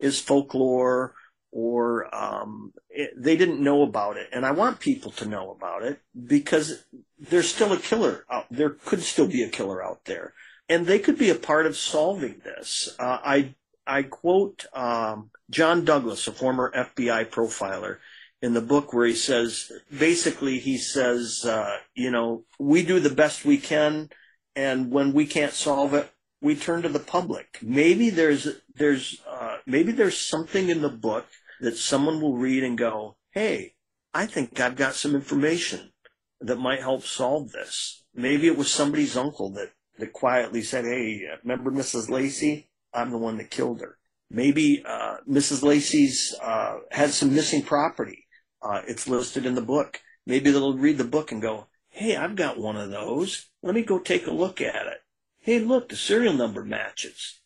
is 0.00 0.18
folklore 0.18 1.14
or 1.52 2.12
um, 2.14 2.72
it, 2.90 3.10
they 3.16 3.36
didn't 3.36 3.62
know 3.62 3.82
about 3.82 4.16
it. 4.16 4.28
And 4.32 4.44
I 4.44 4.52
want 4.52 4.80
people 4.80 5.12
to 5.12 5.26
know 5.26 5.50
about 5.50 5.82
it 5.82 6.00
because 6.26 6.84
there's 7.18 7.52
still 7.52 7.72
a 7.72 7.78
killer 7.78 8.24
out 8.30 8.46
there, 8.50 8.70
could 8.70 9.02
still 9.02 9.28
be 9.28 9.42
a 9.42 9.48
killer 9.48 9.84
out 9.84 10.06
there. 10.06 10.32
And 10.68 10.86
they 10.86 10.98
could 10.98 11.18
be 11.18 11.28
a 11.30 11.34
part 11.34 11.66
of 11.66 11.76
solving 11.76 12.40
this. 12.42 12.88
Uh, 12.98 13.18
I, 13.22 13.54
I 13.86 14.04
quote 14.04 14.64
um, 14.72 15.30
John 15.50 15.84
Douglas, 15.84 16.26
a 16.26 16.32
former 16.32 16.72
FBI 16.74 17.26
profiler, 17.26 17.98
in 18.40 18.54
the 18.54 18.60
book 18.62 18.92
where 18.92 19.06
he 19.06 19.14
says, 19.14 19.70
basically, 19.96 20.58
he 20.58 20.76
says, 20.76 21.44
uh, 21.44 21.76
you 21.94 22.10
know, 22.10 22.42
we 22.58 22.84
do 22.84 22.98
the 22.98 23.14
best 23.14 23.44
we 23.44 23.58
can 23.58 24.08
and 24.56 24.90
when 24.90 25.12
we 25.12 25.26
can't 25.26 25.52
solve 25.52 25.94
it, 25.94 26.10
we 26.40 26.56
turn 26.56 26.82
to 26.82 26.88
the 26.88 26.98
public. 26.98 27.58
Maybe 27.62 28.10
there's 28.10 28.48
there's 28.74 29.20
uh, 29.28 29.58
maybe 29.64 29.92
there's 29.92 30.20
something 30.20 30.68
in 30.68 30.82
the 30.82 30.90
book 30.90 31.26
that 31.62 31.76
someone 31.76 32.20
will 32.20 32.36
read 32.36 32.64
and 32.64 32.76
go, 32.76 33.16
"Hey, 33.30 33.76
I 34.12 34.26
think 34.26 34.58
I've 34.58 34.74
got 34.76 34.96
some 34.96 35.14
information 35.14 35.92
that 36.40 36.58
might 36.58 36.80
help 36.80 37.04
solve 37.04 37.52
this." 37.52 38.04
Maybe 38.12 38.48
it 38.48 38.58
was 38.58 38.70
somebody's 38.70 39.16
uncle 39.16 39.50
that 39.52 39.72
that 39.98 40.12
quietly 40.12 40.62
said, 40.62 40.84
"Hey, 40.84 41.22
remember 41.44 41.70
Mrs. 41.70 42.10
Lacey? 42.10 42.68
I'm 42.92 43.10
the 43.12 43.18
one 43.18 43.38
that 43.38 43.50
killed 43.50 43.80
her." 43.80 43.98
Maybe 44.28 44.82
uh, 44.84 45.18
Mrs. 45.28 45.62
Lacey's 45.62 46.34
uh, 46.42 46.78
had 46.90 47.10
some 47.10 47.32
missing 47.34 47.62
property. 47.62 48.26
Uh, 48.60 48.82
it's 48.88 49.06
listed 49.06 49.46
in 49.46 49.54
the 49.54 49.62
book. 49.62 50.00
Maybe 50.26 50.50
they'll 50.50 50.76
read 50.76 50.98
the 50.98 51.04
book 51.04 51.30
and 51.30 51.40
go, 51.40 51.68
"Hey, 51.90 52.16
I've 52.16 52.34
got 52.34 52.58
one 52.58 52.76
of 52.76 52.90
those. 52.90 53.50
Let 53.62 53.76
me 53.76 53.82
go 53.82 54.00
take 54.00 54.26
a 54.26 54.32
look 54.32 54.60
at 54.60 54.88
it." 54.88 54.98
Hey, 55.38 55.60
look, 55.60 55.88
the 55.88 55.96
serial 55.96 56.34
number 56.34 56.64
matches. 56.64 57.40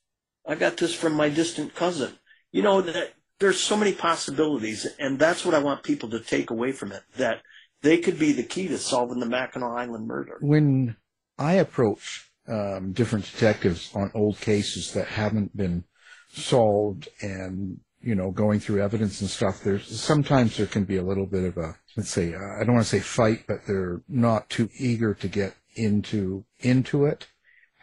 I 0.46 0.54
got 0.54 0.78
this 0.78 0.94
from 0.94 1.12
my 1.12 1.28
distant 1.28 1.74
cousin. 1.74 2.18
You 2.50 2.62
know 2.62 2.80
that 2.80 3.12
there's 3.38 3.60
so 3.60 3.76
many 3.76 3.92
possibilities, 3.92 4.86
and 4.98 5.18
that's 5.18 5.44
what 5.44 5.54
I 5.54 5.58
want 5.58 5.82
people 5.82 6.08
to 6.10 6.20
take 6.20 6.50
away 6.50 6.72
from 6.72 6.92
it. 6.92 7.02
That 7.16 7.42
they 7.82 7.98
could 7.98 8.18
be 8.18 8.32
the 8.32 8.42
key 8.42 8.68
to 8.68 8.78
solving 8.78 9.20
the 9.20 9.26
Mackinac 9.26 9.70
Island 9.70 10.06
murder. 10.06 10.38
When 10.40 10.96
I 11.38 11.54
approach 11.54 12.30
um, 12.48 12.92
different 12.92 13.30
detectives 13.30 13.90
on 13.94 14.10
old 14.14 14.40
cases 14.40 14.92
that 14.92 15.08
haven't 15.08 15.56
been 15.56 15.84
solved 16.28 17.08
and 17.20 17.80
you 18.00 18.14
know 18.14 18.30
going 18.30 18.60
through 18.60 18.82
evidence 18.82 19.20
and 19.20 19.30
stuff, 19.30 19.62
there's 19.62 20.00
sometimes 20.00 20.56
there 20.56 20.66
can 20.66 20.84
be 20.84 20.96
a 20.96 21.02
little 21.02 21.26
bit 21.26 21.44
of 21.44 21.56
a 21.58 21.76
let's 21.96 22.10
say 22.10 22.34
uh, 22.34 22.60
I 22.60 22.64
don't 22.64 22.74
want 22.74 22.86
to 22.86 22.90
say 22.90 23.00
fight, 23.00 23.44
but 23.46 23.66
they're 23.66 24.00
not 24.08 24.48
too 24.48 24.70
eager 24.78 25.14
to 25.14 25.28
get 25.28 25.54
into 25.74 26.44
into 26.60 27.04
it. 27.04 27.26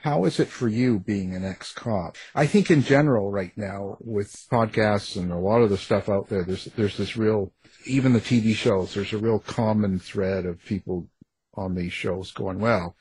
How 0.03 0.25
is 0.25 0.41
it 0.41 0.49
for 0.49 0.67
you 0.67 0.99
being 0.99 1.33
an 1.33 1.45
ex-cop? 1.45 2.17
I 2.35 2.45
think 2.45 2.69
in 2.69 2.83
general 2.83 3.31
right 3.31 3.53
now 3.55 3.95
with 4.01 4.45
podcasts 4.51 5.15
and 5.15 5.31
a 5.31 5.37
lot 5.37 5.61
of 5.61 5.69
the 5.69 5.77
stuff 5.77 6.09
out 6.09 6.27
there, 6.27 6.43
there's 6.43 6.65
there's 6.75 6.97
this 6.97 7.15
real, 7.15 7.53
even 7.85 8.11
the 8.11 8.19
TV 8.19 8.53
shows, 8.53 8.93
there's 8.93 9.13
a 9.13 9.17
real 9.17 9.39
common 9.39 9.99
thread 9.99 10.45
of 10.45 10.61
people 10.65 11.07
on 11.53 11.75
these 11.75 11.93
shows 11.93 12.31
going, 12.31 12.59
well, 12.59 12.97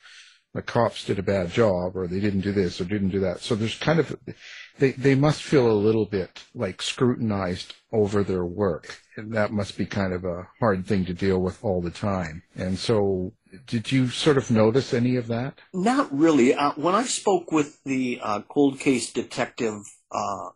the 0.54 0.62
cops 0.62 1.04
did 1.04 1.18
a 1.18 1.24
bad 1.24 1.50
job 1.50 1.96
or 1.96 2.06
they 2.06 2.20
didn't 2.20 2.42
do 2.42 2.52
this 2.52 2.80
or 2.80 2.84
didn't 2.84 3.08
do 3.08 3.20
that. 3.20 3.40
So 3.40 3.56
there's 3.56 3.78
kind 3.78 3.98
of, 3.98 4.16
they, 4.78 4.92
they 4.92 5.16
must 5.16 5.42
feel 5.42 5.68
a 5.68 5.72
little 5.72 6.06
bit 6.06 6.44
like 6.54 6.82
scrutinized 6.82 7.74
over 7.90 8.22
their 8.22 8.44
work. 8.44 9.00
And 9.16 9.34
that 9.34 9.50
must 9.50 9.76
be 9.76 9.86
kind 9.86 10.12
of 10.12 10.24
a 10.24 10.46
hard 10.60 10.86
thing 10.86 11.04
to 11.06 11.14
deal 11.14 11.40
with 11.40 11.64
all 11.64 11.80
the 11.80 11.90
time. 11.90 12.44
And 12.54 12.78
so 12.78 13.32
did 13.66 13.92
you 13.92 14.08
sort 14.08 14.38
of 14.38 14.50
notice 14.50 14.94
any 14.94 15.16
of 15.16 15.28
that? 15.28 15.60
Not 15.72 16.08
really. 16.16 16.54
Uh, 16.54 16.72
when 16.76 16.94
I 16.94 17.04
spoke 17.04 17.52
with 17.52 17.82
the 17.84 18.20
uh, 18.22 18.40
cold 18.48 18.80
case 18.80 19.12
detective 19.12 19.82
uh, 20.10 20.50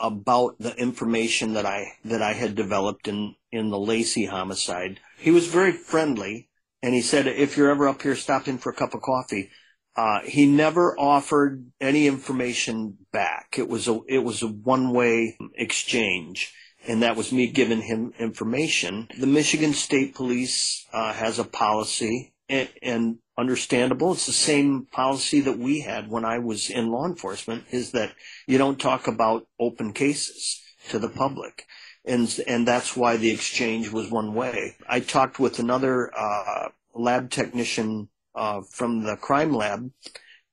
about 0.00 0.58
the 0.58 0.74
information 0.76 1.54
that 1.54 1.66
I 1.66 1.92
that 2.04 2.22
I 2.22 2.32
had 2.32 2.54
developed 2.54 3.08
in 3.08 3.34
in 3.50 3.70
the 3.70 3.78
Lacey 3.78 4.26
homicide, 4.26 5.00
he 5.18 5.30
was 5.30 5.46
very 5.46 5.72
friendly, 5.72 6.48
and 6.82 6.94
he 6.94 7.02
said, 7.02 7.26
"If 7.26 7.56
you're 7.56 7.70
ever 7.70 7.88
up 7.88 8.02
here, 8.02 8.16
stop 8.16 8.48
in 8.48 8.58
for 8.58 8.70
a 8.70 8.76
cup 8.76 8.94
of 8.94 9.02
coffee." 9.02 9.50
Uh, 9.94 10.20
he 10.24 10.46
never 10.46 10.98
offered 10.98 11.70
any 11.78 12.06
information 12.06 12.96
back. 13.12 13.56
It 13.58 13.68
was 13.68 13.88
a 13.88 14.00
it 14.08 14.24
was 14.24 14.42
a 14.42 14.48
one 14.48 14.92
way 14.92 15.36
exchange, 15.54 16.54
and 16.86 17.02
that 17.02 17.16
was 17.16 17.32
me 17.32 17.46
giving 17.46 17.82
him 17.82 18.12
information. 18.18 19.08
The 19.18 19.26
Michigan 19.26 19.72
State 19.72 20.14
Police 20.14 20.86
uh, 20.92 21.12
has 21.12 21.38
a 21.38 21.44
policy, 21.44 22.32
and, 22.48 22.68
and 22.82 23.18
understandable. 23.38 24.12
It's 24.12 24.26
the 24.26 24.32
same 24.32 24.86
policy 24.90 25.40
that 25.40 25.58
we 25.58 25.80
had 25.80 26.08
when 26.08 26.24
I 26.24 26.38
was 26.38 26.70
in 26.70 26.90
law 26.90 27.06
enforcement. 27.06 27.64
Is 27.70 27.92
that 27.92 28.12
you 28.46 28.58
don't 28.58 28.80
talk 28.80 29.06
about 29.06 29.46
open 29.58 29.92
cases 29.92 30.60
to 30.90 30.98
the 30.98 31.08
public. 31.08 31.66
And, 32.04 32.40
and 32.46 32.66
that's 32.66 32.96
why 32.96 33.16
the 33.16 33.30
exchange 33.30 33.90
was 33.90 34.10
one 34.10 34.34
way. 34.34 34.76
I 34.88 35.00
talked 35.00 35.38
with 35.38 35.58
another 35.60 36.10
uh, 36.16 36.70
lab 36.94 37.30
technician 37.30 38.08
uh, 38.34 38.62
from 38.68 39.04
the 39.04 39.16
crime 39.16 39.52
lab, 39.52 39.90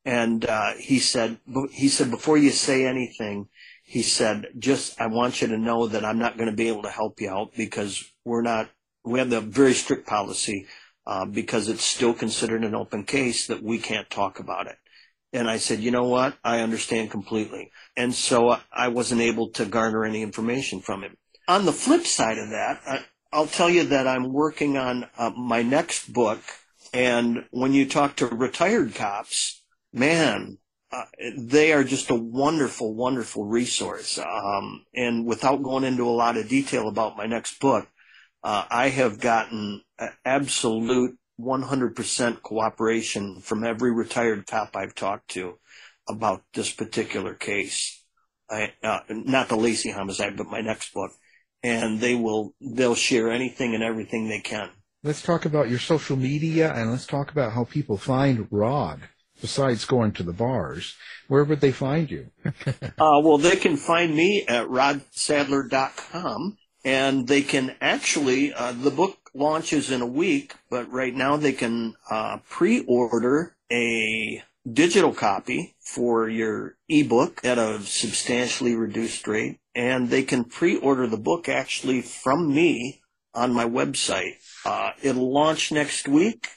and 0.05 0.45
uh, 0.45 0.73
he 0.77 0.99
said 0.99 1.37
he 1.71 1.87
said 1.87 2.11
before 2.11 2.37
you 2.37 2.49
say 2.49 2.85
anything, 2.85 3.47
he 3.89 4.03
said 4.03 4.45
just 4.59 5.01
I 5.01 5.07
want 5.07 5.41
you 5.41 5.47
to 5.47 5.57
know 5.57 5.87
that 5.87 6.05
I'm 6.05 6.19
not 6.19 6.37
going 6.37 6.49
to 6.49 6.55
be 6.55 6.67
able 6.67 6.83
to 6.83 6.91
help 6.91 7.19
you 7.19 7.31
out 7.31 7.53
because 7.57 8.03
we're 8.23 8.43
not 8.43 8.69
we 9.03 9.17
have 9.17 9.31
the 9.31 9.41
very 9.41 9.73
strict 9.73 10.05
policy 10.05 10.67
uh, 11.07 11.25
because 11.25 11.69
it's 11.69 11.83
still 11.83 12.13
considered 12.13 12.63
an 12.63 12.75
open 12.75 13.03
case 13.03 13.47
that 13.47 13.63
we 13.63 13.79
can't 13.79 14.07
talk 14.07 14.39
about 14.39 14.67
it. 14.67 14.77
And 15.33 15.49
I 15.49 15.57
said, 15.57 15.79
you 15.79 15.89
know 15.89 16.03
what? 16.03 16.37
I 16.43 16.59
understand 16.59 17.09
completely. 17.09 17.71
And 17.97 18.13
so 18.13 18.57
I 18.71 18.89
wasn't 18.89 19.21
able 19.21 19.49
to 19.53 19.65
garner 19.65 20.05
any 20.05 20.21
information 20.21 20.81
from 20.81 21.01
him. 21.01 21.17
On 21.47 21.65
the 21.65 21.73
flip 21.73 22.05
side 22.05 22.37
of 22.37 22.51
that, 22.51 22.81
I, 22.85 23.05
I'll 23.33 23.47
tell 23.47 23.71
you 23.71 23.85
that 23.85 24.05
I'm 24.05 24.31
working 24.31 24.77
on 24.77 25.07
uh, 25.17 25.31
my 25.31 25.63
next 25.63 26.13
book. 26.13 26.41
And 26.93 27.45
when 27.49 27.73
you 27.73 27.87
talk 27.87 28.17
to 28.17 28.27
retired 28.27 28.93
cops, 28.93 29.63
man, 29.91 30.59
uh, 30.91 31.03
they 31.37 31.71
are 31.71 31.83
just 31.83 32.09
a 32.09 32.15
wonderful, 32.15 32.95
wonderful 32.95 33.45
resource. 33.45 34.17
Um, 34.17 34.85
and 34.95 35.25
without 35.25 35.61
going 35.61 35.83
into 35.83 36.07
a 36.07 36.11
lot 36.11 36.37
of 36.37 36.49
detail 36.49 36.87
about 36.87 37.17
my 37.17 37.25
next 37.25 37.59
book, 37.59 37.87
uh, 38.43 38.65
I 38.69 38.89
have 38.89 39.19
gotten 39.19 39.81
absolute 40.25 41.17
100% 41.39 42.41
cooperation 42.41 43.39
from 43.41 43.63
every 43.63 43.93
retired 43.93 44.47
cop 44.47 44.75
I've 44.75 44.95
talked 44.95 45.29
to 45.31 45.59
about 46.07 46.43
this 46.53 46.71
particular 46.71 47.35
case. 47.35 48.03
I, 48.49 48.73
uh, 48.81 49.01
not 49.09 49.49
the 49.49 49.55
Lacey 49.55 49.91
homicide, 49.91 50.37
but 50.37 50.47
my 50.47 50.61
next 50.61 50.93
book. 50.93 51.11
And 51.61 51.99
they 51.99 52.15
will, 52.15 52.55
they'll 52.61 52.95
share 52.95 53.29
anything 53.29 53.75
and 53.75 53.83
everything 53.83 54.27
they 54.27 54.39
can. 54.39 54.69
Let's 55.03 55.21
talk 55.21 55.45
about 55.45 55.69
your 55.69 55.79
social 55.79 56.17
media 56.17 56.73
and 56.73 56.89
let's 56.89 57.05
talk 57.05 57.31
about 57.31 57.53
how 57.53 57.65
people 57.65 57.97
find 57.97 58.47
Rod. 58.49 59.01
Besides 59.41 59.85
going 59.85 60.11
to 60.13 60.23
the 60.23 60.33
bars, 60.33 60.95
where 61.27 61.43
would 61.43 61.61
they 61.61 61.71
find 61.71 62.09
you? 62.09 62.31
Uh, 62.99 63.21
well, 63.23 63.37
they 63.37 63.55
can 63.55 63.77
find 63.77 64.13
me 64.13 64.43
at 64.45 64.67
rodsadler.com 64.67 66.57
and 66.83 67.27
they 67.27 67.41
can 67.41 67.73
actually, 67.79 68.53
uh, 68.53 68.73
the 68.73 68.91
book 68.91 69.29
launches 69.33 69.89
in 69.89 70.01
a 70.01 70.05
week, 70.05 70.55
but 70.69 70.91
right 70.91 71.15
now 71.15 71.37
they 71.37 71.53
can 71.53 71.95
uh, 72.09 72.37
pre-order 72.49 73.55
a 73.71 74.43
digital 74.71 75.13
copy 75.13 75.75
for 75.79 76.27
your 76.27 76.75
ebook 76.87 77.41
at 77.43 77.57
a 77.57 77.79
substantially 77.81 78.75
reduced 78.75 79.27
rate, 79.27 79.59
and 79.73 80.09
they 80.09 80.23
can 80.23 80.43
pre-order 80.43 81.07
the 81.07 81.17
book 81.17 81.49
actually 81.49 82.01
from 82.01 82.53
me 82.53 83.01
on 83.33 83.53
my 83.53 83.65
website. 83.65 84.35
Uh, 84.65 84.91
it'll 85.01 85.31
launch 85.31 85.71
next 85.71 86.07
week, 86.07 86.47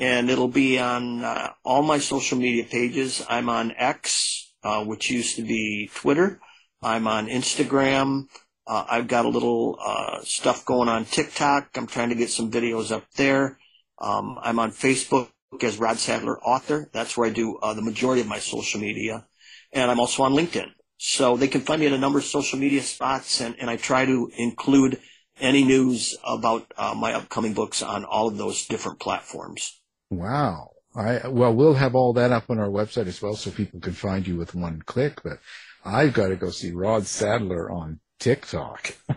and 0.00 0.30
it'll 0.30 0.48
be 0.48 0.78
on 0.78 1.22
uh, 1.22 1.52
all 1.62 1.82
my 1.82 1.98
social 1.98 2.38
media 2.38 2.64
pages. 2.64 3.24
I'm 3.28 3.50
on 3.50 3.72
X, 3.76 4.50
uh, 4.64 4.82
which 4.82 5.10
used 5.10 5.36
to 5.36 5.42
be 5.42 5.90
Twitter. 5.94 6.40
I'm 6.82 7.06
on 7.06 7.28
Instagram. 7.28 8.24
Uh, 8.66 8.84
I've 8.88 9.08
got 9.08 9.26
a 9.26 9.28
little 9.28 9.78
uh, 9.84 10.22
stuff 10.22 10.64
going 10.64 10.88
on 10.88 11.04
TikTok. 11.04 11.76
I'm 11.76 11.86
trying 11.86 12.08
to 12.08 12.14
get 12.14 12.30
some 12.30 12.50
videos 12.50 12.90
up 12.90 13.04
there. 13.16 13.58
Um, 14.00 14.38
I'm 14.40 14.58
on 14.58 14.70
Facebook 14.70 15.28
as 15.62 15.78
Rod 15.78 15.98
Sadler 15.98 16.40
Author. 16.40 16.88
That's 16.92 17.16
where 17.16 17.28
I 17.28 17.32
do 17.32 17.58
uh, 17.58 17.74
the 17.74 17.82
majority 17.82 18.22
of 18.22 18.26
my 18.26 18.38
social 18.38 18.80
media. 18.80 19.26
And 19.72 19.90
I'm 19.90 20.00
also 20.00 20.22
on 20.22 20.32
LinkedIn. 20.32 20.68
So 20.96 21.36
they 21.36 21.48
can 21.48 21.60
find 21.60 21.80
me 21.80 21.86
at 21.88 21.92
a 21.92 21.98
number 21.98 22.18
of 22.18 22.24
social 22.24 22.58
media 22.58 22.82
spots, 22.82 23.40
and, 23.40 23.56
and 23.58 23.68
I 23.68 23.76
try 23.76 24.06
to 24.06 24.30
include 24.36 25.00
any 25.40 25.64
news 25.64 26.16
about 26.24 26.72
uh, 26.76 26.94
my 26.94 27.14
upcoming 27.14 27.54
books 27.54 27.82
on 27.82 28.04
all 28.04 28.28
of 28.28 28.36
those 28.36 28.66
different 28.66 29.00
platforms. 29.00 29.79
Wow. 30.10 30.70
I, 30.94 31.28
well, 31.28 31.54
we'll 31.54 31.74
have 31.74 31.94
all 31.94 32.12
that 32.14 32.32
up 32.32 32.50
on 32.50 32.58
our 32.58 32.68
website 32.68 33.06
as 33.06 33.22
well 33.22 33.34
so 33.36 33.50
people 33.50 33.78
can 33.80 33.92
find 33.92 34.26
you 34.26 34.36
with 34.36 34.54
one 34.56 34.82
click, 34.82 35.22
but 35.22 35.38
I've 35.84 36.12
got 36.12 36.28
to 36.28 36.36
go 36.36 36.50
see 36.50 36.72
Rod 36.72 37.06
Sadler 37.06 37.70
on 37.70 38.00
TikTok. 38.18 38.96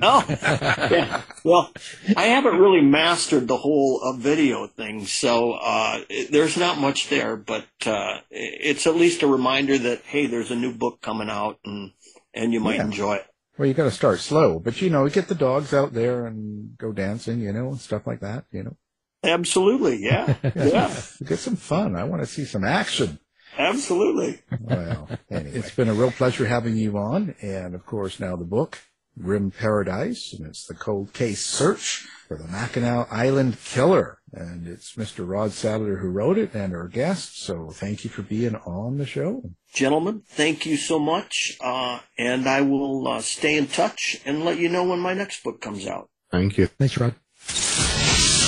Oh, 0.00 0.24
yeah. 0.28 1.22
Well, 1.44 1.70
I 2.16 2.26
haven't 2.26 2.58
really 2.58 2.80
mastered 2.80 3.48
the 3.48 3.56
whole 3.56 4.00
uh, 4.02 4.12
video 4.16 4.66
thing, 4.68 5.04
so 5.04 5.52
uh, 5.52 6.00
it, 6.08 6.30
there's 6.30 6.56
not 6.56 6.78
much 6.78 7.10
there. 7.10 7.36
But 7.36 7.66
uh, 7.84 8.20
it's 8.30 8.86
at 8.86 8.94
least 8.96 9.22
a 9.24 9.26
reminder 9.26 9.76
that 9.76 10.02
hey, 10.02 10.26
there's 10.26 10.52
a 10.52 10.56
new 10.56 10.72
book 10.72 11.00
coming 11.02 11.28
out, 11.28 11.58
and 11.64 11.90
and 12.32 12.52
you 12.52 12.60
might 12.60 12.76
Yeah. 12.76 12.84
enjoy 12.84 13.16
it. 13.16 13.26
Well, 13.58 13.66
you 13.68 13.74
got 13.74 13.84
to 13.84 13.90
start 13.90 14.20
slow, 14.20 14.58
but 14.60 14.80
you 14.80 14.88
know, 14.90 15.06
get 15.08 15.28
the 15.28 15.34
dogs 15.34 15.74
out 15.74 15.92
there 15.92 16.24
and 16.26 16.78
go 16.78 16.92
dancing, 16.92 17.40
you 17.40 17.52
know, 17.52 17.68
and 17.68 17.80
stuff 17.80 18.06
like 18.06 18.20
that, 18.20 18.44
you 18.52 18.62
know. 18.62 18.76
Absolutely, 19.22 19.96
yeah, 20.02 20.36
yeah, 20.54 20.94
Get 21.26 21.38
some 21.38 21.56
fun. 21.56 21.96
I 21.96 22.04
want 22.04 22.22
to 22.22 22.26
see 22.26 22.44
some 22.44 22.64
action. 22.64 23.18
absolutely. 23.58 24.40
Well, 24.60 25.08
anyway, 25.30 25.50
it's 25.56 25.74
been 25.74 25.88
a 25.88 25.94
real 25.94 26.12
pleasure 26.12 26.46
having 26.46 26.76
you 26.76 26.96
on, 26.98 27.34
and 27.42 27.74
of 27.74 27.84
course 27.84 28.20
now 28.20 28.36
the 28.36 28.44
book, 28.44 28.78
Grim 29.20 29.50
Paradise, 29.50 30.32
and 30.32 30.46
it's 30.46 30.66
the 30.66 30.74
cold 30.74 31.12
case 31.12 31.44
search 31.44 32.06
for 32.28 32.36
the 32.36 32.46
Mackinac 32.46 33.08
Island 33.10 33.56
killer, 33.64 34.18
and 34.32 34.68
it's 34.68 34.94
Mr. 34.94 35.28
Rod 35.28 35.50
Sadler 35.50 35.96
who 35.96 36.08
wrote 36.10 36.38
it 36.38 36.54
and 36.54 36.72
our 36.72 36.86
guest. 36.86 37.42
So 37.42 37.70
thank 37.70 38.04
you 38.04 38.10
for 38.10 38.22
being 38.22 38.54
on 38.54 38.98
the 38.98 39.06
show. 39.06 39.42
Gentlemen, 39.74 40.22
thank 40.28 40.64
you 40.64 40.76
so 40.76 40.98
much, 41.00 41.56
uh, 41.60 41.98
and 42.16 42.46
I 42.48 42.60
will 42.60 43.08
uh, 43.08 43.20
stay 43.20 43.56
in 43.56 43.66
touch 43.66 44.20
and 44.24 44.44
let 44.44 44.58
you 44.58 44.68
know 44.68 44.84
when 44.84 45.00
my 45.00 45.14
next 45.14 45.42
book 45.42 45.60
comes 45.60 45.86
out. 45.86 46.08
Thank 46.30 46.56
you. 46.58 46.66
Thanks, 46.66 46.96
Rod. 46.98 47.14